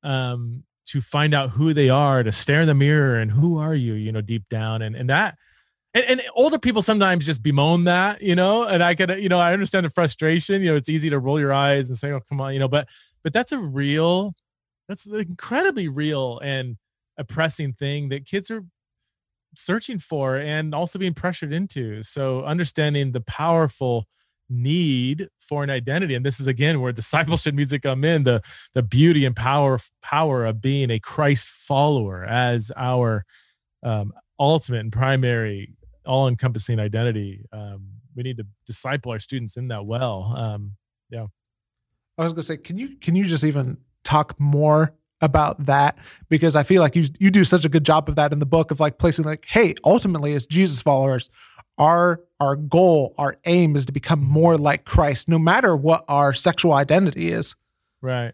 um 0.03 0.63
to 0.85 1.01
find 1.01 1.33
out 1.33 1.49
who 1.51 1.73
they 1.73 1.89
are 1.89 2.23
to 2.23 2.31
stare 2.31 2.61
in 2.61 2.67
the 2.67 2.75
mirror 2.75 3.19
and 3.19 3.31
who 3.31 3.57
are 3.57 3.75
you 3.75 3.93
you 3.93 4.11
know 4.11 4.21
deep 4.21 4.47
down 4.49 4.81
and 4.81 4.95
and 4.95 5.09
that 5.09 5.37
and, 5.93 6.05
and, 6.05 6.21
older 6.35 6.59
people 6.59 6.81
sometimes 6.81 7.25
just 7.25 7.41
bemoan 7.41 7.85
that, 7.85 8.21
you 8.21 8.35
know, 8.35 8.63
and 8.63 8.83
I 8.83 8.93
could, 8.93 9.19
you 9.19 9.29
know, 9.29 9.39
I 9.39 9.53
understand 9.53 9.85
the 9.85 9.89
frustration, 9.89 10.61
you 10.61 10.69
know, 10.69 10.75
it's 10.75 10.89
easy 10.89 11.09
to 11.09 11.17
roll 11.17 11.39
your 11.39 11.53
eyes 11.53 11.89
and 11.89 11.97
say, 11.97 12.11
oh, 12.11 12.19
come 12.19 12.39
on, 12.39 12.53
you 12.53 12.59
know, 12.59 12.67
but, 12.67 12.87
but 13.23 13.33
that's 13.33 13.51
a 13.51 13.57
real, 13.57 14.33
that's 14.87 15.07
an 15.07 15.19
incredibly 15.19 15.87
real 15.87 16.39
and 16.43 16.77
oppressing 17.17 17.73
thing 17.73 18.09
that 18.09 18.25
kids 18.25 18.51
are 18.51 18.63
searching 19.55 19.97
for 19.97 20.37
and 20.37 20.75
also 20.75 20.99
being 20.99 21.15
pressured 21.15 21.51
into. 21.51 22.03
So 22.03 22.43
understanding 22.43 23.11
the 23.11 23.21
powerful 23.21 24.05
need 24.49 25.27
for 25.39 25.63
an 25.63 25.69
identity. 25.69 26.15
And 26.15 26.25
this 26.25 26.39
is 26.39 26.47
again 26.47 26.79
where 26.79 26.91
discipleship 26.91 27.53
needs 27.53 27.71
to 27.71 27.79
come 27.79 28.03
in, 28.03 28.23
the 28.23 28.41
the 28.73 28.83
beauty 28.83 29.25
and 29.25 29.35
power 29.35 29.79
power 30.01 30.45
of 30.45 30.61
being 30.61 30.91
a 30.91 30.99
Christ 30.99 31.47
follower 31.47 32.23
as 32.25 32.71
our 32.75 33.25
um, 33.83 34.13
ultimate 34.39 34.79
and 34.79 34.91
primary 34.91 35.73
all 36.05 36.27
encompassing 36.27 36.79
identity. 36.79 37.45
Um, 37.51 37.87
we 38.15 38.23
need 38.23 38.37
to 38.37 38.47
disciple 38.65 39.11
our 39.11 39.19
students 39.19 39.57
in 39.57 39.67
that 39.67 39.85
well. 39.85 40.33
Um, 40.35 40.77
yeah. 41.09 41.27
I 42.17 42.23
was 42.23 42.33
gonna 42.33 42.43
say, 42.43 42.57
can 42.57 42.77
you 42.77 42.95
can 42.97 43.15
you 43.15 43.25
just 43.25 43.43
even 43.43 43.77
talk 44.03 44.39
more 44.39 44.95
about 45.21 45.65
that? 45.65 45.97
Because 46.29 46.55
I 46.55 46.63
feel 46.63 46.81
like 46.81 46.95
you 46.95 47.05
you 47.19 47.29
do 47.29 47.43
such 47.43 47.65
a 47.65 47.69
good 47.69 47.85
job 47.85 48.09
of 48.09 48.15
that 48.15 48.33
in 48.33 48.39
the 48.39 48.45
book 48.45 48.71
of 48.71 48.79
like 48.79 48.97
placing 48.97 49.25
like, 49.25 49.45
hey, 49.45 49.75
ultimately 49.83 50.33
as 50.33 50.47
Jesus 50.47 50.81
followers, 50.81 51.29
our 51.77 52.21
our 52.39 52.55
goal, 52.55 53.13
our 53.17 53.37
aim 53.45 53.75
is 53.75 53.85
to 53.87 53.91
become 53.91 54.23
more 54.23 54.57
like 54.57 54.85
Christ, 54.85 55.27
no 55.27 55.39
matter 55.39 55.75
what 55.75 56.05
our 56.07 56.33
sexual 56.33 56.73
identity 56.73 57.31
is. 57.31 57.55
Right. 58.01 58.33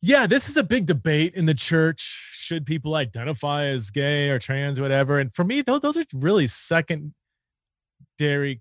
Yeah, 0.00 0.26
this 0.26 0.48
is 0.48 0.56
a 0.56 0.62
big 0.62 0.86
debate 0.86 1.34
in 1.34 1.46
the 1.46 1.54
church 1.54 2.28
should 2.48 2.64
people 2.64 2.94
identify 2.94 3.64
as 3.64 3.90
gay 3.90 4.30
or 4.30 4.38
trans 4.38 4.78
or 4.78 4.82
whatever 4.82 5.18
and 5.18 5.34
for 5.34 5.44
me 5.44 5.60
those, 5.60 5.80
those 5.80 5.98
are 5.98 6.04
really 6.14 6.48
secondary 6.48 7.12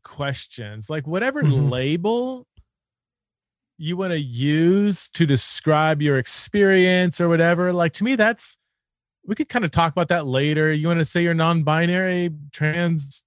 questions 0.03 0.89
like 0.89 1.07
whatever 1.07 1.41
mm-hmm. 1.41 1.69
label 1.69 2.45
you 3.77 3.95
want 3.95 4.11
to 4.11 4.19
use 4.19 5.09
to 5.11 5.25
describe 5.25 6.01
your 6.01 6.17
experience 6.17 7.21
or 7.21 7.29
whatever 7.29 7.71
like 7.71 7.93
to 7.93 8.03
me 8.03 8.15
that's 8.15 8.57
we 9.25 9.35
could 9.35 9.47
kind 9.47 9.63
of 9.63 9.71
talk 9.71 9.93
about 9.93 10.09
that 10.09 10.27
later 10.27 10.73
you 10.73 10.85
want 10.85 10.99
to 10.99 11.05
say 11.05 11.23
you're 11.23 11.33
non-binary 11.33 12.29
trans 12.51 13.23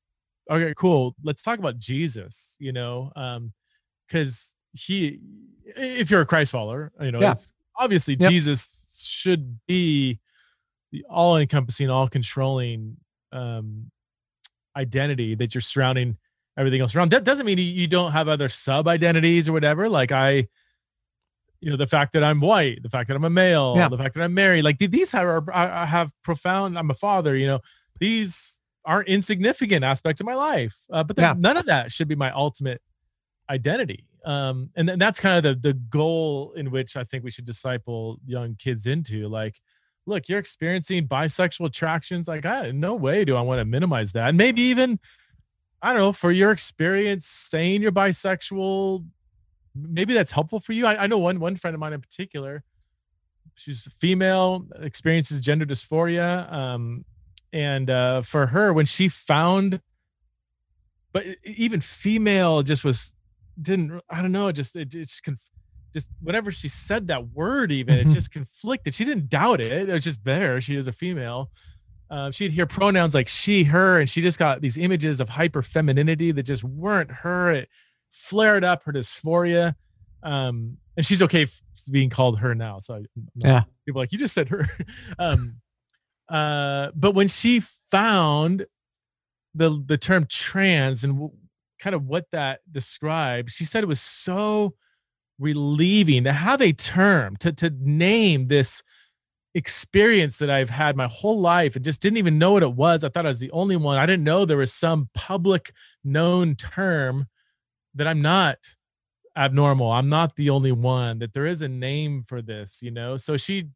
okay 0.50 0.74
cool 0.76 1.14
let's 1.22 1.42
talk 1.42 1.58
about 1.58 1.78
jesus 1.78 2.56
you 2.58 2.72
know 2.72 3.12
um 3.16 3.52
because 4.06 4.56
he 4.72 5.20
if 5.64 6.10
you're 6.10 6.20
a 6.20 6.26
christ 6.26 6.52
follower 6.52 6.92
you 7.00 7.12
know 7.12 7.20
yeah. 7.20 7.34
obviously 7.78 8.14
yep. 8.14 8.30
jesus 8.30 8.80
should 9.00 9.58
be 9.66 10.18
the 10.92 11.04
all 11.08 11.36
encompassing, 11.36 11.90
all 11.90 12.08
controlling 12.08 12.96
um, 13.32 13.90
identity 14.76 15.34
that 15.36 15.54
you're 15.54 15.60
surrounding 15.60 16.16
everything 16.56 16.80
else 16.80 16.94
around. 16.94 17.10
That 17.10 17.24
doesn't 17.24 17.46
mean 17.46 17.58
you 17.58 17.86
don't 17.86 18.12
have 18.12 18.28
other 18.28 18.48
sub 18.48 18.88
identities 18.88 19.48
or 19.48 19.52
whatever. 19.52 19.88
Like 19.88 20.12
I, 20.12 20.48
you 21.60 21.70
know, 21.70 21.76
the 21.76 21.86
fact 21.86 22.12
that 22.14 22.24
I'm 22.24 22.40
white, 22.40 22.82
the 22.82 22.88
fact 22.88 23.08
that 23.08 23.16
I'm 23.16 23.24
a 23.24 23.30
male, 23.30 23.74
yeah. 23.76 23.88
the 23.88 23.98
fact 23.98 24.14
that 24.14 24.22
I'm 24.22 24.34
married, 24.34 24.62
like 24.62 24.78
these 24.78 25.10
have, 25.12 25.48
I 25.52 25.86
have 25.86 26.12
profound, 26.22 26.78
I'm 26.78 26.90
a 26.90 26.94
father, 26.94 27.36
you 27.36 27.46
know, 27.46 27.60
these 27.98 28.59
aren't 28.84 29.08
insignificant 29.08 29.84
aspects 29.84 30.20
of 30.20 30.26
my 30.26 30.34
life, 30.34 30.76
uh, 30.90 31.04
but 31.04 31.18
yeah. 31.18 31.34
none 31.36 31.56
of 31.56 31.66
that 31.66 31.92
should 31.92 32.08
be 32.08 32.16
my 32.16 32.30
ultimate 32.32 32.80
identity. 33.48 34.06
Um, 34.24 34.70
and, 34.76 34.88
and 34.90 35.00
that's 35.00 35.20
kind 35.20 35.44
of 35.44 35.62
the, 35.62 35.68
the 35.68 35.74
goal 35.74 36.52
in 36.52 36.70
which 36.70 36.96
I 36.96 37.04
think 37.04 37.24
we 37.24 37.30
should 37.30 37.44
disciple 37.44 38.18
young 38.26 38.54
kids 38.56 38.86
into 38.86 39.28
like, 39.28 39.60
look, 40.06 40.28
you're 40.28 40.38
experiencing 40.38 41.06
bisexual 41.06 41.66
attractions. 41.66 42.28
Like, 42.28 42.44
I, 42.44 42.70
no 42.70 42.94
way 42.94 43.24
do 43.24 43.36
I 43.36 43.42
want 43.42 43.60
to 43.60 43.64
minimize 43.64 44.12
that. 44.12 44.28
And 44.28 44.38
maybe 44.38 44.62
even, 44.62 44.98
I 45.82 45.92
don't 45.92 46.02
know, 46.02 46.12
for 46.12 46.32
your 46.32 46.50
experience 46.50 47.26
saying 47.26 47.82
you're 47.82 47.92
bisexual, 47.92 49.06
maybe 49.74 50.14
that's 50.14 50.30
helpful 50.30 50.60
for 50.60 50.72
you. 50.72 50.86
I, 50.86 51.04
I 51.04 51.06
know 51.06 51.18
one, 51.18 51.38
one 51.40 51.56
friend 51.56 51.74
of 51.74 51.80
mine 51.80 51.92
in 51.92 52.00
particular, 52.00 52.64
she's 53.54 53.88
female, 53.98 54.66
experiences 54.80 55.40
gender 55.40 55.64
dysphoria. 55.64 56.50
Um, 56.52 57.04
and 57.52 57.90
uh, 57.90 58.22
for 58.22 58.46
her, 58.46 58.72
when 58.72 58.86
she 58.86 59.08
found, 59.08 59.80
but 61.12 61.24
even 61.44 61.80
female 61.80 62.62
just 62.62 62.84
was, 62.84 63.12
didn't, 63.60 64.00
I 64.08 64.22
don't 64.22 64.32
know, 64.32 64.50
just, 64.52 64.76
it, 64.76 64.88
just 64.88 65.22
conf- 65.22 65.38
just 65.92 66.08
whenever 66.20 66.52
she 66.52 66.68
said 66.68 67.08
that 67.08 67.30
word, 67.30 67.72
even 67.72 67.96
mm-hmm. 67.98 68.10
it 68.10 68.14
just 68.14 68.30
conflicted. 68.30 68.94
She 68.94 69.04
didn't 69.04 69.28
doubt 69.28 69.60
it. 69.60 69.88
It 69.88 69.92
was 69.92 70.04
just 70.04 70.24
there. 70.24 70.60
She 70.60 70.76
is 70.76 70.86
a 70.86 70.92
female. 70.92 71.50
Uh, 72.08 72.30
she'd 72.30 72.50
hear 72.50 72.66
pronouns 72.66 73.14
like 73.14 73.28
she, 73.28 73.64
her, 73.64 74.00
and 74.00 74.10
she 74.10 74.20
just 74.20 74.38
got 74.38 74.60
these 74.60 74.76
images 74.76 75.20
of 75.20 75.28
hyper 75.28 75.62
femininity 75.62 76.32
that 76.32 76.42
just 76.42 76.64
weren't 76.64 77.10
her. 77.10 77.52
It 77.52 77.68
flared 78.10 78.64
up 78.64 78.82
her 78.84 78.92
dysphoria. 78.92 79.74
Um, 80.22 80.76
and 80.96 81.06
she's 81.06 81.22
okay 81.22 81.46
being 81.90 82.10
called 82.10 82.40
her 82.40 82.54
now. 82.54 82.78
So 82.78 83.02
yeah, 83.36 83.62
people 83.86 84.00
like 84.00 84.12
you 84.12 84.18
just 84.18 84.34
said 84.34 84.48
her. 84.48 84.66
um, 85.18 85.60
uh, 86.30 86.90
but 86.94 87.14
when 87.14 87.28
she 87.28 87.60
found 87.90 88.66
the 89.54 89.82
the 89.86 89.98
term 89.98 90.26
trans 90.28 91.04
and 91.04 91.14
w- 91.14 91.32
kind 91.80 91.94
of 91.94 92.06
what 92.06 92.26
that 92.32 92.60
described, 92.70 93.50
she 93.50 93.64
said 93.64 93.82
it 93.82 93.88
was 93.88 94.00
so 94.00 94.74
relieving 95.38 96.24
to 96.24 96.32
have 96.32 96.60
a 96.60 96.72
term 96.72 97.36
to 97.38 97.52
to 97.52 97.70
name 97.80 98.48
this 98.48 98.82
experience 99.54 100.38
that 100.38 100.50
I've 100.50 100.70
had 100.70 100.96
my 100.96 101.08
whole 101.08 101.40
life 101.40 101.74
and 101.74 101.84
just 101.84 102.00
didn't 102.00 102.18
even 102.18 102.38
know 102.38 102.52
what 102.52 102.62
it 102.62 102.72
was. 102.72 103.02
I 103.02 103.08
thought 103.08 103.26
I 103.26 103.30
was 103.30 103.40
the 103.40 103.50
only 103.50 103.76
one. 103.76 103.98
I 103.98 104.06
didn't 104.06 104.24
know 104.24 104.44
there 104.44 104.56
was 104.56 104.72
some 104.72 105.08
public 105.14 105.72
known 106.04 106.54
term 106.54 107.26
that 107.94 108.06
I'm 108.06 108.22
not 108.22 108.58
abnormal. 109.36 109.90
I'm 109.90 110.08
not 110.08 110.36
the 110.36 110.50
only 110.50 110.72
one, 110.72 111.18
that 111.18 111.32
there 111.32 111.46
is 111.46 111.62
a 111.62 111.68
name 111.68 112.24
for 112.26 112.42
this, 112.42 112.80
you 112.82 112.90
know? 112.90 113.16
So 113.16 113.36
she, 113.36 113.66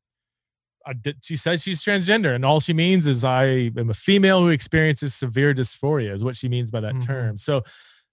she 1.22 1.37
says 1.37 1.62
she's 1.62 1.82
transgender 1.82 2.35
and 2.35 2.45
all 2.45 2.61
she 2.61 2.72
means 2.72 3.07
is 3.07 3.24
I 3.24 3.70
am 3.76 3.91
a 3.91 3.95
female 3.95 4.41
who 4.41 4.49
experiences 4.49 5.14
severe 5.14 5.55
dysphoria 5.55 6.14
is 6.14 6.22
what 6.22 6.37
she 6.37 6.49
means 6.49 6.70
by 6.70 6.80
that 6.80 6.95
mm-hmm. 6.95 7.12
term. 7.12 7.39
So, 7.39 7.62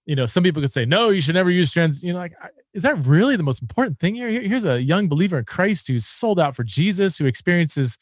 you 0.06 0.16
know, 0.16 0.26
some 0.26 0.42
people 0.42 0.62
could 0.62 0.72
say, 0.72 0.84
no, 0.84 1.10
you 1.10 1.20
should 1.20 1.34
never 1.34 1.50
use 1.50 1.70
trans, 1.70 2.02
you 2.02 2.12
know, 2.12 2.18
like, 2.18 2.32
is 2.74 2.82
that 2.82 2.96
really 3.04 3.36
the 3.36 3.42
most 3.42 3.62
important 3.62 3.98
thing 3.98 4.14
here? 4.14 4.28
Here's 4.28 4.64
a 4.64 4.82
young 4.82 5.08
believer 5.08 5.38
in 5.38 5.44
Christ 5.44 5.86
who's 5.86 6.06
sold 6.06 6.40
out 6.40 6.56
for 6.56 6.64
Jesus, 6.64 7.18
who 7.18 7.26
experiences 7.26 7.98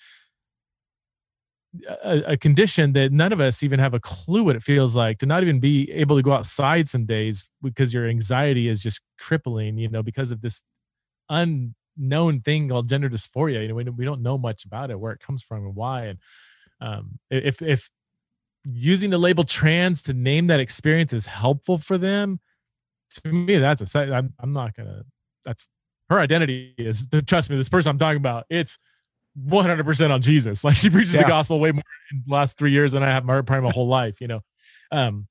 a, 2.04 2.32
a, 2.32 2.36
condition 2.36 2.92
that 2.94 3.12
none 3.12 3.32
of 3.32 3.40
us 3.40 3.62
even 3.62 3.78
have 3.78 3.94
a 3.94 4.00
clue 4.00 4.42
what 4.42 4.56
it 4.56 4.62
feels 4.62 4.96
like 4.96 5.18
to 5.18 5.26
not 5.26 5.42
even 5.42 5.60
be 5.60 5.90
able 5.92 6.16
to 6.16 6.22
go 6.22 6.32
outside 6.32 6.88
some 6.88 7.04
days 7.04 7.48
because 7.62 7.94
your 7.94 8.08
anxiety 8.08 8.68
is 8.68 8.82
just 8.82 9.00
crippling, 9.18 9.78
you 9.78 9.88
know, 9.88 10.02
because 10.02 10.30
of 10.30 10.40
this 10.40 10.62
unknown 11.98 12.40
thing 12.40 12.68
called 12.68 12.88
gender 12.88 13.08
dysphoria. 13.08 13.62
You 13.62 13.68
know, 13.68 13.74
we, 13.74 13.84
we 13.84 14.04
don't 14.04 14.22
know 14.22 14.38
much 14.38 14.64
about 14.64 14.90
it, 14.90 14.98
where 14.98 15.12
it 15.12 15.20
comes 15.20 15.42
from 15.42 15.64
and 15.64 15.74
why. 15.74 16.06
And 16.06 16.18
um, 16.80 17.18
if, 17.30 17.60
if 17.62 17.90
using 18.64 19.10
the 19.10 19.18
label 19.18 19.44
trans 19.44 20.02
to 20.04 20.12
name 20.12 20.48
that 20.48 20.60
experience 20.60 21.12
is 21.12 21.26
helpful 21.26 21.78
for 21.78 21.98
them, 21.98 22.40
to 23.22 23.32
me, 23.32 23.58
that's 23.58 23.94
a, 23.94 24.14
I'm, 24.14 24.32
I'm 24.38 24.52
not 24.52 24.74
gonna, 24.74 25.02
that's 25.44 25.68
her 26.08 26.18
identity 26.18 26.74
is, 26.78 27.08
trust 27.26 27.50
me, 27.50 27.56
this 27.56 27.68
person 27.68 27.90
I'm 27.90 27.98
talking 27.98 28.18
about, 28.18 28.46
it's, 28.50 28.78
100% 29.38 30.10
on 30.10 30.22
Jesus. 30.22 30.64
Like 30.70 30.76
she 30.76 30.90
preaches 30.90 31.14
yeah. 31.14 31.22
the 31.22 31.28
gospel 31.28 31.60
way 31.60 31.72
more 31.72 31.82
in 32.12 32.22
the 32.26 32.32
last 32.32 32.58
three 32.58 32.70
years 32.70 32.92
than 32.92 33.02
I 33.02 33.06
have 33.06 33.24
my 33.24 33.40
probably 33.42 33.68
my 33.68 33.72
whole 33.72 33.88
life, 33.88 34.20
you 34.20 34.28
know? 34.28 34.40
Um, 34.92 35.26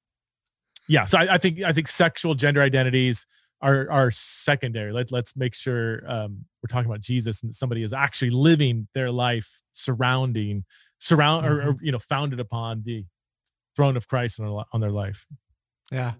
yeah. 0.88 1.06
So 1.06 1.18
I, 1.18 1.36
I, 1.36 1.38
think, 1.38 1.62
I 1.62 1.72
think 1.74 1.88
sexual 1.88 2.34
gender 2.34 2.62
identities 2.62 3.26
are, 3.62 3.90
are 3.92 4.12
secondary. 4.12 4.92
Let, 4.92 5.12
let's 5.12 5.36
make 5.36 5.54
sure 5.54 6.04
um, 6.08 6.46
we're 6.62 6.68
talking 6.68 6.90
about 6.90 7.02
Jesus 7.02 7.44
and 7.44 7.54
somebody 7.54 7.84
is 7.84 7.94
actually 7.94 8.32
living 8.32 8.88
their 8.94 9.12
life 9.12 9.62
surrounding, 9.72 10.66
surround 11.00 11.46
mm-hmm. 11.46 11.68
or, 11.68 11.72
or, 11.72 11.78
you 11.82 11.92
know, 11.92 12.00
founded 12.00 12.40
upon 12.40 12.84
the 12.84 13.06
throne 13.76 13.98
of 13.98 14.08
Christ 14.08 14.40
on, 14.40 14.64
on 14.74 14.82
their 14.82 14.92
life. 14.92 15.26
Yeah. 15.92 16.14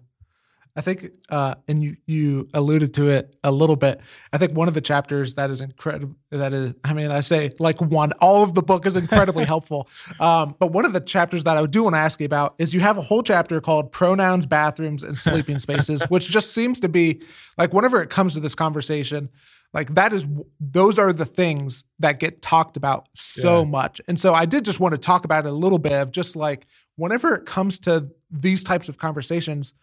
I 0.76 0.82
think, 0.82 1.10
uh, 1.28 1.56
and 1.66 1.82
you 1.82 1.96
you 2.06 2.48
alluded 2.54 2.94
to 2.94 3.10
it 3.10 3.34
a 3.42 3.50
little 3.50 3.74
bit. 3.74 4.00
I 4.32 4.38
think 4.38 4.56
one 4.56 4.68
of 4.68 4.74
the 4.74 4.80
chapters 4.80 5.34
that 5.34 5.50
is 5.50 5.60
incredible. 5.60 6.14
That 6.30 6.52
is, 6.52 6.74
I 6.84 6.94
mean, 6.94 7.10
I 7.10 7.20
say 7.20 7.52
like 7.58 7.80
one. 7.80 8.12
All 8.20 8.44
of 8.44 8.54
the 8.54 8.62
book 8.62 8.86
is 8.86 8.96
incredibly 8.96 9.44
helpful. 9.54 9.88
Um, 10.20 10.54
but 10.60 10.68
one 10.68 10.84
of 10.84 10.92
the 10.92 11.00
chapters 11.00 11.42
that 11.44 11.56
I 11.56 11.66
do 11.66 11.82
want 11.82 11.96
to 11.96 11.98
ask 11.98 12.20
you 12.20 12.26
about 12.26 12.54
is 12.58 12.72
you 12.72 12.80
have 12.80 12.98
a 12.98 13.02
whole 13.02 13.22
chapter 13.24 13.60
called 13.60 13.90
pronouns, 13.90 14.46
bathrooms, 14.46 15.02
and 15.02 15.18
sleeping 15.18 15.58
spaces, 15.66 16.02
which 16.08 16.30
just 16.30 16.54
seems 16.54 16.78
to 16.80 16.88
be 16.88 17.20
like 17.58 17.74
whenever 17.74 18.00
it 18.00 18.08
comes 18.08 18.34
to 18.34 18.40
this 18.40 18.54
conversation, 18.54 19.28
like 19.72 19.94
that 19.94 20.12
is 20.12 20.26
those 20.58 20.98
are 20.98 21.12
the 21.12 21.24
things 21.24 21.84
that 21.98 22.18
get 22.18 22.42
talked 22.42 22.76
about 22.76 23.08
so 23.14 23.60
yeah. 23.60 23.68
much. 23.68 24.00
And 24.08 24.18
so 24.18 24.34
I 24.34 24.44
did 24.44 24.64
just 24.64 24.80
want 24.80 24.92
to 24.92 24.98
talk 24.98 25.24
about 25.24 25.46
it 25.46 25.48
a 25.48 25.52
little 25.52 25.78
bit 25.78 25.92
of 25.92 26.10
just 26.10 26.34
like 26.34 26.66
whenever 26.96 27.34
it 27.34 27.46
comes 27.46 27.78
to 27.80 28.08
these 28.30 28.64
types 28.64 28.88
of 28.88 28.98
conversations 28.98 29.74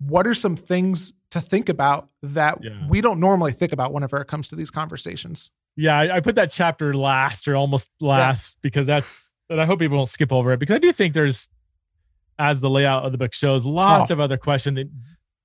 what 0.00 0.26
are 0.26 0.34
some 0.34 0.56
things 0.56 1.12
to 1.30 1.40
think 1.40 1.68
about 1.68 2.08
that 2.22 2.58
yeah. 2.62 2.86
we 2.88 3.00
don't 3.00 3.20
normally 3.20 3.52
think 3.52 3.72
about 3.72 3.92
whenever 3.92 4.20
it 4.20 4.26
comes 4.26 4.48
to 4.48 4.56
these 4.56 4.70
conversations? 4.70 5.50
Yeah, 5.76 5.98
I, 5.98 6.16
I 6.16 6.20
put 6.20 6.34
that 6.36 6.50
chapter 6.50 6.94
last 6.94 7.46
or 7.46 7.54
almost 7.54 7.90
last 8.00 8.56
yeah. 8.56 8.60
because 8.62 8.86
that's, 8.86 9.32
and 9.50 9.60
I 9.60 9.66
hope 9.66 9.78
people 9.78 9.98
don't 9.98 10.08
skip 10.08 10.32
over 10.32 10.52
it 10.52 10.58
because 10.58 10.76
I 10.76 10.78
do 10.78 10.90
think 10.92 11.14
there's, 11.14 11.48
as 12.38 12.60
the 12.60 12.70
layout 12.70 13.04
of 13.04 13.12
the 13.12 13.18
book 13.18 13.34
shows, 13.34 13.66
lots 13.66 14.10
oh. 14.10 14.14
of 14.14 14.20
other 14.20 14.38
question 14.38 14.74
that, 14.74 14.88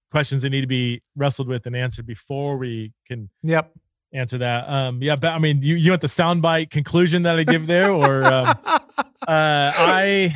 questions 0.10 0.43
that 0.43 0.50
need 0.50 0.62
to 0.62 0.68
be 0.68 1.02
wrestled 1.18 1.50
with 1.50 1.66
and 1.68 1.76
answered 1.76 2.06
before 2.06 2.56
we 2.58 2.93
can 3.06 3.30
yep 3.43 3.74
answer 4.16 4.38
that. 4.39 4.70
Um, 4.70 5.01
yeah, 5.01 5.16
but 5.16 5.34
I 5.34 5.39
mean, 5.39 5.61
you, 5.61 5.76
you 5.76 5.91
want 5.91 6.01
the 6.01 6.07
soundbite 6.07 6.70
conclusion 6.70 7.24
that 7.24 7.38
I 7.38 7.43
give 7.43 7.68
there 7.68 7.91
or, 7.91 8.24
um, 8.24 8.45
uh, 8.68 8.95
I, 9.28 10.36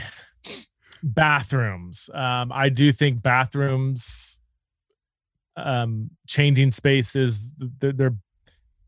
bathrooms. 1.03 2.09
Um, 2.13 2.51
I 2.53 2.69
do 2.69 2.91
think 2.91 3.21
bathrooms, 3.21 4.39
um, 5.55 6.09
changing 6.27 6.71
spaces, 6.71 7.53
they're, 7.80 7.91
they're 7.91 8.15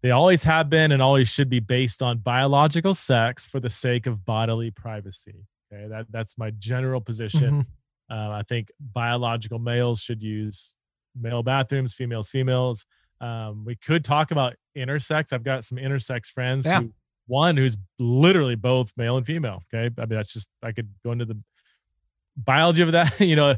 they 0.01 0.11
always 0.11 0.43
have 0.43 0.69
been 0.69 0.91
and 0.91 1.01
always 1.01 1.29
should 1.29 1.49
be 1.49 1.59
based 1.59 2.01
on 2.01 2.17
biological 2.17 2.95
sex 2.95 3.47
for 3.47 3.59
the 3.59 3.69
sake 3.69 4.07
of 4.07 4.25
bodily 4.25 4.71
privacy. 4.71 5.45
Okay, 5.71 5.87
that 5.87 6.07
that's 6.09 6.37
my 6.37 6.51
general 6.57 6.99
position. 6.99 7.65
Mm-hmm. 8.09 8.13
Uh, 8.13 8.37
I 8.37 8.41
think 8.43 8.71
biological 8.79 9.59
males 9.59 10.01
should 10.01 10.21
use 10.21 10.75
male 11.19 11.43
bathrooms, 11.43 11.93
females 11.93 12.29
females. 12.29 12.85
Um, 13.21 13.63
we 13.63 13.75
could 13.75 14.03
talk 14.03 14.31
about 14.31 14.55
intersex. 14.75 15.31
I've 15.31 15.43
got 15.43 15.63
some 15.63 15.77
intersex 15.77 16.25
friends. 16.25 16.65
Yeah. 16.65 16.81
Who, 16.81 16.93
one 17.27 17.55
who's 17.55 17.77
literally 17.97 18.55
both 18.55 18.91
male 18.97 19.15
and 19.15 19.25
female. 19.25 19.63
Okay, 19.73 19.93
I 19.97 20.01
mean 20.01 20.17
that's 20.17 20.33
just 20.33 20.49
I 20.61 20.73
could 20.73 20.89
go 21.03 21.13
into 21.13 21.23
the 21.23 21.39
biology 22.35 22.81
of 22.81 22.91
that, 22.91 23.19
you 23.19 23.35
know, 23.35 23.55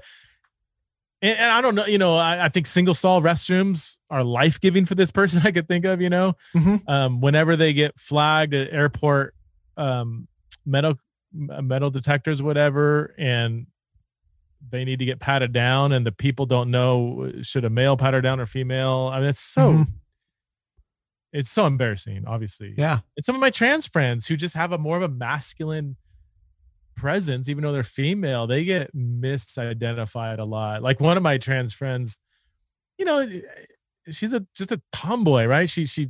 and, 1.21 1.39
and, 1.39 1.51
I 1.51 1.61
don't 1.61 1.73
know, 1.73 1.85
you 1.85 1.97
know, 1.97 2.15
I, 2.15 2.45
I, 2.45 2.49
think 2.49 2.67
single 2.67 2.93
stall 2.93 3.21
restrooms 3.21 3.97
are 4.09 4.23
life 4.23 4.59
giving 4.59 4.85
for 4.85 4.95
this 4.95 5.09
person. 5.09 5.41
I 5.45 5.51
could 5.51 5.67
think 5.67 5.85
of, 5.85 6.01
you 6.01 6.09
know, 6.09 6.35
mm-hmm. 6.55 6.87
um, 6.87 7.21
whenever 7.21 7.55
they 7.55 7.73
get 7.73 7.99
flagged 7.99 8.53
at 8.53 8.73
airport, 8.73 9.33
um, 9.77 10.27
metal 10.65 10.95
metal 11.33 11.89
detectors, 11.89 12.43
whatever, 12.43 13.15
and 13.17 13.65
they 14.69 14.85
need 14.85 14.99
to 14.99 15.05
get 15.05 15.19
patted 15.19 15.51
down, 15.51 15.91
and 15.91 16.05
the 16.05 16.11
people 16.11 16.45
don't 16.45 16.71
know 16.71 17.31
should 17.41 17.65
a 17.65 17.69
male 17.69 17.97
pat 17.97 18.13
her 18.13 18.21
down 18.21 18.39
or 18.39 18.45
female. 18.45 19.09
I 19.13 19.19
mean, 19.19 19.29
it's 19.29 19.39
so. 19.39 19.73
Mm-hmm. 19.73 19.91
It's 21.33 21.49
so 21.49 21.65
embarrassing, 21.65 22.25
obviously. 22.27 22.75
Yeah. 22.77 22.99
And 23.17 23.25
some 23.25 23.33
of 23.33 23.41
my 23.41 23.49
trans 23.49 23.87
friends 23.87 24.27
who 24.27 24.37
just 24.37 24.53
have 24.53 24.71
a 24.71 24.77
more 24.77 24.97
of 24.97 25.01
a 25.01 25.09
masculine 25.09 25.95
presence, 26.95 27.49
even 27.49 27.63
though 27.63 27.71
they're 27.71 27.83
female, 27.83 28.45
they 28.45 28.63
get 28.63 28.95
misidentified 28.95 30.37
a 30.37 30.45
lot. 30.45 30.83
Like 30.83 30.99
one 30.99 31.17
of 31.17 31.23
my 31.23 31.39
trans 31.39 31.73
friends, 31.73 32.19
you 32.99 33.05
know, 33.05 33.27
she's 34.11 34.33
a 34.33 34.45
just 34.55 34.71
a 34.71 34.81
tomboy, 34.91 35.45
right? 35.45 35.67
She 35.69 35.87
she 35.87 36.09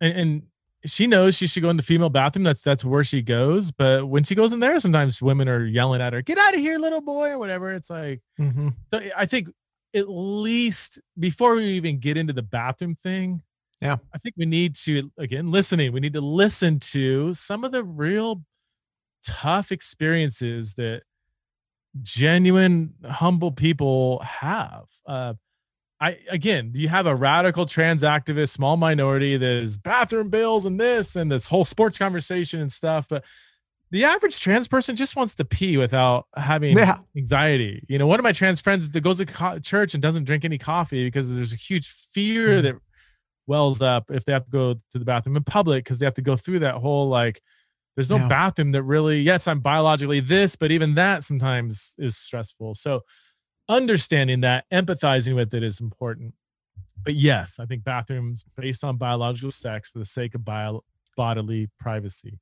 and, 0.00 0.18
and 0.18 0.42
she 0.84 1.06
knows 1.06 1.36
she 1.36 1.46
should 1.46 1.62
go 1.62 1.70
in 1.70 1.76
the 1.76 1.82
female 1.82 2.10
bathroom. 2.10 2.44
That's 2.44 2.62
that's 2.62 2.84
where 2.84 3.04
she 3.04 3.22
goes. 3.22 3.72
But 3.72 4.08
when 4.08 4.24
she 4.24 4.34
goes 4.34 4.52
in 4.52 4.60
there, 4.60 4.78
sometimes 4.80 5.22
women 5.22 5.48
are 5.48 5.64
yelling 5.64 6.00
at 6.00 6.12
her, 6.12 6.22
"Get 6.22 6.38
out 6.38 6.54
of 6.54 6.60
here, 6.60 6.78
little 6.78 7.00
boy," 7.00 7.30
or 7.30 7.38
whatever. 7.38 7.72
It's 7.72 7.90
like, 7.90 8.20
mm-hmm. 8.38 8.68
so 8.90 9.00
I 9.16 9.26
think 9.26 9.48
at 9.94 10.08
least 10.08 11.00
before 11.18 11.54
we 11.54 11.64
even 11.64 11.98
get 11.98 12.16
into 12.16 12.32
the 12.32 12.42
bathroom 12.42 12.94
thing, 12.94 13.42
yeah, 13.80 13.96
I 14.14 14.18
think 14.18 14.34
we 14.36 14.46
need 14.46 14.74
to 14.76 15.10
again 15.18 15.50
listening. 15.50 15.92
We 15.92 16.00
need 16.00 16.14
to 16.14 16.20
listen 16.20 16.78
to 16.80 17.34
some 17.34 17.64
of 17.64 17.72
the 17.72 17.84
real 17.84 18.42
tough 19.24 19.72
experiences 19.72 20.74
that 20.74 21.02
genuine 22.02 22.94
humble 23.04 23.50
people 23.50 24.20
have 24.20 24.84
uh, 25.06 25.34
i 26.00 26.18
again 26.30 26.70
you 26.74 26.88
have 26.88 27.06
a 27.06 27.14
radical 27.14 27.66
trans 27.66 28.02
activist 28.02 28.50
small 28.50 28.76
minority 28.76 29.36
that 29.36 29.62
is 29.62 29.78
bathroom 29.78 30.28
bills 30.28 30.66
and 30.66 30.78
this 30.80 31.16
and 31.16 31.30
this 31.30 31.46
whole 31.46 31.64
sports 31.64 31.98
conversation 31.98 32.60
and 32.60 32.72
stuff 32.72 33.06
but 33.08 33.24
the 33.92 34.04
average 34.04 34.40
trans 34.40 34.66
person 34.66 34.96
just 34.96 35.16
wants 35.16 35.34
to 35.34 35.44
pee 35.44 35.76
without 35.76 36.26
having 36.36 36.76
yeah. 36.76 36.98
anxiety 37.16 37.84
you 37.88 37.98
know 37.98 38.06
one 38.06 38.18
of 38.18 38.24
my 38.24 38.32
trans 38.32 38.60
friends 38.60 38.90
that 38.90 39.00
goes 39.00 39.18
to 39.18 39.26
co- 39.26 39.58
church 39.58 39.94
and 39.94 40.02
doesn't 40.02 40.24
drink 40.24 40.44
any 40.44 40.58
coffee 40.58 41.06
because 41.06 41.34
there's 41.34 41.52
a 41.52 41.56
huge 41.56 41.88
fear 41.88 42.48
mm-hmm. 42.48 42.62
that 42.62 42.76
wells 43.46 43.80
up 43.80 44.10
if 44.10 44.24
they 44.24 44.32
have 44.32 44.44
to 44.44 44.50
go 44.50 44.74
to 44.74 44.98
the 44.98 45.04
bathroom 45.04 45.36
in 45.36 45.44
public 45.44 45.84
because 45.84 45.98
they 45.98 46.06
have 46.06 46.14
to 46.14 46.22
go 46.22 46.36
through 46.36 46.58
that 46.58 46.74
whole 46.74 47.08
like 47.08 47.40
there's 47.96 48.10
no 48.10 48.16
yeah. 48.16 48.28
bathroom 48.28 48.72
that 48.72 48.82
really, 48.82 49.20
yes, 49.20 49.48
I'm 49.48 49.60
biologically 49.60 50.20
this, 50.20 50.54
but 50.54 50.70
even 50.70 50.94
that 50.96 51.24
sometimes 51.24 51.94
is 51.98 52.16
stressful. 52.16 52.74
So 52.74 53.00
understanding 53.68 54.40
that, 54.42 54.64
empathizing 54.72 55.34
with 55.34 55.52
it 55.54 55.62
is 55.62 55.80
important. 55.80 56.34
But 57.02 57.14
yes, 57.14 57.58
I 57.60 57.66
think 57.66 57.84
bathrooms 57.84 58.44
based 58.56 58.84
on 58.84 58.96
biological 58.96 59.50
sex 59.50 59.90
for 59.90 59.98
the 59.98 60.06
sake 60.06 60.34
of 60.34 60.44
bio, 60.44 60.82
bodily 61.16 61.68
privacy. 61.78 62.38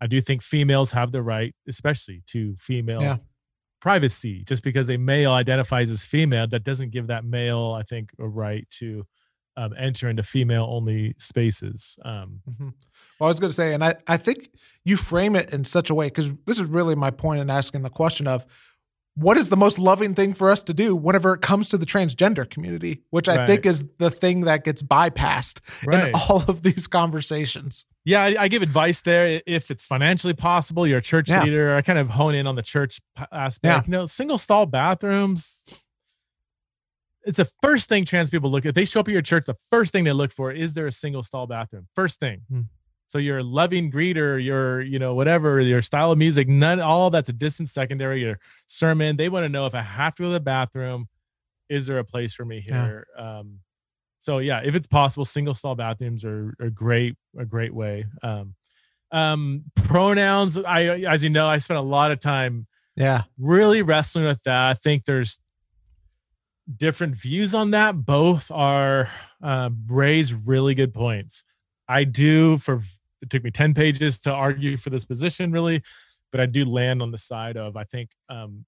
I 0.00 0.06
do 0.06 0.20
think 0.20 0.42
females 0.42 0.90
have 0.92 1.12
the 1.12 1.22
right, 1.22 1.54
especially 1.68 2.22
to 2.28 2.56
female 2.56 3.02
yeah. 3.02 3.16
privacy. 3.80 4.44
Just 4.44 4.62
because 4.62 4.88
a 4.88 4.96
male 4.96 5.32
identifies 5.32 5.90
as 5.90 6.02
female, 6.02 6.46
that 6.48 6.64
doesn't 6.64 6.90
give 6.90 7.08
that 7.08 7.24
male, 7.24 7.76
I 7.78 7.82
think, 7.82 8.10
a 8.18 8.26
right 8.26 8.66
to 8.78 9.06
um, 9.56 9.74
enter 9.76 10.08
into 10.08 10.22
female 10.22 10.66
only 10.70 11.14
spaces. 11.18 11.98
Um, 12.04 12.40
mm-hmm. 12.48 12.68
Well, 13.18 13.26
I 13.26 13.28
was 13.28 13.40
going 13.40 13.50
to 13.50 13.54
say, 13.54 13.74
and 13.74 13.84
I, 13.84 13.96
I 14.06 14.16
think 14.16 14.50
you 14.84 14.96
frame 14.96 15.36
it 15.36 15.52
in 15.52 15.64
such 15.64 15.90
a 15.90 15.94
way, 15.94 16.06
because 16.06 16.32
this 16.46 16.58
is 16.58 16.66
really 16.66 16.94
my 16.94 17.10
point 17.10 17.40
in 17.40 17.50
asking 17.50 17.82
the 17.82 17.90
question 17.90 18.26
of 18.26 18.46
what 19.20 19.36
is 19.36 19.50
the 19.50 19.56
most 19.56 19.78
loving 19.78 20.14
thing 20.14 20.32
for 20.32 20.50
us 20.50 20.62
to 20.62 20.74
do 20.74 20.96
whenever 20.96 21.34
it 21.34 21.42
comes 21.42 21.68
to 21.68 21.78
the 21.78 21.84
transgender 21.84 22.48
community, 22.48 23.02
which 23.10 23.28
I 23.28 23.36
right. 23.36 23.46
think 23.46 23.66
is 23.66 23.86
the 23.98 24.10
thing 24.10 24.42
that 24.42 24.64
gets 24.64 24.82
bypassed 24.82 25.60
right. 25.86 26.08
in 26.08 26.14
all 26.14 26.42
of 26.48 26.62
these 26.62 26.86
conversations. 26.86 27.84
Yeah, 28.04 28.22
I, 28.22 28.36
I, 28.40 28.48
give 28.48 28.62
advice 28.62 29.02
there. 29.02 29.42
If 29.46 29.70
it's 29.70 29.84
financially 29.84 30.32
possible, 30.32 30.86
you're 30.86 30.98
a 30.98 31.02
church 31.02 31.28
yeah. 31.28 31.44
leader. 31.44 31.74
I 31.74 31.82
kind 31.82 31.98
of 31.98 32.08
hone 32.08 32.34
in 32.34 32.46
on 32.46 32.54
the 32.54 32.62
church 32.62 32.98
aspect. 33.30 33.64
Yeah. 33.64 33.82
You 33.84 33.90
know, 33.90 34.06
single 34.06 34.38
stall 34.38 34.64
bathrooms, 34.64 35.66
it's 37.24 37.36
the 37.36 37.50
first 37.62 37.88
thing 37.88 38.04
trans 38.06 38.30
people 38.30 38.50
look 38.50 38.64
at. 38.64 38.74
They 38.74 38.86
show 38.86 39.00
up 39.00 39.08
at 39.08 39.12
your 39.12 39.22
church. 39.22 39.44
The 39.46 39.56
first 39.70 39.92
thing 39.92 40.04
they 40.04 40.12
look 40.12 40.32
for 40.32 40.50
is 40.50 40.74
there 40.74 40.86
a 40.86 40.92
single 40.92 41.22
stall 41.22 41.46
bathroom. 41.46 41.86
First 41.94 42.20
thing. 42.20 42.42
Hmm. 42.50 42.60
So 43.10 43.18
your 43.18 43.42
loving 43.42 43.90
greeter, 43.90 44.40
your, 44.40 44.82
you 44.82 45.00
know, 45.00 45.16
whatever, 45.16 45.60
your 45.60 45.82
style 45.82 46.12
of 46.12 46.18
music, 46.18 46.46
none, 46.46 46.78
all 46.78 47.10
that's 47.10 47.28
a 47.28 47.32
distant 47.32 47.68
secondary, 47.68 48.20
your 48.20 48.38
sermon. 48.68 49.16
They 49.16 49.28
want 49.28 49.42
to 49.44 49.48
know 49.48 49.66
if 49.66 49.74
I 49.74 49.80
have 49.80 50.14
to 50.14 50.22
go 50.22 50.28
to 50.28 50.34
the 50.34 50.38
bathroom, 50.38 51.08
is 51.68 51.88
there 51.88 51.98
a 51.98 52.04
place 52.04 52.32
for 52.32 52.44
me 52.44 52.60
here? 52.60 53.08
Yeah. 53.18 53.38
Um, 53.38 53.58
so 54.20 54.38
yeah, 54.38 54.60
if 54.64 54.76
it's 54.76 54.86
possible, 54.86 55.24
single 55.24 55.54
stall 55.54 55.74
bathrooms 55.74 56.24
are, 56.24 56.54
are 56.60 56.70
great, 56.70 57.16
a 57.36 57.44
great 57.44 57.74
way. 57.74 58.06
Um, 58.22 58.54
um, 59.10 59.64
pronouns, 59.74 60.56
I, 60.56 60.84
as 61.00 61.24
you 61.24 61.30
know, 61.30 61.48
I 61.48 61.58
spent 61.58 61.78
a 61.78 61.82
lot 61.82 62.12
of 62.12 62.20
time 62.20 62.68
yeah 62.94 63.22
really 63.38 63.82
wrestling 63.82 64.24
with 64.24 64.40
that. 64.44 64.70
I 64.70 64.74
think 64.74 65.04
there's 65.04 65.40
different 66.76 67.16
views 67.16 67.54
on 67.54 67.72
that. 67.72 68.06
Both 68.06 68.52
are 68.52 69.08
uh, 69.42 69.70
raise 69.88 70.32
really 70.46 70.76
good 70.76 70.94
points. 70.94 71.42
I 71.88 72.04
do 72.04 72.56
for 72.58 72.82
it 73.22 73.30
took 73.30 73.44
me 73.44 73.50
10 73.50 73.74
pages 73.74 74.18
to 74.20 74.32
argue 74.32 74.76
for 74.76 74.90
this 74.90 75.04
position 75.04 75.52
really, 75.52 75.82
but 76.30 76.40
I 76.40 76.46
do 76.46 76.64
land 76.64 77.02
on 77.02 77.10
the 77.10 77.18
side 77.18 77.56
of 77.56 77.76
I 77.76 77.84
think 77.84 78.10
um, 78.28 78.64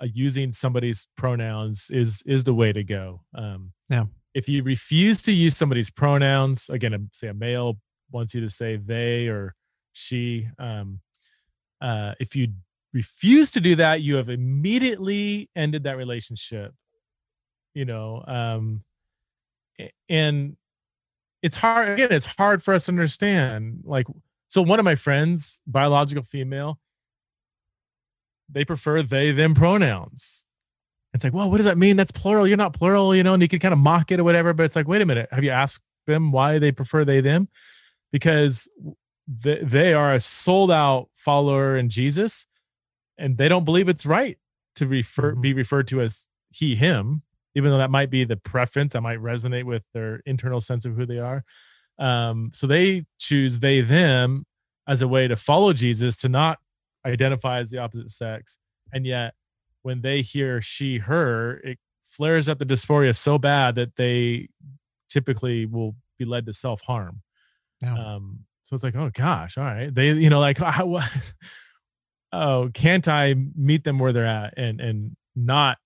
uh, 0.00 0.06
using 0.12 0.52
somebody's 0.52 1.08
pronouns 1.16 1.88
is 1.90 2.22
is 2.26 2.44
the 2.44 2.54
way 2.54 2.72
to 2.72 2.82
go. 2.82 3.22
Um, 3.34 3.72
yeah. 3.88 4.04
If 4.32 4.48
you 4.48 4.62
refuse 4.62 5.22
to 5.22 5.32
use 5.32 5.56
somebody's 5.56 5.90
pronouns, 5.90 6.68
again, 6.68 7.10
say 7.12 7.28
a 7.28 7.34
male 7.34 7.78
wants 8.12 8.32
you 8.34 8.40
to 8.40 8.50
say 8.50 8.76
they 8.76 9.28
or 9.28 9.54
she. 9.92 10.48
Um, 10.58 11.00
uh, 11.80 12.14
if 12.20 12.36
you 12.36 12.48
refuse 12.92 13.50
to 13.52 13.60
do 13.60 13.74
that, 13.76 14.02
you 14.02 14.16
have 14.16 14.28
immediately 14.28 15.50
ended 15.56 15.84
that 15.84 15.96
relationship. 15.96 16.74
You 17.74 17.84
know, 17.84 18.24
um, 18.26 18.82
and 20.08 20.56
it's 21.42 21.56
hard 21.56 21.88
again 21.88 22.08
it's 22.10 22.26
hard 22.26 22.62
for 22.62 22.74
us 22.74 22.86
to 22.86 22.92
understand 22.92 23.80
like 23.84 24.06
so 24.48 24.62
one 24.62 24.78
of 24.78 24.84
my 24.84 24.94
friends 24.94 25.62
biological 25.66 26.22
female 26.22 26.78
they 28.52 28.64
prefer 28.64 29.02
they 29.02 29.32
them 29.32 29.54
pronouns. 29.54 30.46
It's 31.12 31.24
like 31.24 31.32
well 31.32 31.50
what 31.50 31.58
does 31.58 31.66
that 31.66 31.78
mean? 31.78 31.96
That's 31.96 32.12
plural. 32.12 32.46
You're 32.46 32.56
not 32.56 32.72
plural 32.72 33.14
you 33.14 33.22
know 33.22 33.34
and 33.34 33.42
you 33.42 33.48
can 33.48 33.58
kind 33.58 33.72
of 33.72 33.78
mock 33.78 34.10
it 34.12 34.20
or 34.20 34.24
whatever 34.24 34.52
but 34.52 34.64
it's 34.64 34.76
like 34.76 34.88
wait 34.88 35.02
a 35.02 35.06
minute. 35.06 35.28
Have 35.32 35.44
you 35.44 35.50
asked 35.50 35.82
them 36.06 36.32
why 36.32 36.58
they 36.58 36.72
prefer 36.72 37.04
they 37.04 37.20
them? 37.20 37.48
Because 38.12 38.68
they, 39.26 39.58
they 39.62 39.94
are 39.94 40.14
a 40.14 40.20
sold 40.20 40.72
out 40.72 41.08
follower 41.14 41.76
in 41.76 41.88
jesus 41.88 42.46
and 43.18 43.38
they 43.38 43.48
don't 43.48 43.64
believe 43.64 43.88
it's 43.88 44.06
right 44.06 44.38
to 44.74 44.86
refer 44.86 45.32
mm-hmm. 45.32 45.40
be 45.40 45.52
referred 45.52 45.86
to 45.86 46.00
as 46.00 46.26
he 46.50 46.74
him 46.74 47.22
even 47.54 47.70
though 47.70 47.78
that 47.78 47.90
might 47.90 48.10
be 48.10 48.24
the 48.24 48.36
preference 48.36 48.92
that 48.92 49.00
might 49.00 49.18
resonate 49.18 49.64
with 49.64 49.82
their 49.92 50.20
internal 50.26 50.60
sense 50.60 50.84
of 50.84 50.94
who 50.94 51.06
they 51.06 51.18
are. 51.18 51.44
Um, 51.98 52.50
so 52.54 52.66
they 52.66 53.04
choose 53.18 53.58
they 53.58 53.80
them 53.80 54.44
as 54.86 55.02
a 55.02 55.08
way 55.08 55.28
to 55.28 55.36
follow 55.36 55.72
Jesus 55.72 56.16
to 56.18 56.28
not 56.28 56.58
identify 57.06 57.58
as 57.58 57.70
the 57.70 57.78
opposite 57.78 58.10
sex. 58.10 58.58
And 58.92 59.06
yet 59.06 59.34
when 59.82 60.00
they 60.02 60.22
hear 60.22 60.62
she, 60.62 60.98
her, 60.98 61.60
it 61.64 61.78
flares 62.04 62.48
up 62.48 62.58
the 62.58 62.66
dysphoria 62.66 63.16
so 63.16 63.38
bad 63.38 63.74
that 63.76 63.96
they 63.96 64.48
typically 65.08 65.66
will 65.66 65.94
be 66.18 66.24
led 66.24 66.46
to 66.46 66.52
self-harm. 66.52 67.22
Yeah. 67.82 67.94
Um, 67.94 68.40
so 68.62 68.74
it's 68.74 68.84
like, 68.84 68.96
oh 68.96 69.10
gosh, 69.12 69.58
all 69.58 69.64
right. 69.64 69.94
They, 69.94 70.12
you 70.12 70.30
know, 70.30 70.40
like, 70.40 70.58
how, 70.58 71.00
oh, 72.32 72.70
can't 72.72 73.06
I 73.08 73.34
meet 73.56 73.84
them 73.84 73.98
where 73.98 74.12
they're 74.12 74.26
at 74.26 74.54
and, 74.56 74.80
and 74.80 75.16
not 75.34 75.78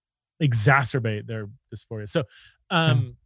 exacerbate 0.47 1.26
their 1.26 1.49
dysphoria. 1.74 2.09
So, 2.09 2.24
um, 2.70 3.16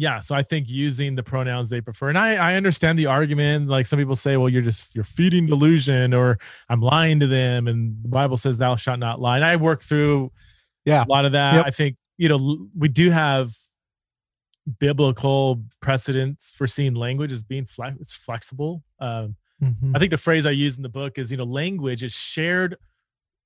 yeah, 0.00 0.20
so 0.20 0.34
I 0.36 0.44
think 0.44 0.68
using 0.68 1.16
the 1.16 1.24
pronouns 1.24 1.70
they 1.70 1.80
prefer, 1.80 2.08
and 2.08 2.16
I, 2.16 2.34
I 2.36 2.54
understand 2.54 3.00
the 3.00 3.06
argument. 3.06 3.68
Like 3.68 3.84
some 3.84 3.98
people 3.98 4.14
say, 4.14 4.36
well, 4.36 4.48
you're 4.48 4.62
just 4.62 4.94
you're 4.94 5.02
feeding 5.02 5.46
delusion, 5.46 6.14
or 6.14 6.38
I'm 6.68 6.80
lying 6.80 7.18
to 7.18 7.26
them, 7.26 7.66
and 7.66 7.96
the 8.02 8.08
Bible 8.08 8.36
says 8.36 8.58
thou 8.58 8.76
shalt 8.76 9.00
not 9.00 9.20
lie. 9.20 9.36
And 9.36 9.44
I 9.44 9.56
work 9.56 9.82
through, 9.82 10.30
yeah, 10.84 11.04
a 11.04 11.10
lot 11.10 11.24
of 11.24 11.32
that. 11.32 11.54
Yep. 11.54 11.66
I 11.66 11.70
think 11.70 11.96
you 12.16 12.28
know 12.28 12.68
we 12.76 12.86
do 12.86 13.10
have 13.10 13.50
biblical 14.78 15.64
precedents 15.80 16.52
for 16.52 16.68
seeing 16.68 16.94
language 16.94 17.32
as 17.32 17.42
being 17.42 17.64
flex- 17.64 17.96
it's 18.00 18.12
flexible. 18.12 18.84
Um, 19.00 19.34
mm-hmm. 19.60 19.96
I 19.96 19.98
think 19.98 20.12
the 20.12 20.18
phrase 20.18 20.46
I 20.46 20.50
use 20.50 20.76
in 20.76 20.84
the 20.84 20.88
book 20.88 21.18
is 21.18 21.32
you 21.32 21.36
know 21.36 21.44
language 21.44 22.04
is 22.04 22.12
shared 22.12 22.76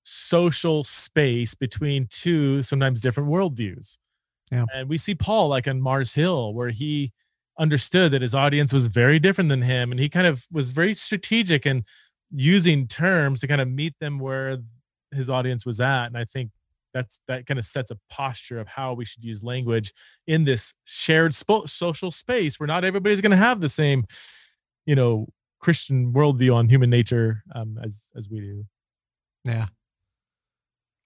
social 0.04 0.84
space 0.84 1.54
between 1.54 2.06
two 2.10 2.62
sometimes 2.62 3.00
different 3.00 3.28
worldviews. 3.28 3.98
Yeah. 4.50 4.66
And 4.74 4.88
we 4.88 4.98
see 4.98 5.14
Paul 5.14 5.48
like 5.48 5.68
on 5.68 5.80
Mars 5.80 6.12
Hill 6.12 6.54
where 6.54 6.70
he 6.70 7.12
understood 7.58 8.12
that 8.12 8.22
his 8.22 8.34
audience 8.34 8.72
was 8.72 8.86
very 8.86 9.18
different 9.18 9.50
than 9.50 9.62
him 9.62 9.90
and 9.90 10.00
he 10.00 10.08
kind 10.08 10.26
of 10.26 10.46
was 10.50 10.70
very 10.70 10.94
strategic 10.94 11.66
and 11.66 11.84
using 12.30 12.86
terms 12.86 13.40
to 13.40 13.46
kind 13.46 13.60
of 13.60 13.68
meet 13.68 13.94
them 14.00 14.18
where 14.18 14.58
his 15.12 15.28
audience 15.28 15.66
was 15.66 15.80
at 15.80 16.06
and 16.06 16.16
I 16.16 16.24
think 16.24 16.50
that's 16.94 17.20
that 17.28 17.46
kind 17.46 17.58
of 17.58 17.64
sets 17.64 17.90
a 17.90 17.98
posture 18.10 18.58
of 18.58 18.68
how 18.68 18.94
we 18.94 19.04
should 19.04 19.24
use 19.24 19.42
language 19.42 19.92
in 20.26 20.44
this 20.44 20.74
shared 20.84 21.32
spo- 21.32 21.68
social 21.68 22.10
space 22.10 22.58
where 22.58 22.66
not 22.66 22.84
everybody's 22.84 23.20
going 23.20 23.30
to 23.30 23.36
have 23.36 23.60
the 23.60 23.68
same 23.68 24.04
you 24.86 24.94
know 24.94 25.28
Christian 25.62 26.12
worldview 26.12 26.54
on 26.54 26.68
human 26.68 26.90
nature 26.90 27.42
um, 27.54 27.78
as 27.82 28.10
as 28.16 28.28
we 28.28 28.40
do. 28.40 28.66
Yeah, 29.46 29.66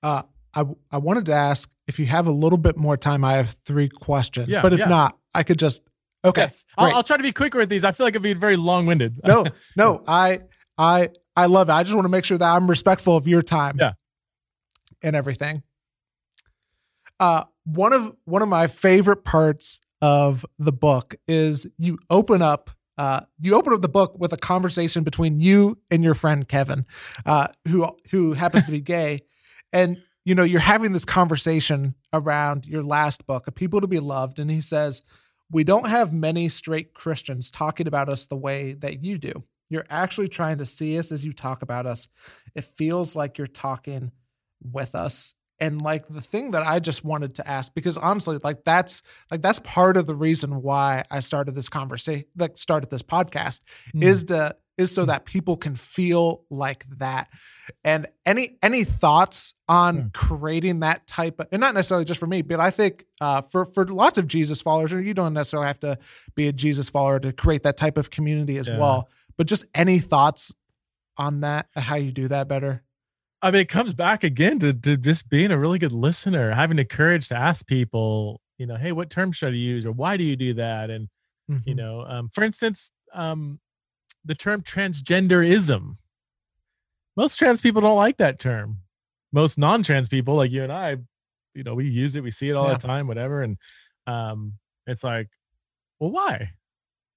uh, 0.03 0.23
I 0.55 0.65
I 0.91 0.99
wanted 0.99 1.27
to 1.27 1.33
ask 1.33 1.71
if 1.87 1.99
you 1.99 2.07
have 2.07 2.27
a 2.27 2.33
little 2.33 2.59
bit 2.59 2.77
more 2.77 2.97
time. 2.97 3.25
I 3.25 3.35
have 3.35 3.51
three 3.65 3.89
questions, 3.89 4.49
yeah, 4.49 4.63
but 4.63 4.73
if 4.73 4.81
yeah. 4.81 4.89
not, 4.89 5.19
I 5.35 5.43
could 5.43 5.59
just 5.59 5.83
okay. 6.25 6.43
Yes. 6.43 6.65
I'll, 6.77 6.97
I'll, 6.97 7.03
try 7.03 7.17
to 7.17 7.23
be 7.23 7.33
quicker 7.33 7.59
with 7.59 7.69
these. 7.69 7.85
I 7.85 7.93
feel 7.93 8.07
like 8.07 8.13
it'd 8.13 8.23
be 8.23 8.35
very 8.35 8.57
long 8.57 8.87
winded. 8.87 9.21
no, 9.25 9.45
no, 9.77 10.03
I 10.07 10.41
I 10.79 11.11
I 11.37 11.47
love 11.47 11.69
it. 11.69 11.73
I 11.73 11.83
just 11.83 11.95
want 11.95 12.05
to 12.05 12.11
make 12.11 12.25
sure 12.25 12.39
that 12.39 12.49
I'm 12.49 12.69
respectful 12.69 13.17
of 13.17 13.29
your 13.29 13.43
time. 13.43 13.77
Yeah, 13.79 13.93
and 15.03 15.15
everything. 15.15 15.63
Uh, 17.19 17.45
one 17.65 17.93
of 17.93 18.15
one 18.25 18.43
of 18.43 18.49
my 18.49 18.67
favorite 18.67 19.25
parts 19.25 19.81
of 20.03 20.45
the 20.59 20.73
book 20.73 21.15
is 21.27 21.67
you 21.79 21.99
open 22.11 22.43
up 22.43 22.71
uh, 22.99 23.21
you 23.41 23.55
open 23.55 23.73
up 23.73 23.83
the 23.83 23.89
book 23.89 24.19
with 24.19 24.33
a 24.33 24.37
conversation 24.37 25.05
between 25.05 25.39
you 25.39 25.79
and 25.91 26.03
your 26.03 26.15
friend 26.15 26.49
Kevin, 26.49 26.87
uh, 27.27 27.49
who 27.69 27.87
who 28.11 28.33
happens 28.33 28.65
to 28.65 28.71
be 28.71 28.81
gay, 28.81 29.21
and 29.73 30.03
you 30.25 30.35
know 30.35 30.45
you're 30.45 30.61
having 30.61 30.93
this 30.93 31.05
conversation 31.05 31.95
around 32.13 32.67
your 32.67 32.83
last 32.83 33.27
book, 33.27 33.47
A 33.47 33.53
People 33.53 33.81
to 33.81 33.87
Be 33.87 34.01
Loved, 34.01 34.39
and 34.39 34.51
he 34.51 34.61
says, 34.61 35.03
"We 35.51 35.65
don't 35.65 35.89
have 35.89 36.13
many 36.13 36.49
straight 36.49 36.95
Christians 36.95 37.51
talking 37.51 37.87
about 37.87 38.09
us 38.09 38.27
the 38.27 38.37
way 38.37 38.73
that 38.75 39.03
you 39.03 39.19
do. 39.19 39.45
You're 39.69 39.87
actually 39.91 40.29
trying 40.29 40.59
to 40.59 40.67
see 40.67 40.99
us 40.99 41.11
as 41.13 41.25
you 41.25 41.33
talk 41.33 41.63
about 41.63 41.87
us. 41.87 42.09
It 42.55 42.65
feels 42.65 43.17
like 43.17 43.39
you're 43.39 43.47
talking 43.47 44.13
with 44.63 44.95
us." 44.95 45.35
And 45.59 45.81
like 45.81 46.07
the 46.09 46.21
thing 46.21 46.51
that 46.51 46.67
I 46.67 46.81
just 46.81 47.03
wanted 47.03 47.37
to 47.37 47.49
ask, 47.49 47.73
because 47.75 47.97
honestly, 47.97 48.39
like 48.45 48.65
that's 48.65 49.03
like 49.31 49.41
that's 49.41 49.61
part 49.61 49.97
of 49.97 50.07
the 50.07 50.15
reason 50.15 50.61
why 50.63 51.05
I 51.11 51.21
started 51.21 51.55
this 51.55 51.71
conversation, 51.71 52.27
like 52.37 52.59
started 52.59 52.91
this 52.91 53.03
podcast, 53.03 53.61
mm. 53.95 54.03
is 54.03 54.25
to 54.25 54.55
is 54.79 54.93
so 54.93 55.05
that 55.07 55.25
people 55.25 55.57
can 55.57 55.75
feel 55.75 56.45
like 56.51 56.85
that. 56.99 57.29
And 57.85 58.07
any 58.25 58.59
any 58.63 58.85
thoughts 58.85 59.55
on 59.69 59.97
hmm. 59.97 60.07
creating 60.13 60.81
that 60.81 61.07
type 61.07 61.41
of 61.41 61.49
and 61.53 61.61
not 61.61 61.75
necessarily 61.75 62.05
just 62.05 62.21
for 62.21 62.27
me, 62.27 62.43
but 62.43 62.61
I 62.61 62.71
think 62.71 63.05
uh, 63.21 63.43
for 63.43 63.67
for 63.67 63.87
lots 63.87 64.19
of 64.19 64.27
Jesus 64.27 64.61
followers, 64.61 64.93
or 64.93 65.01
you 65.01 65.15
don't 65.15 65.33
necessarily 65.33 65.67
have 65.67 65.81
to 65.81 65.99
be 66.35 66.49
a 66.49 66.53
Jesus 66.53 66.91
follower 66.91 67.19
to 67.21 67.33
create 67.33 67.63
that 67.63 67.77
type 67.77 67.97
of 67.97 68.11
community 68.11 68.59
as 68.59 68.69
yeah. 68.69 68.79
well. 68.79 69.09
But 69.37 69.47
just 69.47 69.65
any 69.75 69.99
thoughts 69.99 70.53
on 71.17 71.41
that, 71.41 71.67
how 71.75 71.97
you 71.97 72.13
do 72.13 72.29
that 72.29 72.49
better? 72.49 72.83
I 73.43 73.51
mean, 73.51 73.61
it 73.61 73.69
comes 73.69 73.95
back 73.95 74.25
again 74.25 74.59
to, 74.61 74.73
to 74.73 74.97
just 74.97 75.29
being 75.29 75.51
a 75.51 75.59
really 75.59 75.79
good 75.79 75.93
listener, 75.93 76.53
having 76.53 76.79
the 76.79 76.85
courage 76.85 77.29
to 77.29 77.37
ask 77.37 77.67
people, 77.67 78.41
you 78.59 78.67
know, 78.67 78.77
hey, 78.77 78.93
what 78.93 79.11
term 79.11 79.33
should 79.33 79.53
I 79.53 79.57
use 79.57 79.85
or 79.85 79.93
why 79.93 80.17
do 80.17 80.25
you 80.25 80.37
do 80.37 80.55
that? 80.55 80.91
And, 80.91 81.09
mm-hmm. 81.51 81.69
you 81.69 81.75
know, 81.75 82.05
um, 82.07 82.31
for 82.33 82.43
instance, 82.43 82.91
um, 83.13 83.61
the 84.27 84.35
term 84.35 84.63
transgenderism. 84.63 85.97
Most 87.17 87.39
trans 87.39 87.63
people 87.63 87.81
don't 87.81 87.97
like 87.97 88.19
that 88.19 88.39
term. 88.39 88.79
Most 89.33 89.59
non-trans 89.59 90.09
people 90.09 90.35
like 90.35 90.51
you 90.51 90.63
and 90.63 90.73
I, 90.73 90.99
you 91.55 91.63
know, 91.63 91.75
we 91.75 91.89
use 91.89 92.15
it, 92.17 92.23
we 92.23 92.31
see 92.31 92.51
it 92.51 92.55
all 92.55 92.69
yeah. 92.69 92.75
the 92.75 92.87
time, 92.87 93.07
whatever. 93.07 93.43
And 93.43 93.57
um, 94.07 94.55
it's 94.87 95.03
like, 95.03 95.29
well, 95.99 96.11
why? 96.11 96.51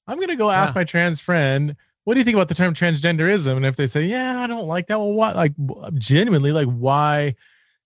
I'm 0.07 0.17
going 0.17 0.29
to 0.29 0.35
go 0.35 0.49
ask 0.49 0.73
yeah. 0.73 0.79
my 0.79 0.83
trans 0.85 1.21
friend, 1.21 1.75
what 2.03 2.13
do 2.13 2.19
you 2.19 2.23
think 2.23 2.35
about 2.35 2.47
the 2.47 2.55
term 2.55 2.73
transgenderism? 2.73 3.57
And 3.57 3.65
if 3.65 3.75
they 3.75 3.87
say, 3.87 4.05
yeah, 4.05 4.39
I 4.39 4.47
don't 4.47 4.67
like 4.67 4.87
that. 4.87 4.97
Well, 4.97 5.13
what, 5.13 5.35
like 5.35 5.53
genuinely, 5.95 6.51
like, 6.51 6.67
why 6.67 7.35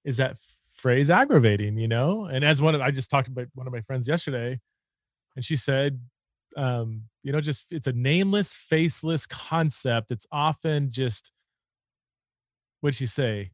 is 0.06 0.18
that 0.18 0.38
phrase 0.74 1.10
aggravating, 1.10 1.78
you 1.78 1.88
know? 1.88 2.26
And 2.26 2.46
as 2.46 2.62
one 2.62 2.76
of, 2.76 2.82
I 2.82 2.92
just 2.92 3.10
talked 3.10 3.28
about 3.28 3.48
one 3.56 3.68
of 3.68 3.74
my 3.74 3.82
friends 3.82 4.08
yesterday 4.08 4.60
and 5.36 5.44
she 5.44 5.56
said, 5.56 6.00
um, 6.56 7.04
you 7.24 7.32
know, 7.32 7.42
just 7.42 7.66
it's 7.72 7.88
a 7.88 7.94
nameless, 7.94 8.54
faceless 8.54 9.26
concept. 9.26 10.12
It's 10.12 10.28
often 10.32 10.92
just 10.92 11.32
what'd 12.82 12.96
she 12.96 13.06
say? 13.06 13.52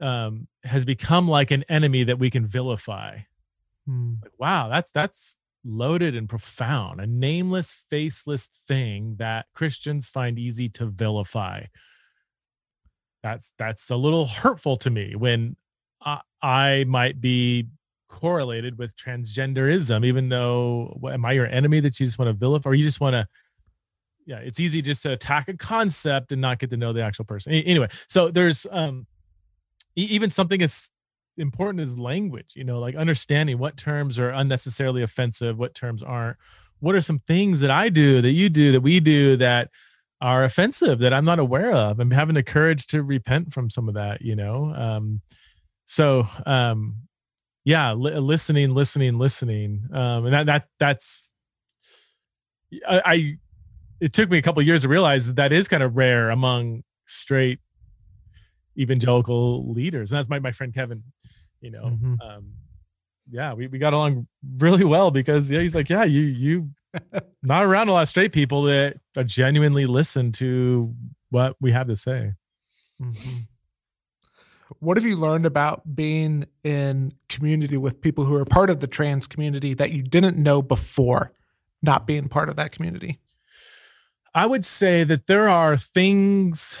Um, 0.00 0.46
has 0.62 0.84
become 0.84 1.26
like 1.26 1.50
an 1.50 1.64
enemy 1.68 2.04
that 2.04 2.18
we 2.18 2.30
can 2.30 2.46
vilify. 2.46 3.20
Hmm. 3.86 4.14
Like, 4.22 4.32
wow, 4.38 4.68
that's 4.68 4.92
that's 4.92 5.38
loaded 5.64 6.14
and 6.14 6.28
profound, 6.28 7.00
a 7.00 7.06
nameless, 7.06 7.84
faceless 7.90 8.46
thing 8.46 9.16
that 9.18 9.46
Christians 9.54 10.08
find 10.08 10.38
easy 10.38 10.68
to 10.70 10.86
vilify. 10.86 11.64
That's 13.22 13.54
that's 13.58 13.90
a 13.90 13.96
little 13.96 14.26
hurtful 14.26 14.76
to 14.76 14.90
me 14.90 15.16
when 15.16 15.56
I, 16.02 16.20
I 16.42 16.84
might 16.86 17.20
be 17.20 17.68
correlated 18.08 18.78
with 18.78 18.96
transgenderism, 18.96 20.04
even 20.04 20.28
though 20.28 20.96
what, 21.00 21.14
am 21.14 21.24
I 21.24 21.32
your 21.32 21.46
enemy 21.46 21.80
that 21.80 21.98
you 22.00 22.06
just 22.06 22.18
want 22.18 22.28
to 22.28 22.32
vilify 22.32 22.70
or 22.70 22.74
you 22.74 22.84
just 22.84 23.00
want 23.00 23.14
to 23.14 23.26
yeah, 24.26 24.40
it's 24.40 24.60
easy 24.60 24.82
just 24.82 25.02
to 25.04 25.12
attack 25.12 25.48
a 25.48 25.56
concept 25.56 26.32
and 26.32 26.40
not 26.42 26.58
get 26.58 26.68
to 26.68 26.76
know 26.76 26.92
the 26.92 27.02
actual 27.02 27.24
person. 27.24 27.50
Anyway, 27.50 27.88
so 28.08 28.30
there's 28.30 28.66
um 28.70 29.06
even 29.96 30.30
something 30.30 30.62
as 30.62 30.90
important 31.38 31.80
as 31.80 31.98
language, 31.98 32.52
you 32.54 32.64
know, 32.64 32.78
like 32.78 32.94
understanding 32.94 33.58
what 33.58 33.76
terms 33.76 34.18
are 34.18 34.30
unnecessarily 34.30 35.02
offensive, 35.02 35.58
what 35.58 35.74
terms 35.74 36.02
aren't. 36.02 36.36
What 36.80 36.94
are 36.94 37.00
some 37.00 37.20
things 37.20 37.60
that 37.60 37.70
I 37.70 37.88
do, 37.88 38.20
that 38.20 38.30
you 38.32 38.48
do, 38.48 38.70
that 38.72 38.82
we 38.82 39.00
do 39.00 39.36
that 39.36 39.70
are 40.20 40.44
offensive 40.44 40.98
that 41.00 41.12
I'm 41.12 41.24
not 41.24 41.38
aware 41.38 41.72
of? 41.72 41.98
I'm 41.98 42.10
having 42.10 42.34
the 42.34 42.42
courage 42.42 42.86
to 42.88 43.02
repent 43.02 43.52
from 43.52 43.70
some 43.70 43.88
of 43.88 43.94
that, 43.94 44.22
you 44.22 44.36
know. 44.36 44.72
Um, 44.76 45.20
so 45.86 46.24
um, 46.46 47.07
yeah, 47.68 47.92
li- 47.92 48.16
listening, 48.16 48.74
listening, 48.74 49.18
listening, 49.18 49.90
um, 49.92 50.24
and 50.24 50.32
that 50.32 50.46
that 50.46 50.68
that's 50.78 51.34
I, 52.88 53.02
I 53.04 53.38
it 54.00 54.14
took 54.14 54.30
me 54.30 54.38
a 54.38 54.42
couple 54.42 54.62
years 54.62 54.82
to 54.82 54.88
realize 54.88 55.26
that 55.26 55.36
that 55.36 55.52
is 55.52 55.68
kind 55.68 55.82
of 55.82 55.94
rare 55.94 56.30
among 56.30 56.82
straight 57.04 57.58
evangelical 58.78 59.70
leaders. 59.70 60.10
And 60.10 60.18
that's 60.18 60.30
my, 60.30 60.38
my 60.38 60.52
friend 60.52 60.72
Kevin, 60.72 61.02
you 61.60 61.70
know, 61.70 61.84
mm-hmm. 61.84 62.14
um, 62.22 62.52
yeah, 63.30 63.52
we, 63.52 63.66
we 63.66 63.76
got 63.76 63.92
along 63.92 64.26
really 64.56 64.84
well 64.84 65.10
because 65.10 65.50
yeah, 65.50 65.60
he's 65.60 65.74
like, 65.74 65.90
yeah, 65.90 66.04
you, 66.04 66.22
you 66.22 66.70
not 67.42 67.64
around 67.64 67.88
a 67.88 67.92
lot 67.92 68.02
of 68.02 68.08
straight 68.08 68.32
people 68.32 68.62
that 68.62 68.96
genuinely 69.26 69.84
listen 69.84 70.32
to 70.32 70.94
what 71.28 71.54
we 71.60 71.72
have 71.72 71.88
to 71.88 71.96
say. 71.96 72.32
Mm-hmm. 73.02 73.38
What 74.80 74.96
have 74.96 75.06
you 75.06 75.16
learned 75.16 75.46
about 75.46 75.96
being 75.96 76.46
in 76.62 77.14
community 77.28 77.76
with 77.76 78.00
people 78.00 78.24
who 78.24 78.36
are 78.36 78.44
part 78.44 78.70
of 78.70 78.80
the 78.80 78.86
trans 78.86 79.26
community 79.26 79.74
that 79.74 79.92
you 79.92 80.02
didn't 80.02 80.36
know 80.36 80.60
before 80.62 81.32
not 81.82 82.06
being 82.06 82.28
part 82.28 82.48
of 82.48 82.56
that 82.56 82.72
community? 82.72 83.18
I 84.34 84.46
would 84.46 84.66
say 84.66 85.04
that 85.04 85.26
there 85.26 85.48
are 85.48 85.76
things 85.76 86.80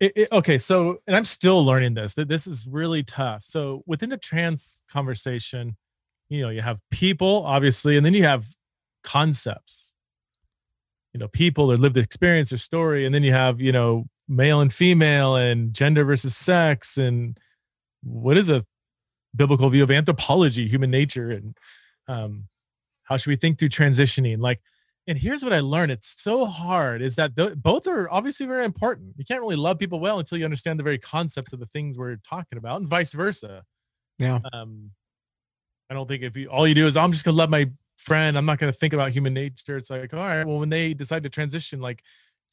it, 0.00 0.12
it, 0.16 0.28
okay, 0.32 0.58
so 0.58 1.00
and 1.06 1.14
I'm 1.14 1.24
still 1.24 1.64
learning 1.64 1.94
this. 1.94 2.14
That 2.14 2.28
this 2.28 2.46
is 2.46 2.66
really 2.66 3.02
tough. 3.02 3.44
So 3.44 3.82
within 3.86 4.10
the 4.10 4.16
trans 4.16 4.82
conversation, 4.90 5.76
you 6.28 6.42
know, 6.42 6.50
you 6.50 6.60
have 6.60 6.80
people 6.90 7.44
obviously, 7.46 7.96
and 7.96 8.04
then 8.04 8.14
you 8.14 8.24
have 8.24 8.46
concepts. 9.02 9.94
You 11.12 11.20
know, 11.20 11.28
people, 11.28 11.68
their 11.68 11.78
lived 11.78 11.96
experience, 11.96 12.50
their 12.50 12.58
story, 12.58 13.06
and 13.06 13.14
then 13.14 13.22
you 13.22 13.32
have 13.32 13.60
you 13.60 13.72
know 13.72 14.06
male 14.28 14.60
and 14.60 14.72
female, 14.72 15.36
and 15.36 15.72
gender 15.72 16.04
versus 16.04 16.36
sex, 16.36 16.96
and 16.98 17.38
what 18.02 18.36
is 18.36 18.48
a 18.48 18.64
biblical 19.34 19.68
view 19.68 19.82
of 19.82 19.90
anthropology, 19.90 20.66
human 20.68 20.90
nature, 20.90 21.30
and 21.30 21.56
um, 22.08 22.48
how 23.04 23.16
should 23.16 23.30
we 23.30 23.36
think 23.36 23.58
through 23.58 23.68
transitioning? 23.68 24.38
Like 24.38 24.60
and 25.08 25.16
here's 25.16 25.44
what 25.44 25.52
I 25.52 25.60
learned. 25.60 25.92
It's 25.92 26.20
so 26.20 26.46
hard 26.46 27.00
is 27.00 27.14
that 27.16 27.36
th- 27.36 27.54
both 27.56 27.86
are 27.86 28.10
obviously 28.10 28.46
very 28.46 28.64
important. 28.64 29.14
You 29.16 29.24
can't 29.24 29.40
really 29.40 29.56
love 29.56 29.78
people 29.78 30.00
well 30.00 30.18
until 30.18 30.36
you 30.36 30.44
understand 30.44 30.78
the 30.80 30.84
very 30.84 30.98
concepts 30.98 31.52
of 31.52 31.60
the 31.60 31.66
things 31.66 31.96
we're 31.96 32.16
talking 32.28 32.58
about 32.58 32.80
and 32.80 32.88
vice 32.88 33.12
versa. 33.12 33.62
Yeah. 34.18 34.40
Um, 34.52 34.90
I 35.88 35.94
don't 35.94 36.08
think 36.08 36.24
if 36.24 36.36
you, 36.36 36.48
all 36.48 36.66
you 36.66 36.74
do 36.74 36.88
is, 36.88 36.96
I'm 36.96 37.12
just 37.12 37.24
going 37.24 37.34
to 37.34 37.38
love 37.38 37.50
my 37.50 37.70
friend. 37.96 38.36
I'm 38.36 38.46
not 38.46 38.58
going 38.58 38.72
to 38.72 38.76
think 38.76 38.94
about 38.94 39.12
human 39.12 39.32
nature. 39.32 39.76
It's 39.76 39.90
like, 39.90 40.12
all 40.12 40.18
right, 40.18 40.44
well, 40.44 40.58
when 40.58 40.70
they 40.70 40.92
decide 40.92 41.22
to 41.22 41.28
transition, 41.28 41.80
like, 41.80 42.02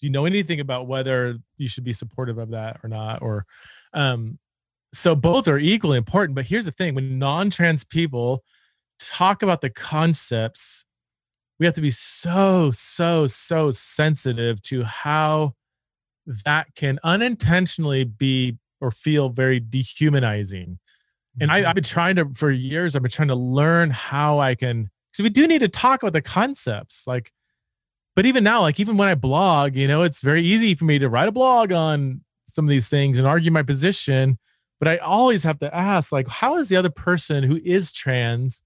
you 0.03 0.09
know 0.09 0.25
anything 0.25 0.59
about 0.59 0.87
whether 0.87 1.37
you 1.57 1.67
should 1.67 1.83
be 1.83 1.93
supportive 1.93 2.37
of 2.37 2.49
that 2.51 2.79
or 2.83 2.89
not? 2.89 3.21
Or, 3.21 3.45
um, 3.93 4.37
so 4.93 5.15
both 5.15 5.47
are 5.47 5.57
equally 5.57 5.97
important. 5.97 6.35
But 6.35 6.45
here's 6.45 6.65
the 6.65 6.71
thing, 6.71 6.93
when 6.93 7.17
non-trans 7.17 7.83
people 7.83 8.43
talk 8.99 9.41
about 9.41 9.61
the 9.61 9.69
concepts 9.69 10.85
we 11.59 11.65
have 11.65 11.75
to 11.75 11.81
be 11.81 11.91
so 11.91 12.71
so 12.71 13.27
so 13.27 13.71
sensitive 13.71 14.61
to 14.63 14.83
how 14.83 15.53
that 16.45 16.67
can 16.75 16.99
unintentionally 17.03 18.03
be 18.03 18.57
or 18.81 18.91
feel 18.91 19.29
very 19.29 19.59
dehumanizing 19.59 20.79
and 21.39 21.51
I, 21.51 21.57
have 21.57 21.65
mm-hmm. 21.67 21.75
been 21.75 21.83
trying 21.83 22.15
to 22.17 22.29
for 22.35 22.51
years 22.51 22.95
i've 22.95 23.01
been 23.01 23.11
trying 23.11 23.27
to 23.29 23.35
learn 23.35 23.89
how 23.91 24.39
i 24.39 24.55
can 24.55 24.89
so 25.13 25.23
we 25.23 25.29
do 25.29 25.47
need 25.47 25.59
to 25.59 25.69
talk 25.69 26.03
about 26.03 26.13
the 26.13 26.21
concepts 26.21 27.05
like 27.07 27.31
but 28.15 28.25
even 28.25 28.43
now 28.43 28.61
like 28.61 28.79
even 28.79 28.97
when 28.97 29.07
i 29.07 29.15
blog 29.15 29.75
you 29.75 29.87
know 29.87 30.03
it's 30.03 30.21
very 30.21 30.41
easy 30.41 30.75
for 30.75 30.85
me 30.85 30.99
to 30.99 31.09
write 31.09 31.27
a 31.27 31.31
blog 31.31 31.71
on 31.71 32.21
some 32.45 32.65
of 32.65 32.69
these 32.69 32.89
things 32.89 33.17
and 33.17 33.27
argue 33.27 33.51
my 33.51 33.63
position 33.63 34.37
but 34.79 34.87
i 34.87 34.97
always 34.97 35.43
have 35.43 35.59
to 35.59 35.73
ask 35.75 36.11
like 36.11 36.27
how 36.27 36.57
is 36.57 36.69
the 36.69 36.75
other 36.75 36.89
person 36.89 37.43
who 37.43 37.59
is 37.63 37.91
trans 37.91 38.63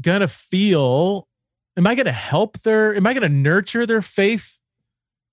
gonna 0.00 0.28
feel 0.28 1.28
am 1.76 1.86
I 1.86 1.94
going 1.94 2.06
to 2.06 2.12
help 2.12 2.60
their, 2.62 2.94
am 2.94 3.06
I 3.06 3.14
going 3.14 3.22
to 3.22 3.28
nurture 3.28 3.86
their 3.86 4.02
faith 4.02 4.60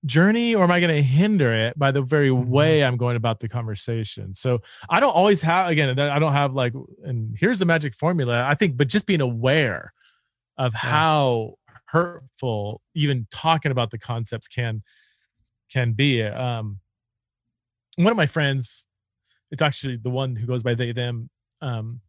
journey 0.05 0.55
or 0.55 0.63
am 0.63 0.71
I 0.71 0.79
going 0.79 0.95
to 0.95 1.01
hinder 1.01 1.51
it 1.51 1.77
by 1.77 1.91
the 1.91 2.01
very 2.01 2.29
mm-hmm. 2.29 2.49
way 2.49 2.83
I'm 2.83 2.97
going 2.97 3.15
about 3.15 3.39
the 3.39 3.49
conversation? 3.49 4.33
So 4.33 4.61
I 4.89 4.99
don't 4.99 5.15
always 5.15 5.41
have, 5.41 5.69
again, 5.69 5.99
I 5.99 6.19
don't 6.19 6.33
have 6.33 6.53
like, 6.53 6.73
and 7.03 7.35
here's 7.37 7.59
the 7.59 7.65
magic 7.65 7.93
formula. 7.93 8.45
I 8.45 8.55
think, 8.55 8.77
but 8.77 8.87
just 8.87 9.05
being 9.05 9.21
aware 9.21 9.93
of 10.57 10.73
how 10.73 11.55
hurtful 11.91 12.81
even 12.93 13.27
talking 13.31 13.71
about 13.71 13.91
the 13.91 13.97
concepts 13.97 14.47
can, 14.47 14.81
can 15.71 15.93
be. 15.93 16.23
Um, 16.23 16.79
one 17.95 18.11
of 18.11 18.17
my 18.17 18.27
friends, 18.27 18.87
it's 19.51 19.61
actually 19.61 19.97
the 19.97 20.09
one 20.09 20.35
who 20.35 20.45
goes 20.45 20.63
by 20.63 20.73
they, 20.73 20.91
them. 20.91 21.29
Um, 21.61 22.01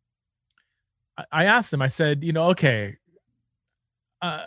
I 1.32 1.44
asked 1.44 1.70
them, 1.70 1.82
I 1.82 1.88
said, 1.88 2.24
you 2.24 2.32
know, 2.32 2.46
okay, 2.50 2.96
uh, 4.22 4.46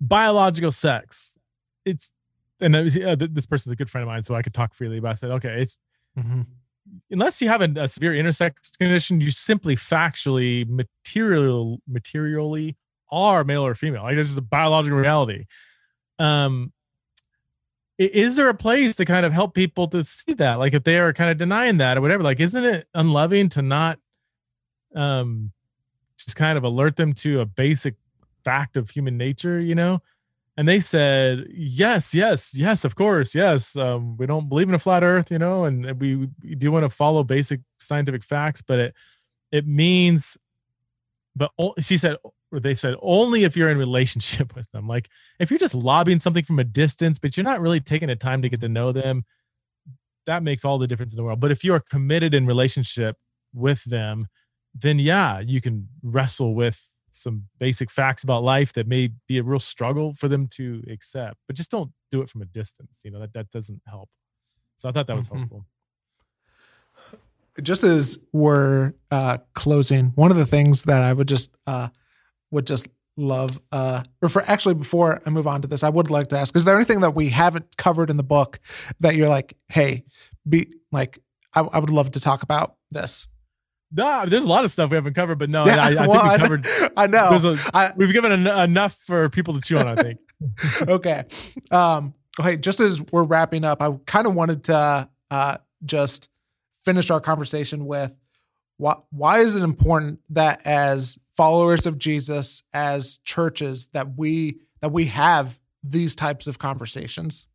biological 0.00 0.72
sex. 0.72 1.38
It's 1.84 2.12
and 2.60 2.74
was, 2.74 2.96
uh, 2.96 3.16
this 3.18 3.46
person's 3.46 3.72
a 3.72 3.76
good 3.76 3.88
friend 3.88 4.02
of 4.02 4.08
mine, 4.08 4.22
so 4.22 4.34
I 4.34 4.42
could 4.42 4.54
talk 4.54 4.74
freely. 4.74 5.00
But 5.00 5.12
I 5.12 5.14
said, 5.14 5.30
okay, 5.30 5.62
it's 5.62 5.78
mm-hmm. 6.18 6.42
unless 7.10 7.40
you 7.40 7.48
have 7.48 7.62
a, 7.62 7.72
a, 7.76 7.88
severe 7.88 8.12
intersex 8.12 8.76
condition, 8.78 9.20
you 9.20 9.30
simply 9.30 9.76
factually, 9.76 10.68
material, 10.68 11.80
materially 11.86 12.76
are 13.10 13.44
male 13.44 13.64
or 13.64 13.74
female. 13.74 14.02
Like 14.02 14.16
it's 14.16 14.30
just 14.30 14.38
a 14.38 14.42
biological 14.42 14.98
reality. 14.98 15.44
Um, 16.18 16.72
is 17.98 18.36
there 18.36 18.48
a 18.48 18.54
place 18.54 18.96
to 18.96 19.04
kind 19.04 19.26
of 19.26 19.32
help 19.32 19.54
people 19.54 19.88
to 19.88 20.04
see 20.04 20.32
that? 20.34 20.58
Like 20.58 20.72
if 20.72 20.84
they 20.84 20.98
are 20.98 21.12
kind 21.12 21.30
of 21.30 21.36
denying 21.36 21.78
that 21.78 21.98
or 21.98 22.00
whatever, 22.00 22.22
like 22.22 22.40
isn't 22.40 22.64
it 22.64 22.86
unloving 22.94 23.48
to 23.50 23.62
not 23.62 23.98
um 24.94 25.52
just 26.16 26.36
kind 26.36 26.56
of 26.56 26.64
alert 26.64 26.96
them 26.96 27.12
to 27.12 27.40
a 27.40 27.46
basic 27.46 27.94
fact 28.44 28.76
of 28.76 28.90
human 28.90 29.16
nature, 29.16 29.60
you 29.60 29.74
know? 29.74 30.00
And 30.56 30.66
they 30.66 30.80
said, 30.80 31.46
yes, 31.50 32.12
yes, 32.12 32.52
yes, 32.52 32.84
of 32.84 32.96
course, 32.96 33.32
yes. 33.32 33.76
Um, 33.76 34.16
we 34.16 34.26
don't 34.26 34.48
believe 34.48 34.68
in 34.68 34.74
a 34.74 34.78
flat 34.78 35.04
earth, 35.04 35.30
you 35.30 35.38
know, 35.38 35.64
and 35.64 36.00
we, 36.00 36.28
we 36.42 36.56
do 36.56 36.72
want 36.72 36.84
to 36.84 36.90
follow 36.90 37.22
basic 37.22 37.60
scientific 37.78 38.24
facts, 38.24 38.60
but 38.60 38.78
it, 38.80 38.94
it 39.52 39.66
means, 39.68 40.36
but 41.36 41.52
she 41.78 41.96
said, 41.96 42.16
or 42.50 42.60
they 42.60 42.74
said, 42.74 42.96
only 43.02 43.44
if 43.44 43.56
you're 43.56 43.70
in 43.70 43.78
relationship 43.78 44.54
with 44.56 44.70
them. 44.72 44.86
Like 44.86 45.08
if 45.38 45.50
you're 45.50 45.58
just 45.58 45.74
lobbying 45.74 46.18
something 46.18 46.44
from 46.44 46.58
a 46.58 46.64
distance, 46.64 47.18
but 47.18 47.36
you're 47.36 47.44
not 47.44 47.60
really 47.60 47.80
taking 47.80 48.08
the 48.08 48.16
time 48.16 48.42
to 48.42 48.48
get 48.48 48.60
to 48.60 48.68
know 48.68 48.92
them, 48.92 49.24
that 50.26 50.42
makes 50.42 50.64
all 50.64 50.78
the 50.78 50.86
difference 50.86 51.14
in 51.14 51.16
the 51.16 51.24
world. 51.24 51.40
But 51.40 51.50
if 51.50 51.64
you 51.64 51.72
are 51.74 51.80
committed 51.80 52.34
in 52.34 52.46
relationship 52.46 53.16
with 53.54 53.82
them, 53.84 54.26
then 54.74 54.98
yeah, 54.98 55.40
you 55.40 55.60
can 55.60 55.88
wrestle 56.02 56.54
with 56.54 56.90
some 57.10 57.44
basic 57.58 57.90
facts 57.90 58.22
about 58.22 58.42
life 58.42 58.72
that 58.74 58.86
may 58.86 59.10
be 59.26 59.38
a 59.38 59.42
real 59.42 59.60
struggle 59.60 60.14
for 60.14 60.28
them 60.28 60.46
to 60.46 60.82
accept 60.90 61.36
but 61.46 61.56
just 61.56 61.70
don't 61.70 61.90
do 62.10 62.20
it 62.20 62.28
from 62.28 62.42
a 62.42 62.46
distance 62.46 63.02
you 63.04 63.10
know 63.10 63.18
that 63.18 63.32
that 63.32 63.50
doesn't 63.50 63.80
help 63.86 64.08
so 64.76 64.88
i 64.88 64.92
thought 64.92 65.06
that 65.06 65.16
was 65.16 65.28
mm-hmm. 65.28 65.38
helpful 65.38 65.64
just 67.62 67.82
as 67.82 68.18
we're 68.32 68.92
uh 69.10 69.38
closing 69.54 70.06
one 70.14 70.30
of 70.30 70.36
the 70.36 70.46
things 70.46 70.82
that 70.82 71.02
i 71.02 71.12
would 71.12 71.28
just 71.28 71.50
uh 71.66 71.88
would 72.50 72.66
just 72.66 72.88
love 73.16 73.60
uh 73.72 74.02
or 74.22 74.28
for 74.28 74.42
actually 74.42 74.74
before 74.74 75.20
i 75.26 75.30
move 75.30 75.48
on 75.48 75.60
to 75.60 75.66
this 75.66 75.82
i 75.82 75.88
would 75.88 76.08
like 76.08 76.28
to 76.28 76.38
ask 76.38 76.54
is 76.54 76.64
there 76.64 76.76
anything 76.76 77.00
that 77.00 77.16
we 77.16 77.28
haven't 77.28 77.76
covered 77.76 78.10
in 78.10 78.16
the 78.16 78.22
book 78.22 78.60
that 79.00 79.16
you're 79.16 79.28
like 79.28 79.56
hey 79.68 80.04
be 80.48 80.72
like 80.92 81.18
I, 81.52 81.62
I 81.62 81.78
would 81.78 81.90
love 81.90 82.12
to 82.12 82.20
talk 82.20 82.44
about 82.44 82.76
this 82.92 83.26
no, 83.90 84.26
there's 84.26 84.44
a 84.44 84.48
lot 84.48 84.64
of 84.64 84.70
stuff 84.70 84.90
we 84.90 84.96
haven't 84.96 85.14
covered, 85.14 85.38
but 85.38 85.48
no, 85.48 85.64
yeah, 85.64 85.82
I, 85.82 86.04
I 86.04 86.06
well, 86.06 86.20
think 86.20 86.32
we 86.32 86.38
covered. 86.38 86.92
I 86.96 87.06
know. 87.06 87.30
A, 87.30 87.70
I, 87.72 87.92
we've 87.96 88.12
given 88.12 88.32
en- 88.32 88.58
enough 88.70 88.94
for 88.94 89.28
people 89.30 89.54
to 89.54 89.60
chew 89.60 89.78
on. 89.78 89.86
I 89.86 89.94
think. 89.94 90.18
okay. 90.88 91.24
Um, 91.70 92.14
okay. 92.38 92.56
Just 92.56 92.80
as 92.80 93.00
we're 93.00 93.24
wrapping 93.24 93.64
up, 93.64 93.80
I 93.80 93.90
kind 94.06 94.26
of 94.26 94.34
wanted 94.34 94.64
to 94.64 95.08
uh, 95.30 95.58
just 95.84 96.28
finish 96.84 97.10
our 97.10 97.20
conversation 97.20 97.86
with 97.86 98.16
why 98.76 98.96
why 99.10 99.40
is 99.40 99.56
it 99.56 99.62
important 99.62 100.20
that 100.30 100.66
as 100.66 101.18
followers 101.38 101.86
of 101.86 101.98
Jesus, 101.98 102.64
as 102.72 103.18
churches, 103.18 103.86
that 103.92 104.16
we 104.16 104.58
that 104.80 104.90
we 104.90 105.04
have 105.06 105.60
these 105.84 106.16
types 106.16 106.48
of 106.48 106.58
conversations? 106.58 107.46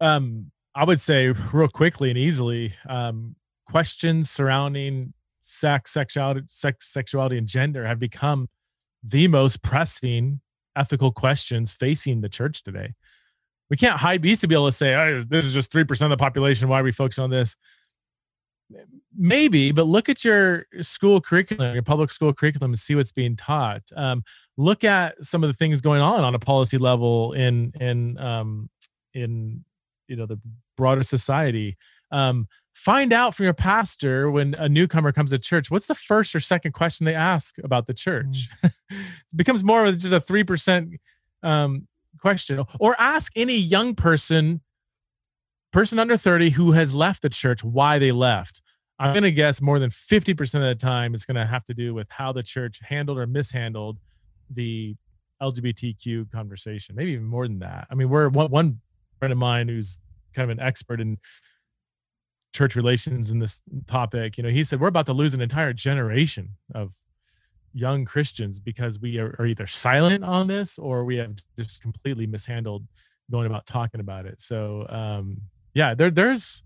Um, 0.00 0.50
I 0.74 0.84
would 0.84 1.00
say 1.00 1.32
real 1.52 1.68
quickly 1.68 2.08
and 2.08 2.18
easily, 2.18 2.72
um, 2.88 3.36
questions 3.70 4.30
surrounding 4.30 5.12
sex, 5.42 5.92
sexuality, 5.92 6.40
sex, 6.46 6.90
sexuality, 6.90 7.36
and 7.36 7.46
gender 7.46 7.84
have 7.84 7.98
become 7.98 8.48
the 9.04 9.28
most 9.28 9.62
pressing 9.62 10.40
ethical 10.74 11.12
questions 11.12 11.70
facing 11.70 12.22
the 12.22 12.30
church 12.30 12.64
today. 12.64 12.94
We 13.68 13.76
can't 13.76 14.00
hide. 14.00 14.24
Used 14.24 14.40
to 14.40 14.48
be 14.48 14.54
able 14.54 14.68
to 14.68 14.72
say, 14.72 14.94
oh, 14.94 15.20
"This 15.20 15.44
is 15.44 15.52
just 15.52 15.70
three 15.70 15.84
percent 15.84 16.10
of 16.10 16.18
the 16.18 16.22
population. 16.22 16.66
Why 16.68 16.80
are 16.80 16.84
we 16.84 16.92
focusing 16.92 17.24
on 17.24 17.30
this?" 17.30 17.56
Maybe, 19.18 19.72
but 19.72 19.84
look 19.84 20.08
at 20.08 20.24
your 20.24 20.66
school 20.80 21.20
curriculum, 21.20 21.74
your 21.74 21.82
public 21.82 22.10
school 22.10 22.32
curriculum, 22.32 22.72
and 22.72 22.78
see 22.78 22.94
what's 22.94 23.12
being 23.12 23.36
taught. 23.36 23.82
Um, 23.96 24.22
look 24.56 24.84
at 24.84 25.24
some 25.24 25.42
of 25.42 25.48
the 25.48 25.54
things 25.54 25.80
going 25.80 26.02
on 26.02 26.22
on 26.22 26.34
a 26.34 26.38
policy 26.38 26.78
level 26.78 27.32
in 27.32 27.72
in 27.80 28.18
um, 28.18 28.68
in 29.14 29.64
you 30.08 30.16
know 30.16 30.26
the 30.26 30.38
broader 30.76 31.02
society. 31.02 31.76
Um, 32.10 32.46
find 32.76 33.12
out 33.12 33.34
from 33.34 33.44
your 33.44 33.54
pastor 33.54 34.30
when 34.30 34.54
a 34.54 34.68
newcomer 34.68 35.10
comes 35.10 35.30
to 35.30 35.38
church, 35.38 35.70
what's 35.70 35.86
the 35.86 35.94
first 35.94 36.34
or 36.34 36.40
second 36.40 36.72
question 36.72 37.06
they 37.06 37.14
ask 37.14 37.56
about 37.64 37.86
the 37.86 37.94
church? 37.94 38.48
Mm. 38.62 38.72
it 38.90 39.36
becomes 39.36 39.64
more 39.64 39.86
of 39.86 39.96
just 39.96 40.12
a 40.12 40.20
3% 40.20 40.98
um, 41.42 41.88
question. 42.20 42.62
Or 42.78 42.94
ask 42.98 43.32
any 43.34 43.56
young 43.56 43.94
person, 43.94 44.60
person 45.72 45.98
under 45.98 46.18
30 46.18 46.50
who 46.50 46.72
has 46.72 46.92
left 46.92 47.22
the 47.22 47.30
church, 47.30 47.64
why 47.64 47.98
they 47.98 48.12
left. 48.12 48.60
I'm 48.98 49.12
going 49.12 49.24
to 49.24 49.32
guess 49.32 49.60
more 49.60 49.78
than 49.78 49.90
50% 49.90 50.54
of 50.54 50.60
the 50.62 50.74
time 50.74 51.14
it's 51.14 51.26
going 51.26 51.34
to 51.36 51.44
have 51.44 51.64
to 51.66 51.74
do 51.74 51.92
with 51.92 52.06
how 52.10 52.32
the 52.32 52.42
church 52.42 52.80
handled 52.82 53.18
or 53.18 53.26
mishandled 53.26 53.98
the 54.50 54.96
LGBTQ 55.42 56.30
conversation, 56.32 56.94
maybe 56.94 57.12
even 57.12 57.26
more 57.26 57.46
than 57.46 57.58
that. 57.58 57.86
I 57.90 57.94
mean, 57.94 58.08
we're 58.08 58.30
one, 58.30 58.50
one 58.50 58.80
friend 59.18 59.32
of 59.32 59.38
mine 59.38 59.68
who's 59.68 60.00
kind 60.34 60.50
of 60.50 60.56
an 60.56 60.64
expert 60.64 61.00
in 61.00 61.18
church 62.56 62.74
relations 62.74 63.30
in 63.30 63.38
this 63.38 63.60
topic, 63.86 64.38
you 64.38 64.42
know, 64.42 64.48
he 64.48 64.64
said 64.64 64.80
we're 64.80 64.88
about 64.88 65.06
to 65.06 65.12
lose 65.12 65.34
an 65.34 65.42
entire 65.42 65.74
generation 65.74 66.48
of 66.74 66.94
young 67.74 68.06
Christians 68.06 68.58
because 68.58 68.98
we 68.98 69.18
are, 69.18 69.36
are 69.38 69.44
either 69.44 69.66
silent 69.66 70.24
on 70.24 70.46
this 70.46 70.78
or 70.78 71.04
we 71.04 71.16
have 71.16 71.36
just 71.58 71.82
completely 71.82 72.26
mishandled 72.26 72.86
going 73.30 73.46
about 73.46 73.66
talking 73.66 74.00
about 74.00 74.24
it. 74.24 74.40
So 74.40 74.86
um, 74.88 75.36
yeah, 75.74 75.94
there 75.94 76.10
there's 76.10 76.62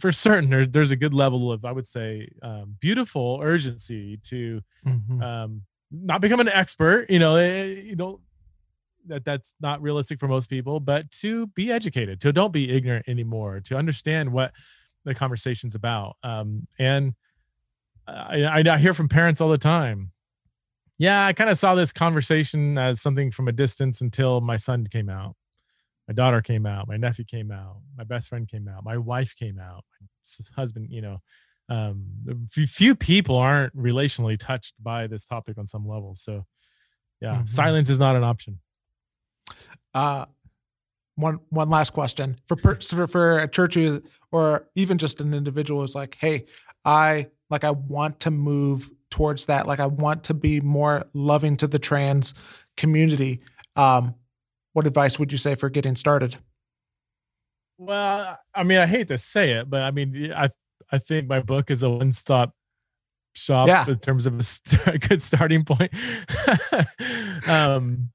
for 0.00 0.12
certain 0.12 0.50
there, 0.50 0.66
there's 0.66 0.90
a 0.90 0.96
good 0.96 1.14
level 1.14 1.50
of 1.50 1.64
I 1.64 1.72
would 1.72 1.86
say 1.86 2.28
um, 2.42 2.76
beautiful 2.80 3.40
urgency 3.42 4.18
to 4.24 4.60
mm-hmm. 4.86 5.22
um, 5.22 5.62
not 5.90 6.20
become 6.20 6.40
an 6.40 6.48
expert. 6.48 7.10
You 7.10 7.18
know, 7.18 7.36
eh, 7.36 7.64
you 7.64 7.96
know 7.96 8.20
that 9.06 9.24
that's 9.24 9.54
not 9.60 9.80
realistic 9.80 10.18
for 10.18 10.28
most 10.28 10.50
people, 10.50 10.80
but 10.80 11.10
to 11.10 11.46
be 11.48 11.70
educated, 11.70 12.20
to 12.22 12.32
don't 12.32 12.52
be 12.52 12.70
ignorant 12.70 13.08
anymore, 13.08 13.60
to 13.60 13.76
understand 13.76 14.32
what 14.32 14.52
the 15.04 15.14
conversation's 15.14 15.74
about. 15.74 16.16
Um, 16.22 16.66
and 16.78 17.14
I, 18.06 18.62
I 18.66 18.78
hear 18.78 18.94
from 18.94 19.08
parents 19.08 19.40
all 19.40 19.48
the 19.48 19.58
time. 19.58 20.12
Yeah, 20.98 21.26
I 21.26 21.32
kind 21.32 21.50
of 21.50 21.58
saw 21.58 21.74
this 21.74 21.92
conversation 21.92 22.78
as 22.78 23.00
something 23.00 23.30
from 23.30 23.48
a 23.48 23.52
distance 23.52 24.00
until 24.00 24.40
my 24.40 24.56
son 24.56 24.86
came 24.86 25.08
out. 25.08 25.36
My 26.08 26.14
daughter 26.14 26.40
came 26.40 26.66
out. 26.66 26.88
My 26.88 26.96
nephew 26.96 27.24
came 27.24 27.50
out. 27.50 27.78
My 27.96 28.04
best 28.04 28.28
friend 28.28 28.46
came 28.48 28.68
out. 28.68 28.84
My 28.84 28.96
wife 28.96 29.34
came 29.36 29.58
out. 29.58 29.84
My 30.00 30.06
husband, 30.54 30.88
you 30.90 31.02
know, 31.02 31.18
um, 31.68 32.04
few 32.48 32.94
people 32.94 33.36
aren't 33.36 33.76
relationally 33.76 34.38
touched 34.38 34.74
by 34.80 35.08
this 35.08 35.24
topic 35.24 35.58
on 35.58 35.66
some 35.66 35.86
level. 35.86 36.14
So, 36.14 36.44
yeah, 37.20 37.36
mm-hmm. 37.36 37.46
silence 37.46 37.90
is 37.90 37.98
not 37.98 38.14
an 38.14 38.22
option. 38.22 38.60
Uh, 39.94 40.26
one 41.16 41.40
one 41.48 41.70
last 41.70 41.90
question 41.90 42.36
for 42.46 42.56
per, 42.56 42.78
for 43.06 43.38
a 43.40 43.48
church 43.48 43.76
or 44.30 44.68
even 44.74 44.98
just 44.98 45.20
an 45.20 45.34
individual 45.34 45.82
is 45.82 45.94
like, 45.94 46.16
hey, 46.20 46.44
I 46.84 47.28
like 47.50 47.64
I 47.64 47.70
want 47.72 48.20
to 48.20 48.30
move 48.30 48.90
towards 49.10 49.46
that. 49.46 49.66
Like 49.66 49.80
I 49.80 49.86
want 49.86 50.24
to 50.24 50.34
be 50.34 50.60
more 50.60 51.06
loving 51.14 51.56
to 51.58 51.66
the 51.66 51.78
trans 51.78 52.34
community. 52.76 53.40
Um, 53.74 54.14
what 54.76 54.86
advice 54.86 55.18
would 55.18 55.32
you 55.32 55.38
say 55.38 55.54
for 55.54 55.70
getting 55.70 55.96
started? 55.96 56.36
Well, 57.78 58.38
I 58.54 58.62
mean, 58.62 58.76
I 58.76 58.84
hate 58.84 59.08
to 59.08 59.16
say 59.16 59.52
it, 59.52 59.70
but 59.70 59.80
I 59.82 59.90
mean, 59.90 60.30
I 60.36 60.50
I 60.92 60.98
think 60.98 61.28
my 61.28 61.40
book 61.40 61.70
is 61.70 61.82
a 61.82 61.88
one 61.88 62.12
stop 62.12 62.52
shop 63.32 63.68
yeah. 63.68 63.86
in 63.88 63.98
terms 63.98 64.26
of 64.26 64.34
a, 64.34 64.90
a 64.90 64.98
good 64.98 65.22
starting 65.22 65.64
point. 65.64 65.90
um, 67.48 68.10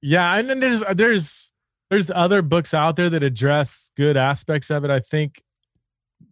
yeah, 0.00 0.36
and 0.36 0.48
then 0.48 0.60
there's 0.60 0.84
there's 0.94 1.52
there's 1.90 2.08
other 2.12 2.40
books 2.40 2.72
out 2.72 2.94
there 2.94 3.10
that 3.10 3.24
address 3.24 3.90
good 3.96 4.16
aspects 4.16 4.70
of 4.70 4.84
it. 4.84 4.92
I 4.92 5.00
think 5.00 5.42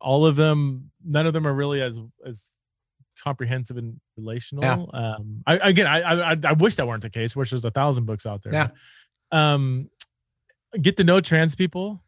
all 0.00 0.24
of 0.24 0.36
them, 0.36 0.92
none 1.04 1.26
of 1.26 1.32
them 1.32 1.48
are 1.48 1.54
really 1.54 1.82
as 1.82 1.98
as 2.24 2.60
comprehensive 3.22 3.76
and 3.76 4.00
relational. 4.16 4.64
Yeah. 4.64 4.98
Um, 4.98 5.42
I, 5.46 5.56
again, 5.56 5.86
I, 5.86 6.32
I 6.32 6.36
I 6.44 6.52
wish 6.52 6.76
that 6.76 6.86
weren't 6.86 7.02
the 7.02 7.10
case. 7.10 7.36
Wish 7.36 7.50
there's 7.50 7.64
a 7.64 7.70
thousand 7.70 8.06
books 8.06 8.26
out 8.26 8.42
there. 8.42 8.52
Yeah. 8.52 8.68
Um, 9.32 9.90
get 10.80 10.96
to 10.98 11.04
know 11.04 11.20
trans 11.20 11.54
people. 11.54 12.02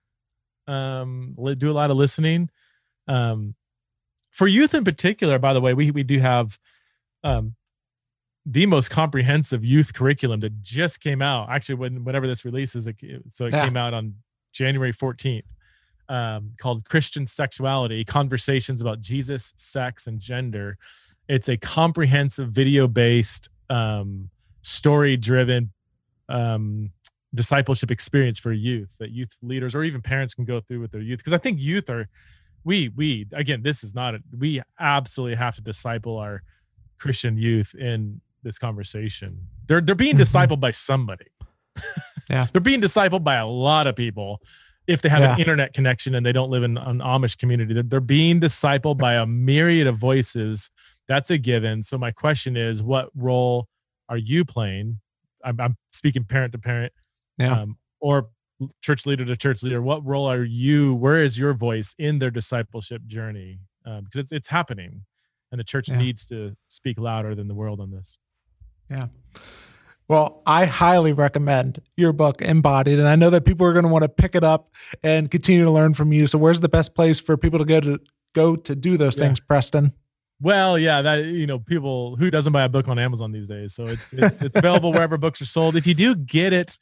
Um, 0.66 1.36
do 1.58 1.70
a 1.70 1.72
lot 1.72 1.90
of 1.90 1.96
listening. 1.96 2.50
Um, 3.08 3.54
for 4.30 4.46
youth 4.46 4.74
in 4.74 4.84
particular, 4.84 5.38
by 5.38 5.52
the 5.52 5.60
way, 5.60 5.74
we 5.74 5.90
we 5.90 6.02
do 6.02 6.18
have 6.18 6.58
um 7.24 7.54
the 8.44 8.66
most 8.66 8.90
comprehensive 8.90 9.64
youth 9.64 9.94
curriculum 9.94 10.40
that 10.40 10.62
just 10.62 11.00
came 11.00 11.22
out. 11.22 11.48
Actually, 11.50 11.76
when 11.76 12.04
whenever 12.04 12.26
this 12.26 12.44
releases, 12.44 12.86
it, 12.86 12.96
so 13.28 13.46
it 13.46 13.52
yeah. 13.52 13.64
came 13.64 13.76
out 13.76 13.94
on 13.94 14.14
January 14.52 14.92
14th, 14.92 15.42
um, 16.08 16.52
called 16.58 16.84
Christian 16.88 17.26
Sexuality: 17.26 18.04
Conversations 18.04 18.80
about 18.80 19.00
Jesus, 19.00 19.52
Sex, 19.56 20.06
and 20.06 20.18
Gender. 20.18 20.76
It's 21.28 21.48
a 21.48 21.56
comprehensive 21.56 22.50
video-based, 22.50 23.48
um, 23.70 24.28
story-driven 24.62 25.72
um, 26.28 26.90
discipleship 27.34 27.90
experience 27.90 28.38
for 28.38 28.52
youth 28.52 28.96
that 28.98 29.10
youth 29.10 29.36
leaders 29.42 29.74
or 29.74 29.84
even 29.84 30.02
parents 30.02 30.34
can 30.34 30.44
go 30.44 30.60
through 30.60 30.80
with 30.80 30.90
their 30.90 31.00
youth. 31.00 31.18
Because 31.18 31.32
I 31.32 31.38
think 31.38 31.60
youth 31.60 31.88
are, 31.88 32.08
we 32.64 32.90
we 32.90 33.26
again, 33.32 33.62
this 33.62 33.82
is 33.82 33.94
not 33.94 34.14
a, 34.14 34.22
we 34.38 34.60
absolutely 34.78 35.36
have 35.36 35.54
to 35.56 35.62
disciple 35.62 36.18
our 36.18 36.42
Christian 36.98 37.36
youth 37.36 37.74
in 37.74 38.20
this 38.42 38.58
conversation. 38.58 39.38
They're 39.66 39.80
they're 39.80 39.94
being 39.94 40.16
mm-hmm. 40.16 40.22
discipled 40.22 40.60
by 40.60 40.70
somebody. 40.70 41.26
Yeah. 42.30 42.46
they're 42.52 42.62
being 42.62 42.80
discipled 42.80 43.24
by 43.24 43.34
a 43.34 43.46
lot 43.46 43.86
of 43.86 43.96
people 43.96 44.40
if 44.86 45.02
they 45.02 45.08
have 45.08 45.20
yeah. 45.20 45.34
an 45.34 45.40
internet 45.40 45.74
connection 45.74 46.14
and 46.14 46.24
they 46.24 46.32
don't 46.32 46.50
live 46.50 46.62
in 46.62 46.78
an 46.78 47.00
Amish 47.00 47.36
community. 47.36 47.74
They're, 47.74 47.82
they're 47.82 48.00
being 48.00 48.40
discipled 48.40 48.98
by 48.98 49.14
a 49.14 49.26
myriad 49.26 49.86
of 49.86 49.96
voices. 49.96 50.70
That's 51.08 51.30
a 51.30 51.38
given. 51.38 51.82
So 51.82 51.98
my 51.98 52.10
question 52.10 52.56
is, 52.56 52.82
what 52.82 53.10
role 53.14 53.68
are 54.08 54.16
you 54.16 54.44
playing? 54.44 55.00
I'm, 55.44 55.60
I'm 55.60 55.76
speaking 55.92 56.24
parent 56.24 56.52
to 56.52 56.58
parent, 56.58 56.92
yeah. 57.38 57.60
um, 57.60 57.76
or 58.00 58.28
church 58.80 59.06
leader 59.06 59.24
to 59.24 59.36
church 59.36 59.62
leader. 59.62 59.82
What 59.82 60.04
role 60.06 60.26
are 60.26 60.44
you? 60.44 60.94
Where 60.94 61.22
is 61.22 61.38
your 61.38 61.54
voice 61.54 61.94
in 61.98 62.18
their 62.18 62.30
discipleship 62.30 63.06
journey? 63.06 63.58
Um, 63.84 64.04
because 64.04 64.20
it's 64.20 64.32
it's 64.32 64.48
happening, 64.48 65.04
and 65.50 65.58
the 65.58 65.64
church 65.64 65.88
yeah. 65.88 65.98
needs 65.98 66.26
to 66.26 66.56
speak 66.68 66.98
louder 66.98 67.34
than 67.34 67.48
the 67.48 67.54
world 67.54 67.80
on 67.80 67.90
this. 67.90 68.18
Yeah. 68.90 69.08
Well, 70.08 70.42
I 70.44 70.66
highly 70.66 71.12
recommend 71.12 71.78
your 71.96 72.12
book, 72.12 72.42
Embodied, 72.42 72.98
and 72.98 73.08
I 73.08 73.16
know 73.16 73.30
that 73.30 73.44
people 73.44 73.66
are 73.66 73.72
going 73.72 73.84
to 73.84 73.88
want 73.88 74.02
to 74.02 74.08
pick 74.08 74.34
it 74.34 74.44
up 74.44 74.74
and 75.02 75.30
continue 75.30 75.64
to 75.64 75.70
learn 75.70 75.94
from 75.94 76.12
you. 76.12 76.26
So, 76.26 76.38
where's 76.38 76.60
the 76.60 76.68
best 76.68 76.94
place 76.94 77.18
for 77.18 77.36
people 77.36 77.58
to 77.58 77.64
go 77.64 77.80
to 77.80 77.98
go 78.34 78.56
to 78.56 78.74
do 78.74 78.96
those 78.96 79.16
yeah. 79.16 79.24
things, 79.24 79.40
Preston? 79.40 79.92
Well, 80.40 80.76
yeah, 80.76 81.02
that 81.02 81.26
you 81.26 81.46
know, 81.46 81.60
people 81.60 82.16
who 82.16 82.30
doesn't 82.30 82.52
buy 82.52 82.64
a 82.64 82.68
book 82.68 82.88
on 82.88 82.98
Amazon 82.98 83.32
these 83.32 83.48
days, 83.48 83.74
so 83.74 83.84
it's 83.84 84.12
it's, 84.12 84.42
it's 84.42 84.56
available 84.56 84.92
wherever 84.92 85.16
books 85.16 85.40
are 85.40 85.46
sold. 85.46 85.76
If 85.76 85.86
you 85.86 85.94
do 85.94 86.14
get 86.14 86.52
it, 86.52 86.78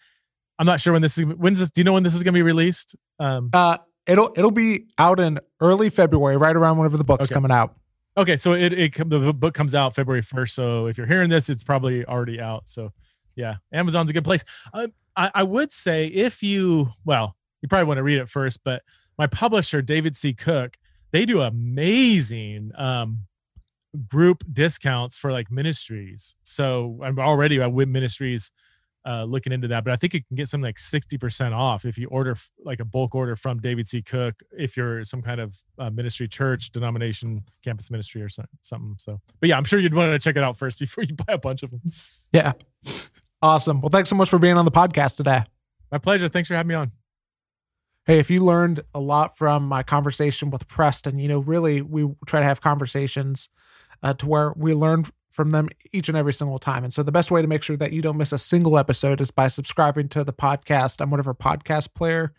I'm 0.60 0.66
not 0.66 0.78
sure 0.78 0.92
when 0.92 1.00
this 1.00 1.16
is. 1.16 1.24
When's 1.24 1.58
this? 1.58 1.70
Do 1.70 1.80
you 1.80 1.84
know 1.84 1.94
when 1.94 2.02
this 2.02 2.14
is 2.14 2.22
going 2.22 2.34
to 2.34 2.38
be 2.38 2.42
released? 2.42 2.94
Um, 3.18 3.48
uh, 3.54 3.78
it'll 4.06 4.30
it'll 4.36 4.50
be 4.50 4.88
out 4.98 5.18
in 5.18 5.40
early 5.60 5.88
February, 5.88 6.36
right 6.36 6.54
around 6.54 6.76
whenever 6.76 6.98
the 6.98 7.04
book's 7.04 7.30
okay. 7.30 7.34
coming 7.34 7.50
out. 7.50 7.76
Okay, 8.18 8.36
so 8.36 8.52
it, 8.52 8.74
it 8.74 9.08
the 9.08 9.32
book 9.32 9.54
comes 9.54 9.74
out 9.74 9.94
February 9.94 10.20
first. 10.20 10.54
So 10.54 10.86
if 10.86 10.98
you're 10.98 11.06
hearing 11.06 11.30
this, 11.30 11.48
it's 11.48 11.64
probably 11.64 12.04
already 12.04 12.42
out. 12.42 12.68
So 12.68 12.92
yeah, 13.36 13.56
Amazon's 13.72 14.10
a 14.10 14.12
good 14.12 14.22
place. 14.22 14.44
Uh, 14.74 14.88
I, 15.16 15.30
I 15.36 15.42
would 15.44 15.72
say 15.72 16.08
if 16.08 16.42
you 16.42 16.90
well, 17.06 17.36
you 17.62 17.68
probably 17.68 17.86
want 17.86 17.96
to 17.96 18.02
read 18.02 18.18
it 18.18 18.28
first, 18.28 18.60
but 18.62 18.82
my 19.16 19.26
publisher 19.26 19.80
David 19.80 20.14
C. 20.14 20.34
Cook, 20.34 20.76
they 21.10 21.24
do 21.24 21.40
amazing 21.40 22.72
um, 22.76 23.20
group 24.08 24.44
discounts 24.52 25.16
for 25.16 25.32
like 25.32 25.50
ministries. 25.50 26.36
So 26.42 27.00
I'm 27.02 27.18
already 27.18 27.62
at 27.62 27.72
Win 27.72 27.90
Ministries 27.90 28.52
uh, 29.06 29.24
looking 29.24 29.52
into 29.52 29.68
that. 29.68 29.84
But 29.84 29.92
I 29.92 29.96
think 29.96 30.14
you 30.14 30.20
can 30.20 30.36
get 30.36 30.48
something 30.48 30.64
like 30.64 30.76
60% 30.76 31.52
off 31.52 31.84
if 31.84 31.96
you 31.96 32.08
order 32.08 32.32
f- 32.32 32.50
like 32.64 32.80
a 32.80 32.84
bulk 32.84 33.14
order 33.14 33.36
from 33.36 33.58
David 33.58 33.86
C. 33.86 34.02
Cook, 34.02 34.42
if 34.52 34.76
you're 34.76 35.04
some 35.04 35.22
kind 35.22 35.40
of 35.40 35.56
uh, 35.78 35.90
ministry, 35.90 36.28
church, 36.28 36.70
denomination, 36.70 37.42
campus 37.64 37.90
ministry 37.90 38.22
or 38.22 38.28
so- 38.28 38.44
something. 38.60 38.94
So, 38.98 39.20
but 39.40 39.48
yeah, 39.48 39.56
I'm 39.56 39.64
sure 39.64 39.78
you'd 39.78 39.94
want 39.94 40.12
to 40.12 40.18
check 40.18 40.36
it 40.36 40.42
out 40.42 40.56
first 40.56 40.78
before 40.80 41.04
you 41.04 41.14
buy 41.14 41.32
a 41.32 41.38
bunch 41.38 41.62
of 41.62 41.70
them. 41.70 41.80
Yeah. 42.32 42.52
Awesome. 43.42 43.80
Well, 43.80 43.88
thanks 43.90 44.10
so 44.10 44.16
much 44.16 44.28
for 44.28 44.38
being 44.38 44.56
on 44.56 44.64
the 44.64 44.70
podcast 44.70 45.16
today. 45.16 45.44
My 45.90 45.98
pleasure. 45.98 46.28
Thanks 46.28 46.48
for 46.48 46.54
having 46.54 46.68
me 46.68 46.74
on. 46.74 46.92
Hey, 48.06 48.18
if 48.18 48.30
you 48.30 48.44
learned 48.44 48.80
a 48.94 49.00
lot 49.00 49.36
from 49.36 49.66
my 49.66 49.82
conversation 49.82 50.50
with 50.50 50.66
Preston, 50.68 51.18
you 51.18 51.28
know, 51.28 51.38
really 51.38 51.80
we 51.80 52.08
try 52.26 52.40
to 52.40 52.46
have 52.46 52.60
conversations 52.60 53.50
uh, 54.02 54.14
to 54.14 54.26
where 54.26 54.52
we 54.56 54.74
learn 54.74 55.04
from 55.30 55.50
them 55.50 55.68
each 55.92 56.08
and 56.08 56.18
every 56.18 56.32
single 56.32 56.58
time. 56.58 56.84
And 56.84 56.92
so 56.92 57.02
the 57.02 57.12
best 57.12 57.30
way 57.30 57.40
to 57.40 57.48
make 57.48 57.62
sure 57.62 57.76
that 57.76 57.92
you 57.92 58.02
don't 58.02 58.16
miss 58.16 58.32
a 58.32 58.38
single 58.38 58.76
episode 58.76 59.20
is 59.20 59.30
by 59.30 59.48
subscribing 59.48 60.08
to 60.08 60.24
the 60.24 60.32
podcast 60.32 61.00
on 61.00 61.10
whatever 61.10 61.34
podcast 61.34 61.94
player 61.94 62.32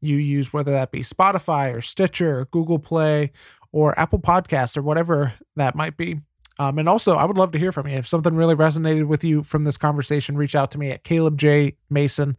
you 0.00 0.16
use, 0.16 0.52
whether 0.52 0.72
that 0.72 0.90
be 0.90 1.00
Spotify 1.00 1.74
or 1.74 1.82
Stitcher 1.82 2.40
or 2.40 2.44
Google 2.46 2.78
Play 2.78 3.32
or 3.72 3.98
Apple 3.98 4.18
Podcasts 4.18 4.76
or 4.76 4.82
whatever 4.82 5.34
that 5.56 5.74
might 5.74 5.96
be. 5.96 6.20
Um, 6.58 6.78
and 6.78 6.88
also, 6.88 7.16
I 7.16 7.24
would 7.24 7.38
love 7.38 7.52
to 7.52 7.58
hear 7.58 7.72
from 7.72 7.86
you. 7.86 7.96
If 7.96 8.08
something 8.08 8.34
really 8.34 8.54
resonated 8.54 9.06
with 9.06 9.24
you 9.24 9.42
from 9.42 9.64
this 9.64 9.76
conversation, 9.76 10.36
reach 10.36 10.54
out 10.54 10.70
to 10.72 10.78
me 10.78 10.90
at 10.90 11.04
Caleb 11.04 11.38
J. 11.38 11.76
Mason. 11.88 12.36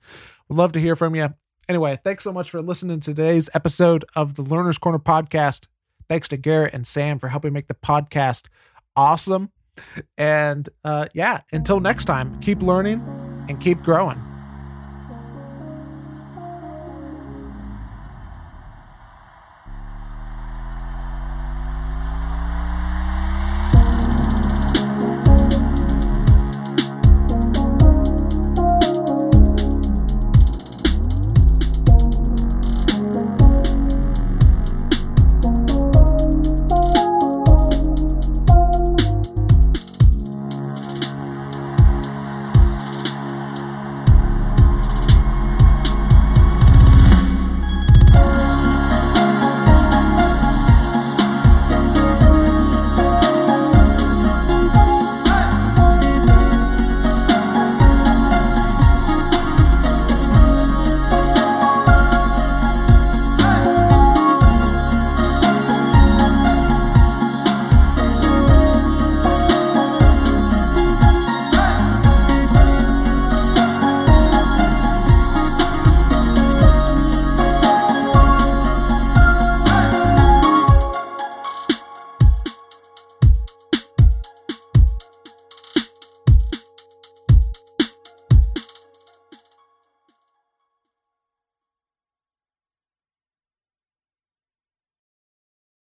Would 0.48 0.58
love 0.58 0.74
to 0.74 0.80
hear 0.80 0.96
from 0.96 1.16
you. 1.16 1.34
Anyway, 1.68 1.98
thanks 2.04 2.24
so 2.24 2.34
much 2.34 2.50
for 2.50 2.62
listening 2.62 3.00
to 3.00 3.14
today's 3.14 3.50
episode 3.54 4.06
of 4.16 4.36
the 4.36 4.42
Learner's 4.42 4.78
Corner 4.78 5.00
podcast. 5.00 5.68
Thanks 6.08 6.28
to 6.30 6.38
Garrett 6.38 6.74
and 6.74 6.86
Sam 6.86 7.18
for 7.18 7.30
helping 7.30 7.54
make 7.54 7.68
the 7.68 7.74
podcast 7.74 8.48
awesome. 8.96 9.52
And 10.18 10.68
uh, 10.84 11.08
yeah, 11.14 11.42
until 11.52 11.80
next 11.80 12.06
time, 12.06 12.40
keep 12.42 12.62
learning 12.62 13.02
and 13.50 13.60
keep 13.60 13.82
growing. 13.82 14.22